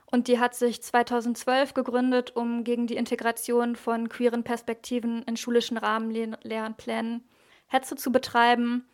Und 0.08 0.28
die 0.28 0.38
hat 0.38 0.54
sich 0.54 0.82
2012 0.82 1.74
gegründet, 1.74 2.36
um 2.36 2.62
gegen 2.62 2.86
die 2.86 2.96
Integration 2.96 3.74
von 3.74 4.08
queeren 4.08 4.44
Perspektiven 4.44 5.22
in 5.24 5.36
schulischen 5.36 5.76
Rahmenlehrenplänen 5.76 7.24
Hetze 7.66 7.96
zu 7.96 8.12
betreiben. 8.12 8.86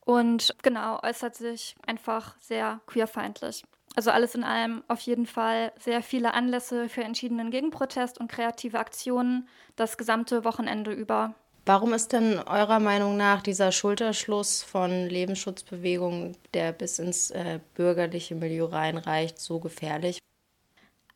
Und 0.00 0.56
genau, 0.62 1.00
äußert 1.02 1.34
sich 1.34 1.76
einfach 1.86 2.34
sehr 2.40 2.80
queerfeindlich. 2.86 3.64
Also 3.96 4.10
alles 4.10 4.34
in 4.34 4.44
allem 4.44 4.82
auf 4.88 5.00
jeden 5.00 5.26
Fall 5.26 5.72
sehr 5.78 6.02
viele 6.02 6.34
Anlässe 6.34 6.88
für 6.88 7.02
entschiedenen 7.02 7.50
Gegenprotest 7.50 8.18
und 8.18 8.30
kreative 8.30 8.78
Aktionen 8.78 9.48
das 9.76 9.98
gesamte 9.98 10.44
Wochenende 10.44 10.92
über. 10.92 11.34
Warum 11.66 11.92
ist 11.92 12.12
denn 12.12 12.38
eurer 12.38 12.80
Meinung 12.80 13.16
nach 13.16 13.42
dieser 13.42 13.72
Schulterschluss 13.72 14.62
von 14.62 14.90
Lebensschutzbewegungen, 15.08 16.36
der 16.54 16.72
bis 16.72 16.98
ins 16.98 17.30
äh, 17.30 17.60
bürgerliche 17.74 18.34
Milieu 18.34 18.66
reinreicht, 18.66 19.38
so 19.38 19.58
gefährlich? 19.58 20.18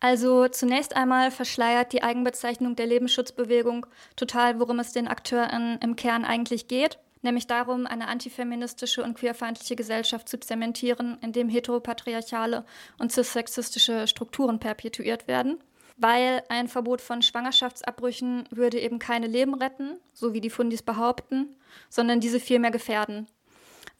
Also 0.00 0.48
zunächst 0.48 0.96
einmal 0.96 1.30
verschleiert 1.30 1.92
die 1.92 2.02
Eigenbezeichnung 2.02 2.76
der 2.76 2.86
Lebensschutzbewegung 2.86 3.86
total, 4.16 4.58
worum 4.58 4.80
es 4.80 4.92
den 4.92 5.08
Akteuren 5.08 5.78
im 5.80 5.96
Kern 5.96 6.24
eigentlich 6.24 6.68
geht 6.68 6.98
nämlich 7.22 7.46
darum, 7.46 7.86
eine 7.86 8.08
antifeministische 8.08 9.02
und 9.02 9.14
queerfeindliche 9.14 9.76
Gesellschaft 9.76 10.28
zu 10.28 10.38
zementieren, 10.38 11.18
in 11.22 11.32
dem 11.32 11.48
heteropatriarchale 11.48 12.64
und 12.98 13.12
cissexistische 13.12 14.06
Strukturen 14.06 14.58
perpetuiert 14.58 15.28
werden. 15.28 15.58
Weil 15.96 16.42
ein 16.48 16.68
Verbot 16.68 17.00
von 17.00 17.22
Schwangerschaftsabbrüchen 17.22 18.48
würde 18.50 18.80
eben 18.80 18.98
keine 18.98 19.26
Leben 19.26 19.54
retten, 19.54 19.98
so 20.12 20.32
wie 20.32 20.40
die 20.40 20.50
Fundis 20.50 20.82
behaupten, 20.82 21.56
sondern 21.88 22.20
diese 22.20 22.40
vielmehr 22.40 22.70
gefährden. 22.70 23.26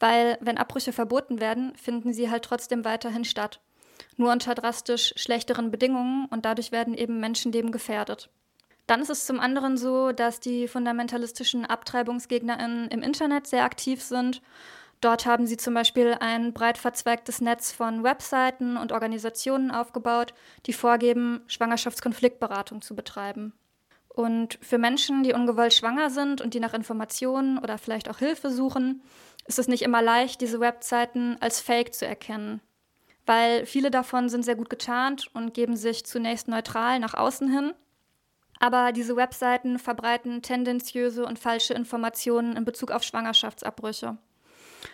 Weil, 0.00 0.36
wenn 0.40 0.58
Abbrüche 0.58 0.92
verboten 0.92 1.40
werden, 1.40 1.74
finden 1.76 2.12
sie 2.12 2.30
halt 2.30 2.44
trotzdem 2.44 2.84
weiterhin 2.84 3.24
statt. 3.24 3.60
Nur 4.16 4.32
unter 4.32 4.54
drastisch 4.54 5.12
schlechteren 5.16 5.70
Bedingungen 5.70 6.26
und 6.26 6.44
dadurch 6.44 6.72
werden 6.72 6.94
eben 6.94 7.20
Menschenleben 7.20 7.70
gefährdet. 7.70 8.30
Dann 8.86 9.00
ist 9.00 9.10
es 9.10 9.26
zum 9.26 9.40
anderen 9.40 9.76
so, 9.76 10.12
dass 10.12 10.40
die 10.40 10.68
fundamentalistischen 10.68 11.64
AbtreibungsgegnerInnen 11.64 12.88
im 12.88 13.02
Internet 13.02 13.46
sehr 13.46 13.64
aktiv 13.64 14.02
sind. 14.02 14.42
Dort 15.00 15.26
haben 15.26 15.46
sie 15.46 15.56
zum 15.56 15.74
Beispiel 15.74 16.16
ein 16.20 16.52
breit 16.52 16.78
verzweigtes 16.78 17.40
Netz 17.40 17.72
von 17.72 18.04
Webseiten 18.04 18.76
und 18.76 18.92
Organisationen 18.92 19.70
aufgebaut, 19.70 20.34
die 20.66 20.72
vorgeben, 20.72 21.42
Schwangerschaftskonfliktberatung 21.46 22.82
zu 22.82 22.94
betreiben. 22.94 23.52
Und 24.08 24.58
für 24.60 24.78
Menschen, 24.78 25.22
die 25.22 25.32
ungewollt 25.32 25.72
schwanger 25.72 26.10
sind 26.10 26.40
und 26.40 26.54
die 26.54 26.60
nach 26.60 26.74
Informationen 26.74 27.58
oder 27.58 27.78
vielleicht 27.78 28.10
auch 28.10 28.18
Hilfe 28.18 28.50
suchen, 28.50 29.02
ist 29.46 29.58
es 29.58 29.68
nicht 29.68 29.82
immer 29.82 30.02
leicht, 30.02 30.40
diese 30.40 30.60
Webseiten 30.60 31.36
als 31.40 31.60
Fake 31.60 31.94
zu 31.94 32.06
erkennen. 32.06 32.60
Weil 33.24 33.64
viele 33.66 33.90
davon 33.90 34.28
sind 34.28 34.44
sehr 34.44 34.56
gut 34.56 34.68
getarnt 34.68 35.30
und 35.34 35.54
geben 35.54 35.76
sich 35.76 36.04
zunächst 36.04 36.48
neutral 36.48 36.98
nach 36.98 37.14
außen 37.14 37.50
hin, 37.50 37.72
aber 38.62 38.92
diese 38.92 39.16
Webseiten 39.16 39.80
verbreiten 39.80 40.40
tendenziöse 40.40 41.24
und 41.26 41.40
falsche 41.40 41.74
Informationen 41.74 42.56
in 42.56 42.64
Bezug 42.64 42.92
auf 42.92 43.02
Schwangerschaftsabbrüche. 43.02 44.18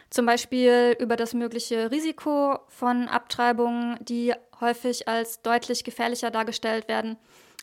Zum 0.08 0.24
Beispiel 0.24 0.96
über 0.98 1.16
das 1.16 1.34
mögliche 1.34 1.90
Risiko 1.90 2.60
von 2.68 3.08
Abtreibungen, 3.08 3.98
die 4.00 4.32
häufig 4.62 5.06
als 5.06 5.42
deutlich 5.42 5.84
gefährlicher 5.84 6.30
dargestellt 6.30 6.88
werden, 6.88 7.18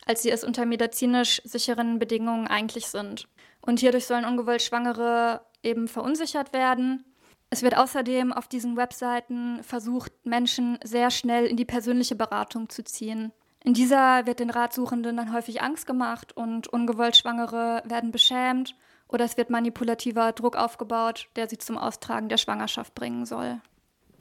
als 0.05 0.21
sie 0.21 0.29
es 0.29 0.43
unter 0.43 0.67
medizinisch 0.67 1.41
sicheren 1.43 1.97
Bedingungen 1.97 2.45
eigentlich 2.45 2.85
sind. 2.85 3.27
Und 3.61 3.79
hierdurch 3.79 4.05
sollen 4.05 4.25
ungewollt 4.25 4.61
Schwangere 4.61 5.41
eben 5.63 5.87
verunsichert 5.87 6.53
werden. 6.53 7.03
Es 7.49 7.63
wird 7.63 7.75
außerdem 7.75 8.31
auf 8.31 8.47
diesen 8.47 8.77
Webseiten 8.77 9.63
versucht, 9.63 10.11
Menschen 10.23 10.77
sehr 10.83 11.09
schnell 11.09 11.47
in 11.47 11.57
die 11.57 11.65
persönliche 11.65 12.15
Beratung 12.15 12.69
zu 12.69 12.83
ziehen. 12.83 13.31
In 13.65 13.73
dieser 13.73 14.27
wird 14.27 14.39
den 14.39 14.51
Ratsuchenden 14.51 15.17
dann 15.17 15.33
häufig 15.33 15.63
Angst 15.63 15.87
gemacht 15.87 16.37
und 16.37 16.67
ungewollt 16.67 17.17
Schwangere 17.17 17.81
werden 17.83 18.11
beschämt 18.11 18.75
oder 19.07 19.25
es 19.25 19.37
wird 19.37 19.49
manipulativer 19.49 20.33
Druck 20.33 20.55
aufgebaut, 20.55 21.29
der 21.35 21.49
sie 21.49 21.57
zum 21.57 21.75
Austragen 21.75 22.29
der 22.29 22.37
Schwangerschaft 22.37 22.93
bringen 22.93 23.25
soll. 23.25 23.59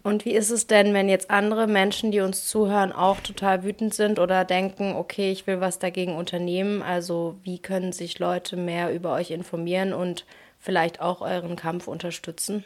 Und 0.03 0.24
wie 0.24 0.32
ist 0.32 0.51
es 0.51 0.66
denn, 0.66 0.95
wenn 0.95 1.11
jetzt 1.11 1.30
andere 1.30 1.66
Menschen, 1.66 2.11
die 2.11 2.20
uns 2.20 2.49
zuhören, 2.49 2.92
auch 2.92 3.20
total 3.20 3.64
wütend 3.64 3.92
sind 3.92 4.18
oder 4.18 4.47
denken, 4.47 4.95
okay, 4.97 5.30
ich 5.30 5.47
will 5.47 5.61
was 5.61 5.78
dagegen 5.78 6.16
unternehmen? 6.16 6.82
Also 6.82 7.36
wie 7.42 7.59
können 7.59 7.92
sich 7.92 8.18
Leute 8.18 8.57
mehr 8.57 8.95
über 8.95 9.12
euch 9.12 9.30
informieren 9.30 9.92
und 9.92 10.24
vielleicht 10.59 11.03
auch 11.03 11.20
euren 11.20 11.57
Kampf 11.57 11.86
unterstützen? 11.86 12.64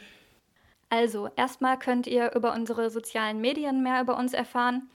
Also, 0.89 1.29
erstmal 1.35 1.77
könnt 1.77 2.07
ihr 2.07 2.33
über 2.33 2.53
unsere 2.53 2.89
sozialen 2.89 3.41
Medien 3.41 3.83
mehr 3.83 4.01
über 4.01 4.17
uns 4.17 4.33
erfahren. 4.33 4.89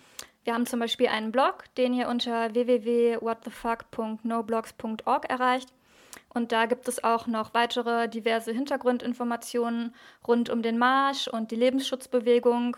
Wir 0.44 0.54
haben 0.54 0.66
zum 0.66 0.78
Beispiel 0.78 1.08
einen 1.08 1.32
Blog, 1.32 1.64
den 1.76 1.92
ihr 1.94 2.08
unter 2.08 2.54
www.whatthefuck.noblogs.org 2.54 5.30
erreicht. 5.30 5.72
Und 6.34 6.52
da 6.52 6.66
gibt 6.66 6.86
es 6.86 7.02
auch 7.02 7.26
noch 7.26 7.54
weitere 7.54 8.06
diverse 8.08 8.52
Hintergrundinformationen 8.52 9.94
rund 10.26 10.50
um 10.50 10.62
den 10.62 10.78
Marsch 10.78 11.28
und 11.28 11.50
die 11.50 11.56
Lebensschutzbewegung. 11.56 12.76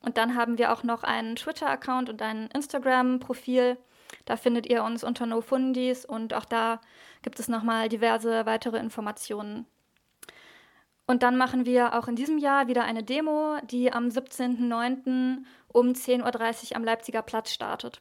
Und 0.00 0.16
dann 0.18 0.36
haben 0.36 0.58
wir 0.58 0.72
auch 0.72 0.84
noch 0.84 1.02
einen 1.02 1.34
Twitter-Account 1.36 2.10
und 2.10 2.22
ein 2.22 2.48
Instagram-Profil. 2.48 3.78
Da 4.24 4.36
findet 4.36 4.66
ihr 4.66 4.84
uns 4.84 5.04
unter 5.04 5.26
NoFundis 5.26 6.04
und 6.04 6.34
auch 6.34 6.44
da 6.44 6.80
gibt 7.22 7.40
es 7.40 7.48
nochmal 7.48 7.88
diverse 7.88 8.46
weitere 8.46 8.78
Informationen. 8.78 9.66
Und 11.12 11.22
dann 11.22 11.36
machen 11.36 11.66
wir 11.66 11.92
auch 11.92 12.08
in 12.08 12.16
diesem 12.16 12.38
Jahr 12.38 12.68
wieder 12.68 12.84
eine 12.84 13.02
Demo, 13.02 13.58
die 13.64 13.92
am 13.92 14.08
17.09. 14.08 15.44
um 15.68 15.88
10.30 15.88 16.70
Uhr 16.70 16.76
am 16.76 16.84
Leipziger 16.84 17.20
Platz 17.20 17.52
startet. 17.52 18.00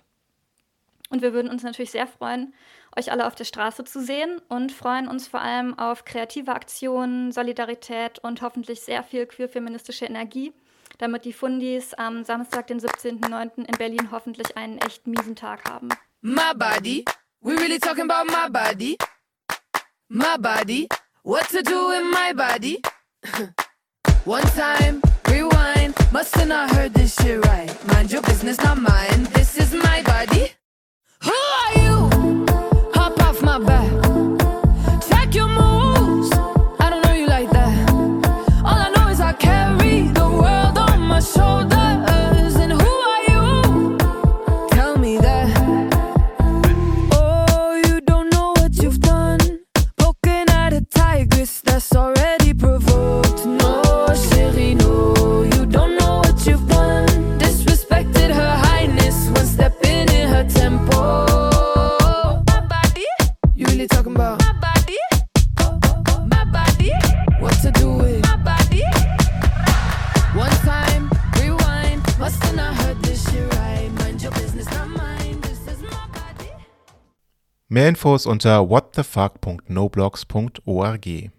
Und 1.09 1.21
wir 1.21 1.33
würden 1.33 1.51
uns 1.51 1.61
natürlich 1.61 1.91
sehr 1.91 2.07
freuen, 2.07 2.53
euch 2.95 3.11
alle 3.11 3.27
auf 3.27 3.35
der 3.35 3.43
Straße 3.43 3.83
zu 3.83 3.99
sehen 3.99 4.39
und 4.47 4.71
freuen 4.71 5.09
uns 5.09 5.27
vor 5.27 5.41
allem 5.41 5.77
auf 5.77 6.05
kreative 6.05 6.53
Aktionen, 6.53 7.33
Solidarität 7.33 8.19
und 8.19 8.41
hoffentlich 8.41 8.79
sehr 8.79 9.03
viel 9.03 9.25
queer-feministische 9.25 10.05
Energie, 10.05 10.53
damit 10.97 11.25
die 11.25 11.33
Fundis 11.33 11.93
am 11.93 12.23
Samstag, 12.23 12.67
den 12.67 12.79
17.09. 12.79 13.65
in 13.65 13.77
Berlin 13.77 14.09
hoffentlich 14.11 14.55
einen 14.55 14.77
echt 14.77 15.05
miesen 15.05 15.35
Tag 15.35 15.69
haben. 15.69 15.89
My 16.21 16.53
body, 16.55 17.03
we 17.41 17.57
really 17.57 17.77
talking 17.77 18.09
about 18.09 18.31
my 18.31 18.49
body. 18.49 18.97
My 20.07 20.37
body, 20.39 20.87
what 21.23 21.49
to 21.49 21.61
do 21.61 21.89
with 21.89 22.05
my 22.09 22.31
body? 22.33 22.81
One 24.25 24.43
time, 24.43 25.01
rewind, 25.29 25.93
must 26.11 26.35
have 26.35 26.47
not 26.47 26.71
heard 26.71 26.93
this 26.93 27.15
shit 27.15 27.45
right. 27.45 27.69
Mind 27.87 28.11
your 28.11 28.21
business, 28.23 28.57
not 28.59 28.79
mine. 28.79 29.23
This 29.33 29.57
is 29.57 29.73
my 29.73 30.01
body. 30.03 30.51
Who 31.23 31.31
are 31.31 31.73
you? 31.83 32.45
Hop 32.93 33.19
off 33.21 33.41
my 33.41 33.59
back. 33.59 33.90
Mehr 77.71 77.87
Infos 77.87 78.25
unter 78.25 78.69
whatthefuck.noblogs.org. 78.69 81.31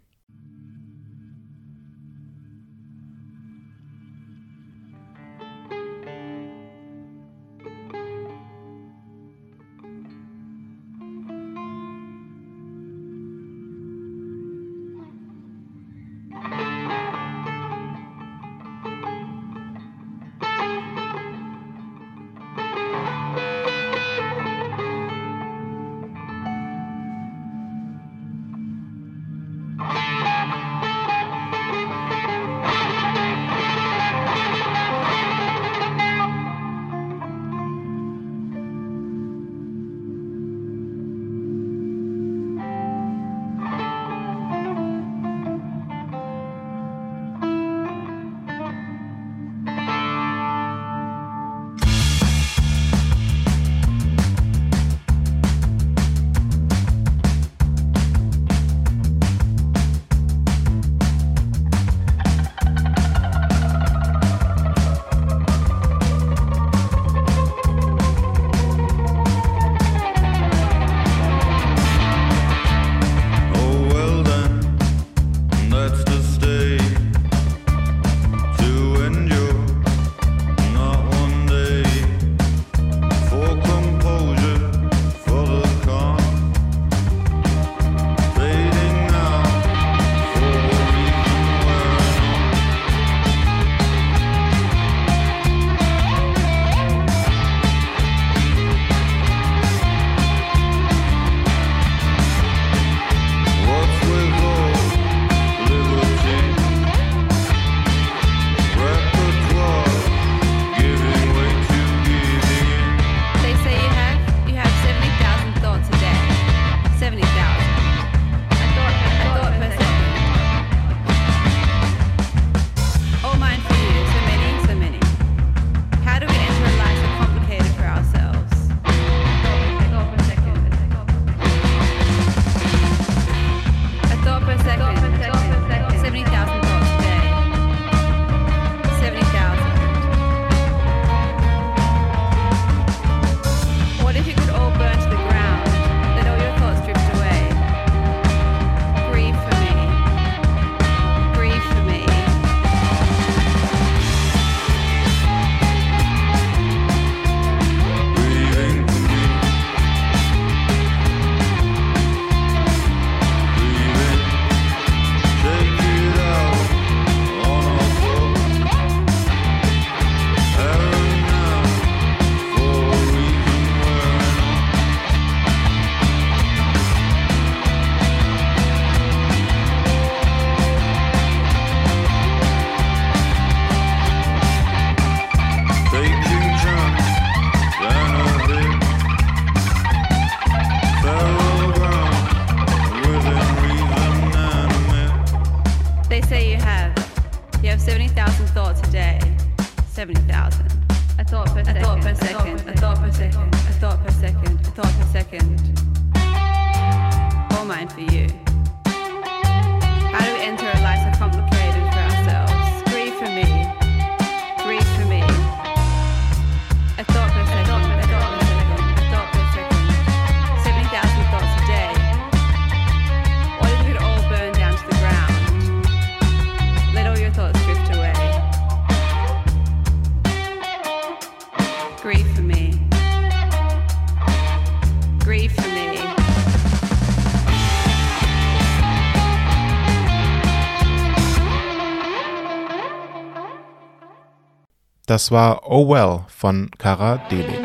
Das 245.06 245.30
war 245.30 245.68
Oh 245.68 245.88
Well 245.88 246.24
von 246.28 246.70
Kara 246.78 247.16
Delig. 247.30 247.58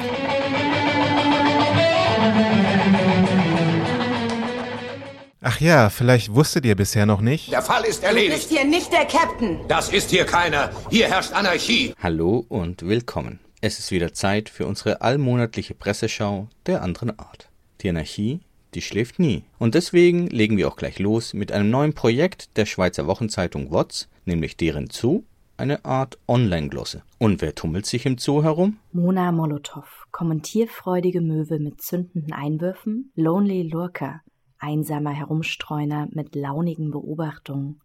Ach 5.42 5.62
ja, 5.62 5.90
vielleicht 5.90 6.34
wusstet 6.34 6.66
ihr 6.66 6.76
bisher 6.76 7.06
noch 7.06 7.22
nicht. 7.22 7.52
Der 7.52 7.62
Fall 7.62 7.84
ist 7.86 8.04
Du 8.04 8.08
erledigt. 8.08 8.34
bist 8.34 8.50
hier 8.50 8.66
nicht 8.66 8.92
der 8.92 9.06
Captain. 9.06 9.60
Das 9.68 9.90
ist 9.90 10.10
hier 10.10 10.26
keiner. 10.26 10.72
Hier 10.90 11.08
herrscht 11.08 11.32
Anarchie. 11.34 11.94
Hallo 12.02 12.46
und 12.50 12.82
willkommen. 12.86 13.40
Es 13.62 13.80
ist 13.80 13.92
wieder 13.92 14.14
Zeit 14.14 14.50
für 14.50 14.66
unsere 14.66 15.02
allmonatliche 15.02 15.74
Presseschau 15.74 16.48
der 16.66 16.82
anderen 16.82 17.18
Art. 17.18 17.50
Die 17.82 17.90
Anarchie, 17.90 18.42
die 18.74 18.82
schläft 18.82 19.20
nie. 19.20 19.44
Und 19.58 19.76
deswegen 19.76 20.28
legen 20.28 20.58
wir 20.58 20.68
auch 20.68 20.76
gleich 20.76 21.00
los 21.00 21.34
mit 21.34 21.52
einem 21.52 21.70
neuen 21.70 21.94
Projekt 21.94 22.58
der 22.58 22.66
Schweizer 22.66 23.08
Wochenzeitung 23.08 23.72
WOTS, 23.72 24.10
nämlich 24.26 24.58
deren 24.58 24.90
Zoo, 24.92 25.24
eine 25.58 25.84
Art 25.86 26.18
Online-Glosse. 26.28 27.04
Und 27.20 27.42
wer 27.42 27.56
tummelt 27.56 27.86
sich 27.86 28.06
im 28.06 28.18
Zoo 28.18 28.44
herum? 28.44 28.78
Mona 28.92 29.32
Molotow, 29.32 30.08
kommentierfreudige 30.12 31.22
Möwe 31.22 31.60
mit 31.60 31.82
zündenden 31.82 32.34
Einwürfen, 32.34 33.12
Lonely 33.16 33.64
Lurker, 33.64 34.22
einsamer 34.60 35.12
Herumstreuner 35.12 36.08
mit 36.12 36.36
launigen 36.36 36.92
Beobachtungen, 36.92 37.82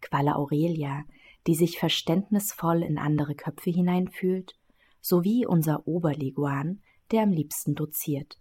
Qualle 0.00 0.36
Aurelia, 0.36 1.04
die 1.46 1.54
sich 1.54 1.78
verständnisvoll 1.78 2.82
in 2.82 2.98
andere 2.98 3.34
Köpfe 3.34 3.70
hineinfühlt, 3.70 4.54
sowie 5.00 5.46
unser 5.46 5.86
Oberleguan, 5.86 6.80
der 7.10 7.22
am 7.22 7.32
liebsten 7.32 7.74
doziert. 7.74 8.38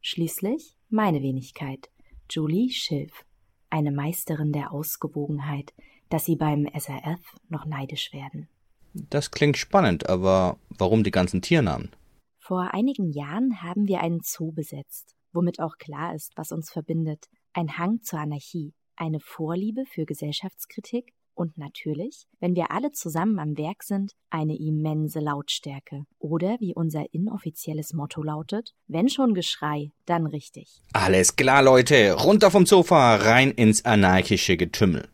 Schließlich 0.00 0.76
meine 0.88 1.22
Wenigkeit, 1.22 1.90
Julie 2.30 2.70
Schilf, 2.70 3.24
eine 3.70 3.92
Meisterin 3.92 4.52
der 4.52 4.72
Ausgewogenheit, 4.72 5.74
dass 6.08 6.24
sie 6.24 6.36
beim 6.36 6.66
SRF 6.66 7.20
noch 7.48 7.66
neidisch 7.66 8.12
werden. 8.12 8.48
Das 8.92 9.30
klingt 9.30 9.56
spannend, 9.56 10.08
aber 10.08 10.58
warum 10.70 11.04
die 11.04 11.10
ganzen 11.10 11.42
Tiernamen? 11.42 11.90
Vor 12.38 12.72
einigen 12.72 13.10
Jahren 13.10 13.62
haben 13.62 13.88
wir 13.88 14.00
einen 14.00 14.20
Zoo 14.22 14.52
besetzt, 14.52 15.14
womit 15.32 15.60
auch 15.60 15.78
klar 15.78 16.14
ist, 16.14 16.32
was 16.36 16.52
uns 16.52 16.70
verbindet. 16.70 17.26
Ein 17.52 17.76
Hang 17.76 18.02
zur 18.02 18.20
Anarchie, 18.20 18.72
eine 18.94 19.20
Vorliebe 19.20 19.84
für 19.86 20.04
Gesellschaftskritik 20.04 21.12
und 21.36 21.58
natürlich, 21.58 22.24
wenn 22.40 22.56
wir 22.56 22.70
alle 22.70 22.92
zusammen 22.92 23.38
am 23.38 23.58
Werk 23.58 23.82
sind, 23.82 24.12
eine 24.30 24.56
immense 24.56 25.20
Lautstärke. 25.20 26.04
Oder 26.18 26.56
wie 26.60 26.74
unser 26.74 27.12
inoffizielles 27.12 27.92
Motto 27.92 28.22
lautet, 28.22 28.72
wenn 28.86 29.10
schon 29.10 29.34
Geschrei, 29.34 29.90
dann 30.06 30.26
richtig. 30.26 30.80
Alles 30.94 31.36
klar, 31.36 31.62
Leute, 31.62 32.14
runter 32.14 32.50
vom 32.50 32.64
Sofa, 32.64 33.16
rein 33.16 33.50
ins 33.50 33.84
anarchische 33.84 34.56
Getümmel. 34.56 35.08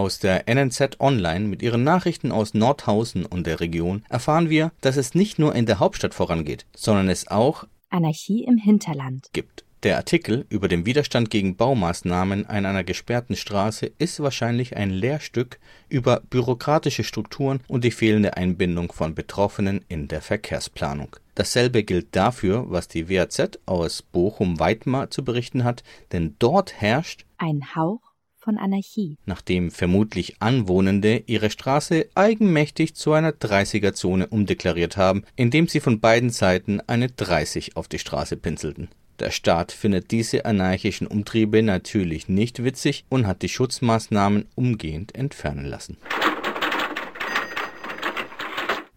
Aus 0.00 0.18
der 0.18 0.48
NNZ 0.48 0.98
Online 0.98 1.46
mit 1.46 1.60
ihren 1.60 1.84
Nachrichten 1.84 2.32
aus 2.32 2.54
Nordhausen 2.54 3.26
und 3.26 3.46
der 3.46 3.60
Region 3.60 4.02
erfahren 4.08 4.48
wir, 4.48 4.72
dass 4.80 4.96
es 4.96 5.14
nicht 5.14 5.38
nur 5.38 5.54
in 5.54 5.66
der 5.66 5.78
Hauptstadt 5.78 6.14
vorangeht, 6.14 6.64
sondern 6.74 7.10
es 7.10 7.28
auch 7.28 7.64
Anarchie 7.90 8.44
im 8.44 8.56
Hinterland. 8.56 9.28
gibt. 9.34 9.66
Der 9.82 9.98
Artikel 9.98 10.46
über 10.48 10.68
den 10.68 10.86
Widerstand 10.86 11.28
gegen 11.28 11.56
Baumaßnahmen 11.56 12.46
an 12.46 12.64
einer 12.64 12.82
gesperrten 12.82 13.36
Straße 13.36 13.92
ist 13.98 14.20
wahrscheinlich 14.20 14.74
ein 14.74 14.88
Lehrstück 14.88 15.58
über 15.90 16.22
bürokratische 16.30 17.04
Strukturen 17.04 17.60
und 17.68 17.84
die 17.84 17.90
fehlende 17.90 18.38
Einbindung 18.38 18.92
von 18.92 19.14
Betroffenen 19.14 19.84
in 19.88 20.08
der 20.08 20.22
Verkehrsplanung. 20.22 21.16
Dasselbe 21.34 21.82
gilt 21.82 22.16
dafür, 22.16 22.70
was 22.70 22.88
die 22.88 23.10
WAZ 23.10 23.58
aus 23.66 24.00
Bochum-Weitmar 24.00 25.10
zu 25.10 25.22
berichten 25.22 25.62
hat, 25.62 25.82
denn 26.12 26.36
dort 26.38 26.80
herrscht 26.80 27.26
Ein 27.36 27.74
Hauch 27.76 28.09
von 28.40 28.58
Anarchie. 28.58 29.16
nachdem 29.26 29.70
vermutlich 29.70 30.36
Anwohnende 30.40 31.22
ihre 31.26 31.50
Straße 31.50 32.06
eigenmächtig 32.14 32.94
zu 32.94 33.12
einer 33.12 33.32
30er-Zone 33.32 34.26
umdeklariert 34.26 34.96
haben, 34.96 35.24
indem 35.36 35.68
sie 35.68 35.80
von 35.80 36.00
beiden 36.00 36.30
Seiten 36.30 36.80
eine 36.86 37.08
30 37.08 37.76
auf 37.76 37.88
die 37.88 37.98
Straße 37.98 38.36
pinselten. 38.36 38.88
Der 39.20 39.30
Staat 39.30 39.70
findet 39.70 40.10
diese 40.10 40.46
anarchischen 40.46 41.06
Umtriebe 41.06 41.62
natürlich 41.62 42.28
nicht 42.28 42.64
witzig 42.64 43.04
und 43.10 43.26
hat 43.26 43.42
die 43.42 43.50
Schutzmaßnahmen 43.50 44.46
umgehend 44.54 45.14
entfernen 45.14 45.66
lassen. 45.66 45.98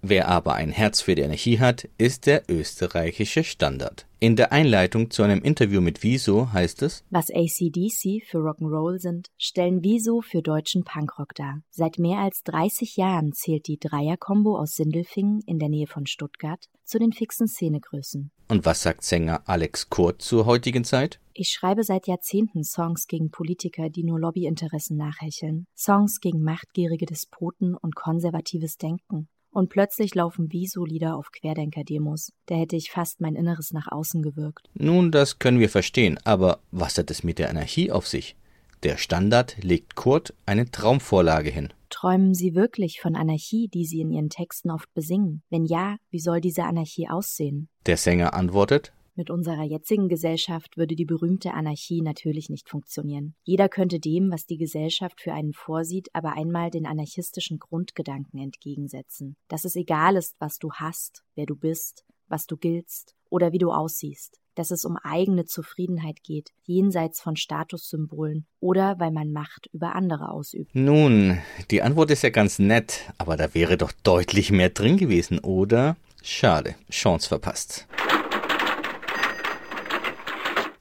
Wer 0.06 0.28
aber 0.28 0.56
ein 0.56 0.72
Herz 0.72 1.00
für 1.00 1.16
die 1.16 1.24
Anarchie 1.24 1.60
hat, 1.60 1.88
ist 1.98 2.26
der 2.26 2.44
österreichische 2.50 3.46
Standard. 3.46 4.06
In 4.20 4.36
der 4.36 4.52
Einleitung 4.52 5.10
zu 5.12 5.24
einem 5.24 5.42
Interview 5.42 5.80
mit 5.80 6.04
Wieso 6.04 6.52
heißt 6.52 6.82
es, 6.82 7.06
Was 7.10 7.30
ACDC 7.30 8.22
für 8.26 8.40
Rock'n'Roll 8.40 9.00
sind, 9.00 9.30
stellen 9.38 9.82
Wieso 9.82 10.20
für 10.20 10.42
deutschen 10.42 10.84
Punkrock 10.84 11.34
dar. 11.36 11.62
Seit 11.70 12.00
mehr 12.00 12.18
als 12.18 12.44
30 12.44 12.98
Jahren 12.98 13.32
zählt 13.32 13.68
die 13.68 13.80
Dreier-Kombo 13.80 14.58
aus 14.58 14.74
Sindelfingen 14.76 15.40
in 15.46 15.58
der 15.58 15.70
Nähe 15.70 15.88
von 15.88 16.06
Stuttgart 16.06 16.66
zu 16.84 17.00
den 17.00 17.14
fixen 17.14 17.48
Szenegrößen. 17.48 18.30
und 18.50 18.66
was 18.66 18.82
sagt 18.84 19.06
Sänger 19.06 19.44
Alex 19.46 19.90
Kurt 19.90 20.22
zur 20.22 20.46
heutigen 20.46 20.84
Zeit? 20.84 21.22
Ich 21.34 21.50
schreibe 21.50 21.86
seit 21.86 22.08
Jahrzehnten 22.08 22.66
Songs 22.66 23.08
gegen 23.08 23.32
Politiker, 23.32 23.90
die 23.90 24.04
nur 24.04 24.20
Lobbyinteressen 24.20 24.98
nachhecheln. 24.98 25.66
Songs 25.78 26.20
gegen 26.20 26.44
machtgierige 26.44 27.06
Despoten 27.06 27.76
und 27.76 27.96
konservatives 27.96 28.76
Denken. 28.78 29.30
Und 29.54 29.70
plötzlich 29.70 30.16
laufen 30.16 30.52
Wieso-Lieder 30.52 31.16
auf 31.16 31.32
Querdenker-Demos. 31.32 32.34
Da 32.48 32.56
hätte 32.56 32.76
ich 32.76 32.90
fast 32.90 33.22
mein 33.22 33.36
Inneres 33.36 33.72
nach 33.72 33.88
außen 33.92 34.24
gewirkt. 34.24 34.68
Nun, 34.74 35.12
das 35.12 35.38
können 35.38 35.60
wir 35.60 35.70
verstehen, 35.70 36.20
aber 36.24 36.60
was 36.72 36.98
hat 36.98 37.12
es 37.12 37.24
mit 37.24 37.38
der 37.38 37.52
Anarchie 37.52 37.92
auf 37.92 38.08
sich? 38.08 38.36
Der 38.82 38.98
Standard 38.98 39.56
legt 39.64 39.96
Kurt 39.96 40.34
eine 40.46 40.70
Traumvorlage 40.70 41.52
hin. 41.52 41.70
Träumen 41.90 42.34
Sie 42.34 42.56
wirklich 42.56 43.00
von 43.00 43.16
Anarchie, 43.16 43.70
die 43.72 43.86
Sie 43.86 44.02
in 44.02 44.12
Ihren 44.12 44.30
Texten 44.30 44.72
oft 44.72 44.92
besingen? 44.96 45.44
Wenn 45.52 45.66
ja, 45.66 45.98
wie 46.10 46.20
soll 46.20 46.42
diese 46.42 46.64
Anarchie 46.64 47.08
aussehen? 47.08 47.70
Der 47.86 47.98
Sänger 47.98 48.34
antwortet, 48.34 48.92
Mit 49.16 49.30
unserer 49.30 49.62
jetzigen 49.62 50.10
Gesellschaft 50.10 50.76
würde 50.76 50.96
die 50.96 51.06
berühmte 51.06 51.54
Anarchie 51.54 52.02
natürlich 52.02 52.50
nicht 52.50 52.68
funktionieren. 52.68 53.36
Jeder 53.44 53.70
könnte 53.70 54.00
dem, 54.00 54.32
was 54.32 54.48
die 54.48 54.58
Gesellschaft 54.58 55.22
für 55.22 55.34
einen 55.34 55.54
vorsieht, 55.54 56.10
aber 56.14 56.34
einmal 56.34 56.72
den 56.72 56.88
anarchistischen 56.88 57.60
Grundgedanken 57.60 58.40
entgegensetzen. 58.40 59.36
Dass 59.50 59.66
es 59.66 59.76
egal 59.76 60.16
ist, 60.16 60.36
was 60.40 60.58
du 60.58 60.72
hast, 60.74 61.24
wer 61.36 61.46
du 61.46 61.56
bist, 61.56 62.06
was 62.28 62.48
du 62.48 62.58
giltst 62.58 63.14
oder 63.30 63.52
wie 63.52 63.60
du 63.60 63.72
aussiehst. 63.72 64.40
Dass 64.56 64.72
es 64.72 64.84
um 64.84 64.98
eigene 64.98 65.46
Zufriedenheit 65.46 66.24
geht, 66.24 66.50
jenseits 66.64 67.22
von 67.22 67.36
Statussymbolen 67.36 68.48
oder 68.60 69.00
weil 69.00 69.12
man 69.12 69.32
Macht 69.32 69.68
über 69.74 69.94
andere 69.94 70.30
ausübt. 70.30 70.74
Nun, 70.74 71.38
die 71.70 71.84
Antwort 71.84 72.10
ist 72.10 72.24
ja 72.24 72.32
ganz 72.32 72.58
nett, 72.58 73.14
aber 73.20 73.38
da 73.38 73.54
wäre 73.54 73.78
doch 73.78 73.92
deutlich 74.04 74.50
mehr 74.50 74.70
drin 74.70 74.98
gewesen, 74.98 75.38
oder? 75.38 75.98
Schade, 76.24 76.74
Chance 76.90 77.28
verpasst. 77.28 77.88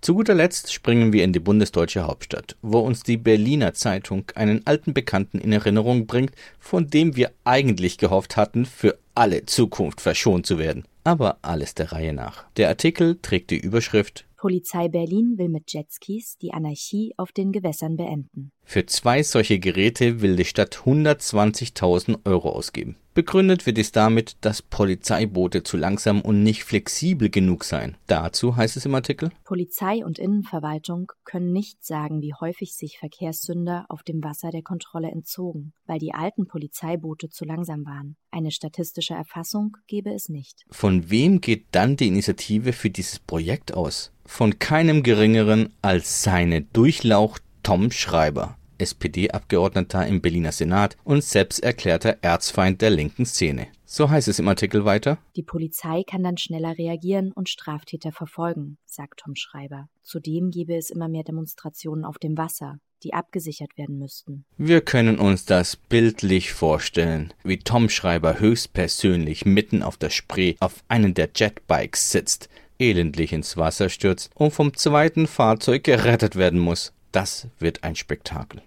Zu 0.02 0.14
guter 0.14 0.34
Letzt 0.34 0.72
springen 0.72 1.12
wir 1.12 1.22
in 1.22 1.32
die 1.32 1.38
bundesdeutsche 1.38 2.08
Hauptstadt, 2.08 2.56
wo 2.60 2.80
uns 2.80 3.04
die 3.04 3.16
Berliner 3.16 3.72
Zeitung 3.72 4.24
einen 4.34 4.66
alten 4.66 4.94
Bekannten 4.94 5.38
in 5.38 5.52
Erinnerung 5.52 6.08
bringt, 6.08 6.32
von 6.58 6.88
dem 6.88 7.14
wir 7.14 7.30
eigentlich 7.44 7.98
gehofft 7.98 8.36
hatten, 8.36 8.66
für 8.66 8.98
alle 9.14 9.46
Zukunft 9.46 10.00
verschont 10.00 10.44
zu 10.44 10.58
werden. 10.58 10.86
Aber 11.04 11.38
alles 11.42 11.76
der 11.76 11.92
Reihe 11.92 12.12
nach. 12.12 12.46
Der 12.56 12.68
Artikel 12.68 13.16
trägt 13.22 13.52
die 13.52 13.60
Überschrift 13.60 14.24
Polizei 14.42 14.88
Berlin 14.88 15.38
will 15.38 15.48
mit 15.48 15.72
Jetskis 15.72 16.36
die 16.36 16.52
Anarchie 16.52 17.14
auf 17.16 17.30
den 17.30 17.52
Gewässern 17.52 17.96
beenden. 17.96 18.50
Für 18.64 18.84
zwei 18.86 19.22
solche 19.22 19.60
Geräte 19.60 20.20
will 20.20 20.34
die 20.34 20.44
Stadt 20.44 20.78
120.000 20.84 22.18
Euro 22.24 22.50
ausgeben. 22.50 22.96
Begründet 23.14 23.66
wird 23.66 23.76
dies 23.76 23.92
damit, 23.92 24.36
dass 24.40 24.62
Polizeiboote 24.62 25.62
zu 25.62 25.76
langsam 25.76 26.22
und 26.22 26.42
nicht 26.42 26.64
flexibel 26.64 27.28
genug 27.28 27.62
seien. 27.62 27.96
Dazu 28.06 28.56
heißt 28.56 28.76
es 28.76 28.86
im 28.86 28.94
Artikel, 28.94 29.30
Polizei 29.44 30.04
und 30.04 30.18
Innenverwaltung 30.18 31.12
können 31.24 31.52
nicht 31.52 31.84
sagen, 31.84 32.22
wie 32.22 32.32
häufig 32.32 32.74
sich 32.74 32.98
Verkehrssünder 32.98 33.84
auf 33.90 34.02
dem 34.02 34.24
Wasser 34.24 34.50
der 34.50 34.62
Kontrolle 34.62 35.10
entzogen, 35.10 35.74
weil 35.86 35.98
die 35.98 36.14
alten 36.14 36.46
Polizeiboote 36.46 37.28
zu 37.28 37.44
langsam 37.44 37.84
waren. 37.84 38.16
Eine 38.30 38.50
statistische 38.50 39.14
Erfassung 39.14 39.76
gebe 39.86 40.12
es 40.12 40.30
nicht. 40.30 40.64
von 40.70 41.10
wem 41.10 41.42
geht 41.42 41.66
dann 41.72 41.96
die 41.96 42.08
Initiative 42.08 42.72
für 42.72 42.88
dieses 42.88 43.18
Projekt 43.18 43.74
aus? 43.74 44.10
Von 44.24 44.58
keinem 44.58 45.02
geringeren 45.02 45.72
als 45.82 46.22
seine 46.22 46.62
Durchlauch 46.62 47.38
Tom 47.62 47.90
Schreiber, 47.90 48.56
SPD-Abgeordneter 48.78 50.06
im 50.06 50.20
Berliner 50.20 50.52
Senat 50.52 50.96
und 51.04 51.22
selbst 51.22 51.62
erklärter 51.62 52.18
Erzfeind 52.22 52.82
der 52.82 52.90
linken 52.90 53.24
Szene. 53.24 53.68
So 53.84 54.08
heißt 54.08 54.28
es 54.28 54.38
im 54.38 54.48
Artikel 54.48 54.84
weiter. 54.84 55.18
Die 55.36 55.42
Polizei 55.42 56.02
kann 56.08 56.22
dann 56.22 56.38
schneller 56.38 56.78
reagieren 56.78 57.30
und 57.32 57.48
Straftäter 57.48 58.10
verfolgen, 58.10 58.78
sagt 58.86 59.20
Tom 59.20 59.34
Schreiber. 59.36 59.88
Zudem 60.02 60.50
gebe 60.50 60.74
es 60.74 60.90
immer 60.90 61.08
mehr 61.08 61.24
Demonstrationen 61.24 62.04
auf 62.04 62.18
dem 62.18 62.38
Wasser, 62.38 62.78
die 63.02 63.12
abgesichert 63.12 63.76
werden 63.76 63.98
müssten. 63.98 64.44
Wir 64.56 64.80
können 64.80 65.18
uns 65.18 65.44
das 65.44 65.76
bildlich 65.76 66.52
vorstellen, 66.52 67.34
wie 67.44 67.58
Tom 67.58 67.88
Schreiber 67.88 68.40
höchstpersönlich 68.40 69.44
mitten 69.44 69.82
auf 69.82 69.96
der 69.96 70.10
Spree 70.10 70.54
auf 70.60 70.82
einen 70.88 71.14
der 71.14 71.28
Jetbikes 71.34 72.10
sitzt, 72.10 72.48
elendlich 72.78 73.32
ins 73.32 73.56
Wasser 73.56 73.88
stürzt 73.88 74.30
und 74.34 74.52
vom 74.52 74.74
zweiten 74.74 75.26
Fahrzeug 75.26 75.84
gerettet 75.84 76.36
werden 76.36 76.58
muss. 76.58 76.92
Das 77.12 77.48
wird 77.58 77.84
ein 77.84 77.94
Spektakel. 77.94 78.62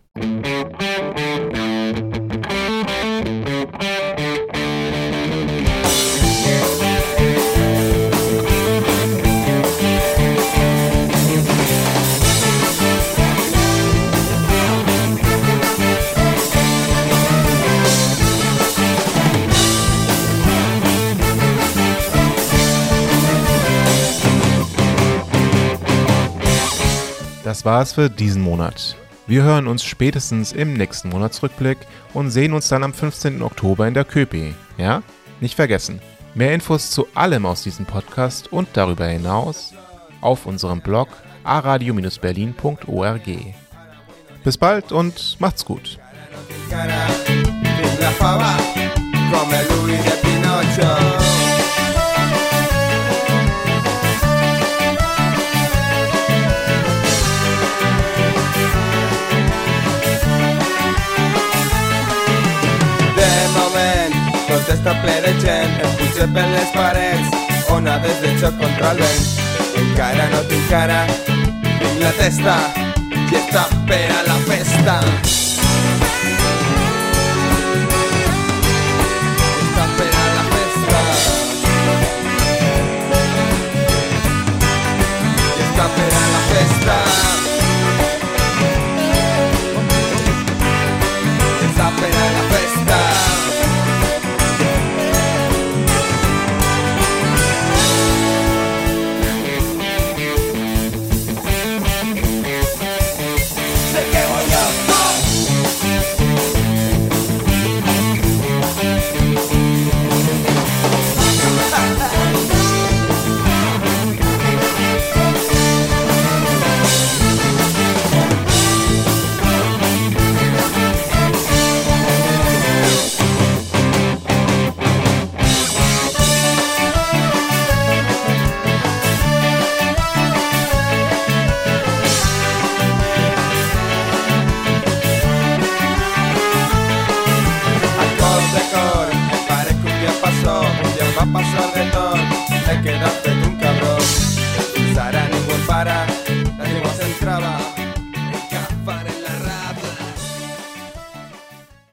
Das 27.55 27.63
war's 27.63 27.93
für 27.93 28.09
diesen 28.09 28.41
Monat. 28.41 28.97
Wir 29.27 29.43
hören 29.43 29.67
uns 29.67 29.81
spätestens 29.81 30.51
im 30.51 30.73
nächsten 30.73 31.07
Monatsrückblick 31.07 31.77
und 32.13 32.29
sehen 32.29 32.51
uns 32.51 32.67
dann 32.67 32.83
am 32.83 32.93
15. 32.93 33.41
Oktober 33.41 33.87
in 33.87 33.93
der 33.93 34.03
Köpi. 34.03 34.53
Ja? 34.77 35.03
Nicht 35.39 35.55
vergessen. 35.55 36.01
Mehr 36.33 36.53
Infos 36.53 36.91
zu 36.91 37.07
allem 37.15 37.45
aus 37.45 37.63
diesem 37.63 37.85
Podcast 37.85 38.51
und 38.51 38.67
darüber 38.73 39.05
hinaus 39.05 39.73
auf 40.19 40.45
unserem 40.45 40.81
Blog 40.81 41.07
aradio-berlin.org. 41.45 43.21
Bis 44.43 44.57
bald 44.57 44.91
und 44.91 45.37
macht's 45.39 45.63
gut. 45.63 45.97
come 49.31 49.63
lui 49.69 49.97
di 49.97 50.11
Pinocchio. 50.21 51.54
Està 64.75 64.93
ple 65.01 65.15
de 65.23 65.31
gent, 65.39 65.75
em 65.85 65.93
puja 65.99 66.27
per 66.35 66.45
les 66.51 66.73
parets, 66.75 67.37
onades 67.75 68.19
de 68.23 68.33
xoc 68.41 68.59
contra 68.59 68.91
el 68.91 69.01
vent. 69.03 69.23
Encara 69.83 70.27
no 70.33 70.43
tinc 70.51 70.67
cara, 70.71 70.99
tinc 71.63 72.03
la 72.03 72.13
testa, 72.19 72.59
i 73.15 73.41
està 73.43 73.65
per 73.89 74.05
a 74.19 74.21
la 74.29 74.39
festa. 74.51 74.99